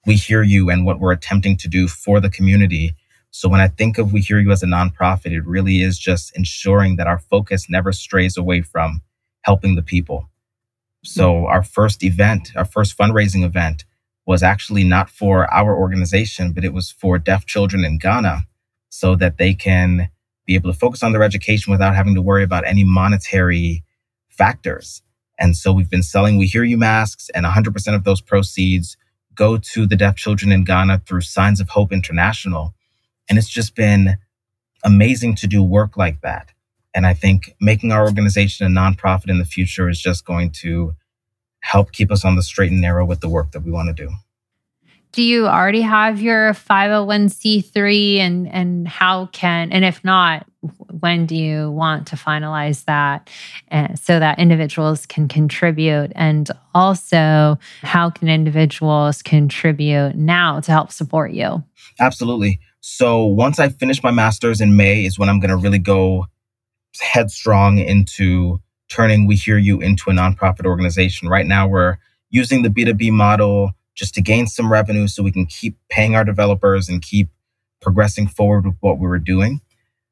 We 0.06 0.16
Hear 0.16 0.44
You 0.44 0.70
and 0.70 0.86
what 0.86 1.00
we're 1.00 1.14
attempting 1.14 1.56
to 1.56 1.70
do 1.70 1.88
for 1.88 2.20
the 2.20 2.30
community 2.30 2.96
so 3.32 3.48
when 3.48 3.62
I 3.62 3.68
think 3.68 3.98
of 3.98 4.12
We 4.12 4.22
Hear 4.22 4.40
You 4.40 4.52
as 4.52 4.64
a 4.64 4.68
nonprofit, 4.68 5.32
it 5.32 5.46
really 5.46 5.82
is 5.82 6.00
just 6.00 6.36
ensuring 6.36 6.96
that 6.96 7.08
our 7.08 7.20
focus 7.20 7.70
never 7.70 7.92
strays 7.92 8.38
away 8.38 8.62
from 8.62 9.02
helping 9.42 9.76
the 9.76 9.82
people. 9.82 10.30
So 11.04 11.34
mm-hmm. 11.34 11.46
our 11.46 11.64
first 11.64 12.04
event, 12.04 12.52
our 12.56 12.66
first 12.66 12.98
fundraising 12.98 13.44
event 13.44 13.86
was 14.26 14.44
actually 14.44 14.84
not 14.84 15.10
for 15.10 15.52
our 15.54 15.76
organization, 15.76 16.52
but 16.54 16.64
it 16.64 16.74
was 16.74 16.92
for 16.92 17.18
deaf 17.18 17.46
children 17.46 17.84
in 17.84 17.98
Ghana 17.98 18.46
so 18.90 19.16
that 19.16 19.38
they 19.38 19.54
can 19.54 20.10
be 20.46 20.56
able 20.56 20.72
to 20.72 20.78
focus 20.78 21.04
on 21.04 21.12
their 21.12 21.24
education 21.24 21.72
without 21.72 21.96
having 21.96 22.16
to 22.16 22.22
worry 22.22 22.44
about 22.44 22.66
any 22.66 22.84
monetary 22.84 23.84
factors. 24.30 25.02
And 25.38 25.56
so 25.56 25.72
we've 25.72 25.90
been 25.90 26.04
selling 26.04 26.38
We 26.38 26.48
Hear 26.48 26.64
You 26.64 26.78
masks, 26.78 27.30
and 27.34 27.46
100% 27.46 27.96
of 27.96 28.04
those 28.04 28.22
proceeds 28.22 28.98
go 29.36 29.58
to 29.58 29.88
the 29.88 29.96
deaf 29.96 30.16
children 30.16 30.52
in 30.52 30.64
Ghana 30.64 31.04
through 31.06 31.22
Signs 31.22 31.62
of 31.62 31.70
Hope 31.70 31.94
International, 31.94 32.74
and 33.30 33.38
it's 33.38 33.50
just 33.50 33.76
been 33.76 34.18
amazing 34.84 35.36
to 35.36 35.48
do 35.48 35.62
work 35.62 35.96
like 35.96 36.22
that. 36.22 36.52
And 36.94 37.06
I 37.06 37.14
think 37.14 37.56
making 37.62 37.92
our 37.92 38.04
organization 38.04 38.66
a 38.66 38.70
nonprofit 38.70 39.30
in 39.30 39.38
the 39.38 39.46
future 39.46 39.88
is 39.90 40.02
just 40.02 40.26
going 40.26 40.52
to 40.62 40.96
help 41.62 41.92
keep 41.92 42.12
us 42.12 42.26
on 42.26 42.36
the 42.36 42.44
straight 42.44 42.72
and 42.72 42.82
narrow 42.82 43.06
with 43.06 43.20
the 43.20 43.30
work 43.30 43.52
that 43.52 43.62
we 43.62 43.72
want 43.72 43.96
to 43.96 44.06
do. 44.06 44.12
Do 45.12 45.24
you 45.24 45.48
already 45.48 45.82
have 45.82 46.22
your 46.22 46.54
501c3 46.54 48.18
and 48.18 48.48
and 48.48 48.88
how 48.88 49.26
can 49.28 49.72
and 49.72 49.84
if 49.84 50.04
not 50.04 50.46
when 51.00 51.26
do 51.26 51.36
you 51.36 51.72
want 51.72 52.08
to 52.08 52.16
finalize 52.16 52.86
that 52.86 53.30
eh, 53.72 53.96
so 53.96 54.20
that 54.20 54.38
individuals 54.38 55.06
can 55.06 55.28
contribute 55.28 56.12
and 56.16 56.52
also 56.76 57.58
how 57.82 58.10
can 58.10 58.28
individuals 58.28 59.24
contribute 59.24 60.16
now 60.16 60.60
to 60.60 60.72
help 60.72 60.92
support 60.92 61.32
you? 61.32 61.64
Absolutely. 62.00 62.60
So 62.82 63.26
once 63.26 63.60
I 63.60 63.70
finish 63.70 64.02
my 64.04 64.12
master's 64.12 64.62
in 64.62 64.76
May 64.78 65.06
is 65.06 65.20
when 65.20 65.30
I'm 65.30 65.40
going 65.40 65.50
to 65.50 65.58
really 65.58 65.80
go 65.80 66.28
headstrong 67.00 67.78
into 67.78 68.62
turning 68.90 69.28
We 69.28 69.36
Hear 69.36 69.58
You 69.58 69.80
into 69.82 70.10
a 70.10 70.14
nonprofit 70.14 70.66
organization. 70.66 71.30
Right 71.30 71.46
now, 71.46 71.68
we're 71.68 71.98
using 72.30 72.64
the 72.64 72.70
B2B 72.70 73.12
model 73.12 73.72
just 73.96 74.16
to 74.16 74.22
gain 74.22 74.48
some 74.48 74.72
revenue 74.72 75.08
so 75.08 75.24
we 75.24 75.32
can 75.32 75.46
keep 75.46 75.78
paying 75.90 76.16
our 76.16 76.24
developers 76.24 76.90
and 76.90 77.02
keep 77.02 77.30
progressing 77.82 78.28
forward 78.28 78.66
with 78.66 78.76
what 78.80 78.98
we 78.98 79.08
were 79.08 79.20
doing. 79.20 79.62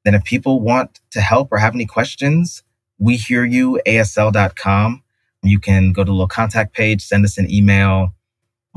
Then, 0.04 0.14
if 0.14 0.24
people 0.24 0.62
want 0.62 1.00
to 1.12 1.22
help 1.22 1.50
or 1.52 1.58
have 1.58 1.74
any 1.74 1.86
questions, 1.86 2.64
we 3.00 3.16
hear 3.16 3.44
you, 3.46 3.80
asl.com. 3.86 5.04
You 5.44 5.60
can 5.60 5.94
go 5.94 6.04
to 6.04 6.08
the 6.08 6.12
little 6.12 6.28
contact 6.28 6.74
page, 6.74 7.02
send 7.02 7.24
us 7.26 7.38
an 7.38 7.50
email, 7.50 8.14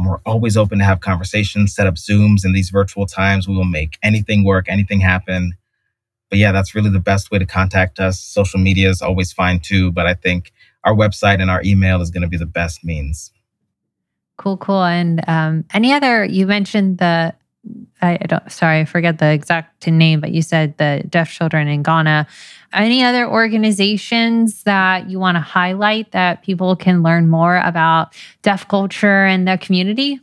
we're 0.04 0.20
always 0.26 0.56
open 0.56 0.78
to 0.78 0.84
have 0.84 1.00
conversations, 1.00 1.74
set 1.74 1.86
up 1.86 1.94
Zooms 1.94 2.44
in 2.44 2.52
these 2.52 2.70
virtual 2.70 3.06
times. 3.06 3.48
We 3.48 3.56
will 3.56 3.64
make 3.64 3.98
anything 4.02 4.44
work, 4.44 4.66
anything 4.68 5.00
happen. 5.00 5.54
But 6.28 6.38
yeah, 6.38 6.52
that's 6.52 6.74
really 6.74 6.90
the 6.90 7.00
best 7.00 7.30
way 7.30 7.38
to 7.38 7.46
contact 7.46 7.98
us. 7.98 8.20
Social 8.20 8.60
media 8.60 8.88
is 8.88 9.02
always 9.02 9.32
fine 9.32 9.60
too, 9.60 9.90
but 9.90 10.06
I 10.06 10.14
think 10.14 10.52
our 10.84 10.94
website 10.94 11.40
and 11.40 11.50
our 11.50 11.62
email 11.64 12.00
is 12.00 12.10
going 12.10 12.22
to 12.22 12.28
be 12.28 12.36
the 12.36 12.46
best 12.46 12.84
means. 12.84 13.32
Cool, 14.36 14.56
cool. 14.56 14.84
And 14.84 15.22
um, 15.28 15.64
any 15.74 15.92
other, 15.92 16.24
you 16.24 16.46
mentioned 16.46 16.98
the 16.98 17.34
I 18.00 18.16
don't, 18.16 18.50
sorry, 18.50 18.80
I 18.80 18.84
forget 18.86 19.18
the 19.18 19.30
exact 19.30 19.86
name, 19.86 20.20
but 20.20 20.32
you 20.32 20.42
said 20.42 20.78
the 20.78 21.04
deaf 21.08 21.30
children 21.30 21.68
in 21.68 21.82
Ghana. 21.82 22.26
Any 22.72 23.02
other 23.02 23.28
organizations 23.28 24.62
that 24.62 25.10
you 25.10 25.18
want 25.18 25.36
to 25.36 25.40
highlight 25.40 26.12
that 26.12 26.44
people 26.44 26.76
can 26.76 27.02
learn 27.02 27.28
more 27.28 27.56
about 27.56 28.14
deaf 28.42 28.68
culture 28.68 29.24
and 29.24 29.46
the 29.48 29.58
community? 29.58 30.20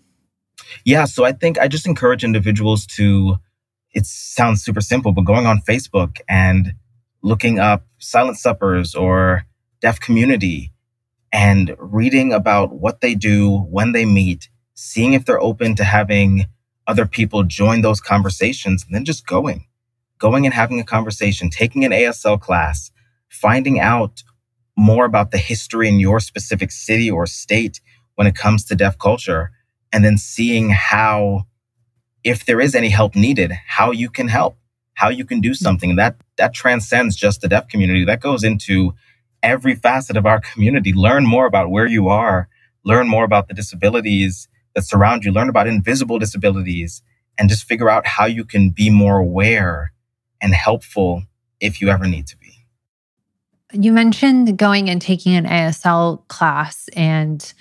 Yeah, 0.86 1.06
so 1.06 1.26
I 1.26 1.34
think 1.34 1.60
I 1.60 1.68
just 1.68 1.86
encourage 1.86 2.24
individuals 2.24 2.86
to, 2.98 3.38
it 3.94 4.06
sounds 4.06 4.64
super 4.64 4.82
simple, 4.82 5.12
but 5.12 5.26
going 5.26 5.46
on 5.46 5.62
Facebook 5.62 6.20
and 6.30 6.74
looking 7.22 7.60
up 7.60 7.86
silent 7.98 8.38
suppers 8.38 8.96
or 8.96 9.46
deaf 9.82 10.00
community 10.00 10.72
and 11.32 11.76
reading 11.78 12.32
about 12.32 12.74
what 12.74 13.02
they 13.02 13.14
do 13.14 13.58
when 13.70 13.92
they 13.92 14.06
meet, 14.06 14.50
seeing 14.74 15.14
if 15.14 15.26
they're 15.26 15.42
open 15.42 15.76
to 15.76 15.84
having 15.84 16.46
other 16.86 17.06
people 17.06 17.44
join 17.44 17.82
those 17.82 18.00
conversations, 18.00 18.86
and 18.86 18.96
then 18.96 19.04
just 19.04 19.28
going, 19.28 19.68
going 20.20 20.46
and 20.46 20.54
having 20.54 20.80
a 20.80 20.84
conversation, 20.84 21.50
taking 21.50 21.86
an 21.86 21.92
ASL 21.92 22.40
class, 22.40 22.92
finding 23.30 23.80
out 23.80 24.24
more 24.76 25.06
about 25.06 25.32
the 25.32 25.38
history 25.38 25.88
in 25.88 26.00
your 26.00 26.20
specific 26.20 26.72
city 26.72 27.10
or 27.10 27.26
state 27.26 27.82
when 28.16 28.28
it 28.28 28.36
comes 28.36 28.64
to 28.66 28.76
deaf 28.76 28.98
culture, 28.98 29.52
and 29.92 30.04
then 30.04 30.18
seeing 30.18 30.70
how, 30.70 31.46
if 32.24 32.46
there 32.46 32.60
is 32.60 32.76
any 32.76 32.90
help 32.90 33.16
needed, 33.16 33.52
how 33.68 33.92
you 33.92 34.10
can 34.10 34.28
help, 34.28 34.58
how 34.94 35.10
you 35.10 35.26
can 35.26 35.40
do 35.42 35.54
something 35.54 35.96
that 35.96 36.16
that 36.38 36.54
transcends 36.54 37.16
just 37.16 37.42
the 37.42 37.48
deaf 37.48 37.68
community. 37.68 38.06
That 38.06 38.22
goes 38.22 38.44
into 38.44 38.94
every 39.44 39.76
facet 39.76 40.18
of 40.18 40.26
our 40.26 40.40
community. 40.40 40.94
Learn 40.94 41.26
more 41.26 41.46
about 41.46 41.70
where 41.70 41.88
you 41.88 42.08
are, 42.08 42.48
learn 42.84 43.08
more 43.08 43.24
about 43.24 43.48
the 43.48 43.54
disabilities 43.54 44.48
that 44.76 44.84
surround 44.84 45.24
you, 45.24 45.32
learn 45.32 45.50
about 45.50 45.68
invisible 45.68 46.20
disabilities, 46.20 47.02
and 47.38 47.50
just 47.50 47.66
figure 47.66 47.90
out 47.90 48.06
how 48.06 48.26
you 48.26 48.46
can 48.46 48.70
be 48.70 48.90
more 48.90 49.18
aware 49.18 49.92
and 50.42 50.54
helpful 50.54 51.24
if 51.60 51.82
you 51.82 51.90
ever 51.90 52.08
need 52.08 52.28
to 52.28 52.38
be. 52.38 52.54
You 53.74 53.92
mentioned 53.92 54.58
going 54.58 54.90
and 54.90 55.02
taking 55.02 55.36
an 55.36 55.46
ASL 55.46 56.28
class 56.28 56.90
and 56.96 57.54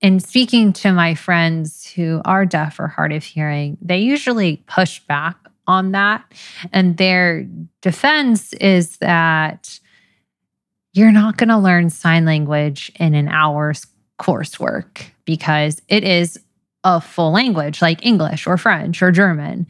in 0.00 0.18
speaking 0.18 0.72
to 0.72 0.92
my 0.92 1.14
friends 1.14 1.86
who 1.86 2.22
are 2.24 2.46
deaf 2.46 2.80
or 2.80 2.88
hard 2.88 3.12
of 3.12 3.22
hearing, 3.22 3.76
they 3.82 3.98
usually 3.98 4.62
push 4.66 5.00
back 5.00 5.36
on 5.66 5.92
that. 5.92 6.24
And 6.72 6.96
their 6.96 7.46
defense 7.82 8.52
is 8.54 8.96
that 8.98 9.78
you're 10.92 11.12
not 11.12 11.36
going 11.36 11.48
to 11.48 11.58
learn 11.58 11.90
sign 11.90 12.24
language 12.24 12.90
in 12.98 13.14
an 13.14 13.28
hour's 13.28 13.86
coursework 14.18 15.02
because 15.24 15.80
it 15.88 16.02
is 16.02 16.40
a 16.82 17.00
full 17.00 17.30
language 17.30 17.82
like 17.82 18.04
English 18.04 18.46
or 18.46 18.56
French 18.56 19.02
or 19.02 19.12
German. 19.12 19.66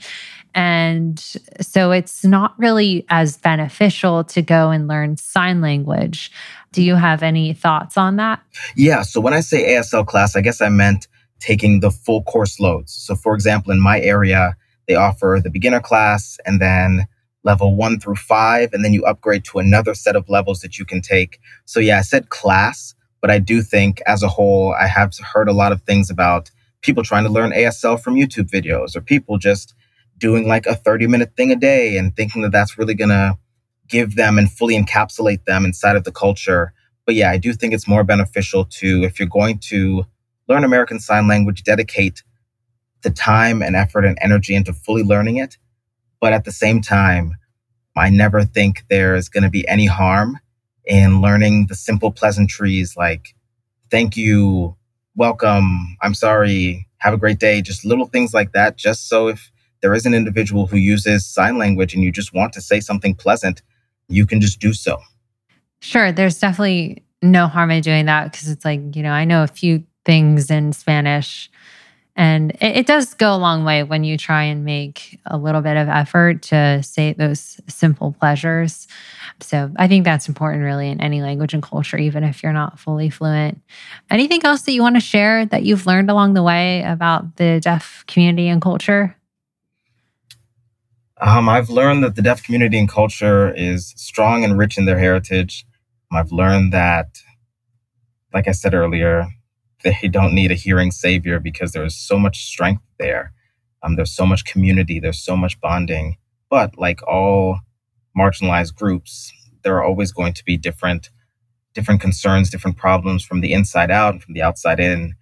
And 0.54 1.18
so 1.60 1.92
it's 1.92 2.24
not 2.24 2.58
really 2.58 3.06
as 3.08 3.36
beneficial 3.36 4.24
to 4.24 4.42
go 4.42 4.70
and 4.70 4.88
learn 4.88 5.16
sign 5.16 5.60
language. 5.60 6.32
Do 6.72 6.82
you 6.82 6.94
have 6.94 7.22
any 7.22 7.52
thoughts 7.52 7.96
on 7.96 8.16
that? 8.16 8.42
Yeah. 8.76 9.02
So 9.02 9.20
when 9.20 9.34
I 9.34 9.40
say 9.40 9.74
ASL 9.74 10.06
class, 10.06 10.36
I 10.36 10.40
guess 10.40 10.60
I 10.60 10.68
meant 10.68 11.08
taking 11.40 11.80
the 11.80 11.90
full 11.90 12.22
course 12.24 12.60
loads. 12.60 12.92
So, 12.92 13.14
for 13.14 13.34
example, 13.34 13.72
in 13.72 13.80
my 13.80 14.00
area, 14.00 14.56
they 14.86 14.94
offer 14.94 15.40
the 15.42 15.50
beginner 15.50 15.80
class 15.80 16.38
and 16.44 16.60
then 16.60 17.06
level 17.42 17.74
one 17.74 17.98
through 17.98 18.16
five, 18.16 18.72
and 18.72 18.84
then 18.84 18.92
you 18.92 19.02
upgrade 19.04 19.44
to 19.46 19.58
another 19.58 19.94
set 19.94 20.14
of 20.14 20.28
levels 20.28 20.60
that 20.60 20.78
you 20.78 20.84
can 20.84 21.00
take. 21.00 21.38
So, 21.64 21.80
yeah, 21.80 21.98
I 21.98 22.02
said 22.02 22.28
class, 22.28 22.94
but 23.22 23.30
I 23.30 23.38
do 23.38 23.62
think 23.62 24.02
as 24.06 24.22
a 24.22 24.28
whole, 24.28 24.74
I 24.78 24.86
have 24.86 25.16
heard 25.18 25.48
a 25.48 25.54
lot 25.54 25.72
of 25.72 25.82
things 25.82 26.10
about 26.10 26.50
people 26.82 27.02
trying 27.02 27.24
to 27.24 27.30
learn 27.30 27.52
ASL 27.52 28.00
from 28.00 28.14
YouTube 28.14 28.50
videos 28.50 28.94
or 28.94 29.00
people 29.00 29.38
just 29.38 29.74
doing 30.20 30.46
like 30.46 30.66
a 30.66 30.76
30 30.76 31.08
minute 31.08 31.32
thing 31.36 31.50
a 31.50 31.56
day 31.56 31.96
and 31.96 32.14
thinking 32.14 32.42
that 32.42 32.52
that's 32.52 32.78
really 32.78 32.94
going 32.94 33.10
to 33.10 33.36
give 33.88 34.14
them 34.14 34.38
and 34.38 34.52
fully 34.52 34.80
encapsulate 34.80 35.44
them 35.46 35.64
inside 35.64 35.96
of 35.96 36.04
the 36.04 36.12
culture. 36.12 36.72
But 37.06 37.16
yeah, 37.16 37.30
I 37.30 37.38
do 37.38 37.52
think 37.52 37.74
it's 37.74 37.88
more 37.88 38.04
beneficial 38.04 38.64
to, 38.64 39.02
if 39.02 39.18
you're 39.18 39.28
going 39.28 39.58
to 39.70 40.06
learn 40.48 40.64
American 40.64 41.00
Sign 41.00 41.26
Language, 41.26 41.64
dedicate 41.64 42.22
the 43.02 43.10
time 43.10 43.62
and 43.62 43.74
effort 43.74 44.04
and 44.04 44.18
energy 44.20 44.54
into 44.54 44.72
fully 44.72 45.02
learning 45.02 45.38
it. 45.38 45.58
But 46.20 46.32
at 46.32 46.44
the 46.44 46.52
same 46.52 46.82
time, 46.82 47.36
I 47.96 48.10
never 48.10 48.44
think 48.44 48.84
there's 48.88 49.28
going 49.28 49.42
to 49.42 49.50
be 49.50 49.66
any 49.66 49.86
harm 49.86 50.38
in 50.84 51.20
learning 51.20 51.66
the 51.68 51.74
simple 51.74 52.12
pleasantries 52.12 52.96
like, 52.96 53.34
thank 53.90 54.16
you, 54.16 54.76
welcome, 55.16 55.96
I'm 56.00 56.14
sorry, 56.14 56.86
have 56.98 57.14
a 57.14 57.18
great 57.18 57.38
day, 57.38 57.62
just 57.62 57.84
little 57.84 58.06
things 58.06 58.32
like 58.32 58.52
that, 58.52 58.76
just 58.76 59.08
so 59.08 59.28
if 59.28 59.50
there 59.82 59.94
is 59.94 60.06
an 60.06 60.14
individual 60.14 60.66
who 60.66 60.76
uses 60.76 61.26
sign 61.26 61.58
language 61.58 61.94
and 61.94 62.02
you 62.02 62.12
just 62.12 62.34
want 62.34 62.52
to 62.54 62.60
say 62.60 62.80
something 62.80 63.14
pleasant, 63.14 63.62
you 64.08 64.26
can 64.26 64.40
just 64.40 64.60
do 64.60 64.72
so. 64.72 64.98
Sure. 65.80 66.12
There's 66.12 66.38
definitely 66.38 67.02
no 67.22 67.46
harm 67.46 67.70
in 67.70 67.82
doing 67.82 68.06
that 68.06 68.30
because 68.30 68.48
it's 68.48 68.64
like, 68.64 68.80
you 68.94 69.02
know, 69.02 69.12
I 69.12 69.24
know 69.24 69.42
a 69.42 69.48
few 69.48 69.84
things 70.04 70.50
in 70.50 70.72
Spanish 70.72 71.50
and 72.16 72.50
it, 72.60 72.78
it, 72.78 72.86
does 72.86 73.14
go 73.14 73.34
a 73.34 73.38
long 73.38 73.64
way 73.64 73.82
when 73.82 74.04
you 74.04 74.18
try 74.18 74.42
and 74.42 74.64
make 74.64 75.18
a 75.26 75.38
little 75.38 75.62
bit 75.62 75.76
of 75.76 75.88
effort 75.88 76.42
to 76.42 76.82
say 76.82 77.12
those 77.12 77.60
simple 77.66 78.12
pleasures. 78.18 78.88
So 79.40 79.70
I 79.76 79.88
think 79.88 80.04
that's 80.04 80.28
important, 80.28 80.64
really, 80.64 80.90
in 80.90 81.00
any 81.00 81.22
language 81.22 81.54
and 81.54 81.62
culture, 81.62 81.96
even 81.96 82.24
if 82.24 82.42
you're 82.42 82.52
not 82.52 82.78
fully 82.78 83.10
fluent. 83.10 83.62
Anything 84.10 84.44
else 84.44 84.62
that 84.62 84.72
you 84.72 84.82
want 84.82 84.96
to 84.96 85.00
share 85.00 85.46
that 85.46 85.62
you've 85.62 85.86
learned 85.86 86.10
along 86.10 86.34
the 86.34 86.42
way 86.42 86.82
about 86.82 87.36
the 87.36 87.60
deaf 87.60 88.04
community 88.06 88.48
and 88.48 88.60
culture? 88.60 89.16
Um, 91.20 91.50
I've 91.50 91.68
learned 91.68 92.02
that 92.02 92.16
the 92.16 92.22
deaf 92.22 92.42
community 92.42 92.78
and 92.78 92.88
culture 92.88 93.52
is 93.54 93.92
strong 93.96 94.42
and 94.42 94.56
rich 94.56 94.78
in 94.78 94.86
their 94.86 94.98
heritage. 94.98 95.66
I've 96.10 96.32
learned 96.32 96.72
that, 96.72 97.18
like 98.32 98.48
I 98.48 98.52
said 98.52 98.74
earlier, 98.74 99.26
they 99.84 100.08
don't 100.10 100.34
need 100.34 100.50
a 100.50 100.54
hearing 100.54 100.90
savior 100.90 101.38
because 101.38 101.72
there 101.72 101.84
is 101.84 101.96
so 101.96 102.18
much 102.18 102.44
strength 102.44 102.82
there. 102.98 103.32
Um, 103.82 103.96
there's 103.96 104.14
so 104.14 104.26
much 104.26 104.46
community, 104.46 104.98
there's 104.98 105.22
so 105.22 105.36
much 105.36 105.60
bonding. 105.60 106.16
But 106.48 106.78
like 106.78 107.06
all 107.06 107.60
marginalized 108.18 108.74
groups, 108.74 109.32
there 109.62 109.76
are 109.76 109.84
always 109.84 110.12
going 110.12 110.32
to 110.34 110.44
be 110.44 110.56
different 110.56 111.10
different 111.74 112.00
concerns, 112.00 112.50
different 112.50 112.76
problems 112.76 113.24
from 113.24 113.40
the 113.40 113.52
inside 113.52 113.92
out 113.92 114.14
and 114.14 114.22
from 114.22 114.34
the 114.34 114.42
outside 114.42 114.80
in. 114.80 115.14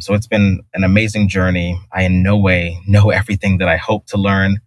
So 0.00 0.14
it's 0.14 0.26
been 0.26 0.62
an 0.72 0.84
amazing 0.84 1.28
journey. 1.28 1.78
I 1.92 2.04
in 2.04 2.22
no 2.22 2.36
way 2.36 2.80
know 2.86 3.10
everything 3.20 3.58
that 3.58 3.68
I 3.68 3.76
hope 3.76 4.06
to 4.06 4.16
learn 4.16 4.60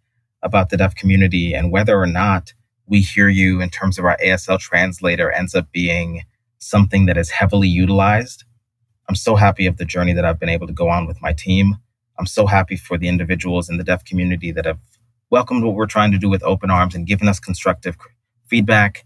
about 0.45 0.69
the 0.69 0.77
deaf 0.77 0.95
community 0.95 1.53
and 1.53 1.73
whether 1.73 1.99
or 1.99 2.07
not 2.07 2.53
we 2.87 3.01
hear 3.01 3.27
you 3.27 3.61
in 3.61 3.69
terms 3.69 3.99
of 3.99 4.05
our 4.05 4.17
ASL 4.23 4.59
translator 4.59 5.29
ends 5.31 5.55
up 5.55 5.71
being 5.73 6.21
something 6.59 7.07
that 7.07 7.17
is 7.17 7.31
heavily 7.31 7.67
utilized 7.67 8.45
I'm 9.07 9.15
so 9.15 9.35
happy 9.35 9.67
of 9.67 9.77
the 9.77 9.85
journey 9.85 10.13
that 10.13 10.25
I've 10.25 10.39
been 10.39 10.49
able 10.49 10.67
to 10.67 10.73
go 10.73 10.89
on 10.89 11.05
with 11.05 11.21
my 11.21 11.33
team. 11.33 11.77
I'm 12.17 12.25
so 12.25 12.47
happy 12.47 12.75
for 12.75 12.97
the 12.97 13.07
individuals 13.07 13.69
in 13.69 13.77
the 13.77 13.83
deaf 13.83 14.03
community 14.03 14.51
that 14.51 14.65
have 14.65 14.79
welcomed 15.29 15.63
what 15.63 15.75
we're 15.75 15.85
trying 15.85 16.11
to 16.11 16.17
do 16.17 16.29
with 16.29 16.43
open 16.43 16.71
arms 16.71 16.95
and 16.95 17.05
given 17.05 17.27
us 17.27 17.39
constructive 17.39 17.97
feedback. 18.47 19.05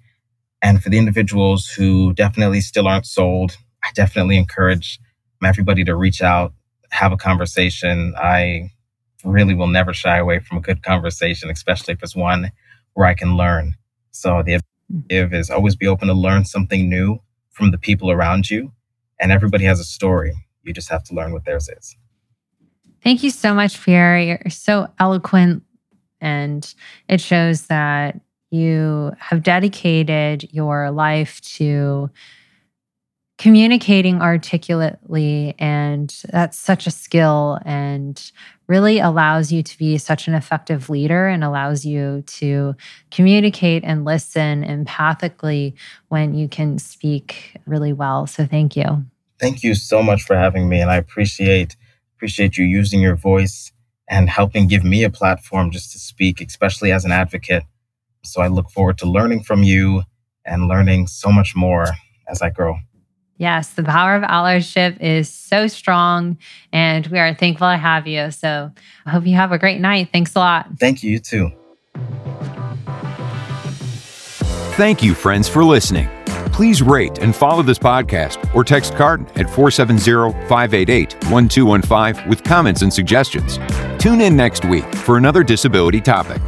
And 0.61 0.81
for 0.81 0.89
the 0.89 0.97
individuals 0.97 1.67
who 1.67 2.13
definitely 2.13 2.61
still 2.61 2.87
aren't 2.87 3.05
sold, 3.05 3.57
I 3.83 3.89
definitely 3.93 4.37
encourage 4.37 4.99
everybody 5.43 5.83
to 5.85 5.95
reach 5.95 6.21
out, 6.21 6.53
have 6.91 7.11
a 7.11 7.17
conversation. 7.17 8.13
I 8.17 8.71
really 9.24 9.53
will 9.53 9.67
never 9.67 9.93
shy 9.93 10.17
away 10.17 10.39
from 10.39 10.57
a 10.57 10.61
good 10.61 10.84
conversation, 10.84 11.49
especially 11.49 11.93
if 11.93 12.03
it's 12.03 12.15
one 12.15 12.51
where 12.93 13.07
I 13.07 13.13
can 13.13 13.36
learn. 13.36 13.76
So 14.11 14.43
the 14.43 14.55
objective 14.55 15.34
is 15.34 15.49
always 15.49 15.76
be 15.76 15.88
open 15.88 16.07
to 16.07 16.13
learn 16.13 16.45
something 16.45 16.89
new 16.89 17.20
from 17.51 17.72
the 17.72 17.78
people 17.78 18.11
around 18.11 18.49
you 18.49 18.72
and 19.20 19.32
everybody 19.32 19.65
has 19.65 19.80
a 19.80 19.84
story. 19.84 20.34
You 20.63 20.74
just 20.74 20.89
have 20.89 21.03
to 21.05 21.13
learn 21.13 21.34
what 21.34 21.45
theirs 21.45 21.70
is. 21.70 21.95
Thank 23.03 23.24
you 23.24 23.30
so 23.30 23.53
much, 23.53 23.82
Pierre. 23.84 24.20
You're 24.20 24.49
so 24.49 24.91
eloquent, 24.99 25.63
and 26.20 26.74
it 27.07 27.22
shows 27.22 27.67
that 27.67 28.20
you 28.51 29.13
have 29.20 29.43
dedicated 29.43 30.49
your 30.51 30.91
life 30.91 31.39
to 31.41 32.09
communicating 33.38 34.22
articulately 34.22 35.55
and 35.59 36.24
that's 36.30 36.57
such 36.57 36.86
a 36.88 36.91
skill 36.91 37.57
and 37.63 38.34
really 38.70 38.99
allows 38.99 39.51
you 39.51 39.63
to 39.63 39.78
be 39.80 39.97
such 39.97 40.28
an 40.28 40.36
effective 40.36 40.89
leader 40.89 41.28
and 41.28 41.43
allows 41.43 41.84
you 41.84 42.24
to 42.28 42.76
communicate 43.09 43.84
and 43.84 44.05
listen 44.05 44.63
empathically 44.63 45.74
when 46.09 46.36
you 46.36 46.47
can 46.47 46.78
speak 46.78 47.57
really 47.65 47.91
well. 47.91 48.28
So 48.28 48.45
thank 48.45 48.78
you. 48.78 49.03
Thank 49.39 49.63
you 49.63 49.74
so 49.74 50.03
much 50.03 50.22
for 50.22 50.36
having 50.36 50.70
me 50.70 50.80
and 50.82 50.91
i 50.91 50.97
appreciate 50.97 51.76
appreciate 52.15 52.57
you 52.57 52.65
using 52.65 53.01
your 53.01 53.15
voice 53.15 53.72
and 54.07 54.30
helping 54.30 54.67
give 54.67 54.84
me 54.84 55.03
a 55.03 55.09
platform 55.09 55.72
just 55.72 55.91
to 55.93 55.99
speak 55.99 56.39
especially 56.39 56.91
as 56.91 57.05
an 57.05 57.11
advocate. 57.11 57.63
So 58.24 58.41
i 58.41 58.47
look 58.47 58.70
forward 58.70 58.99
to 58.99 59.09
learning 59.09 59.43
from 59.43 59.63
you 59.63 60.03
and 60.45 60.67
learning 60.67 61.07
so 61.07 61.32
much 61.32 61.55
more 61.55 61.88
as 62.28 62.41
i 62.41 62.49
grow 62.51 62.76
Yes, 63.39 63.69
the 63.69 63.83
power 63.83 64.15
of 64.15 64.23
allyship 64.23 64.99
is 64.99 65.29
so 65.29 65.67
strong, 65.67 66.37
and 66.73 67.07
we 67.07 67.17
are 67.19 67.33
thankful 67.33 67.69
to 67.71 67.77
have 67.77 68.05
you. 68.05 68.31
So 68.31 68.69
I 69.05 69.09
hope 69.09 69.25
you 69.25 69.35
have 69.35 69.53
a 69.53 69.57
great 69.57 69.79
night. 69.79 70.09
Thanks 70.11 70.35
a 70.35 70.39
lot. 70.39 70.67
Thank 70.77 71.03
you, 71.03 71.11
you 71.11 71.19
too. 71.19 71.51
Thank 74.75 75.01
you, 75.01 75.13
friends, 75.13 75.47
for 75.47 75.63
listening. 75.63 76.09
Please 76.51 76.81
rate 76.81 77.19
and 77.19 77.33
follow 77.33 77.63
this 77.63 77.79
podcast 77.79 78.53
or 78.53 78.65
text 78.65 78.95
Carden 78.95 79.25
at 79.37 79.49
470 79.49 80.47
588 80.49 81.13
1215 81.31 82.27
with 82.27 82.43
comments 82.43 82.81
and 82.81 82.93
suggestions. 82.93 83.57
Tune 83.97 84.19
in 84.19 84.35
next 84.35 84.65
week 84.65 84.83
for 84.93 85.15
another 85.15 85.43
disability 85.43 86.01
topic. 86.01 86.41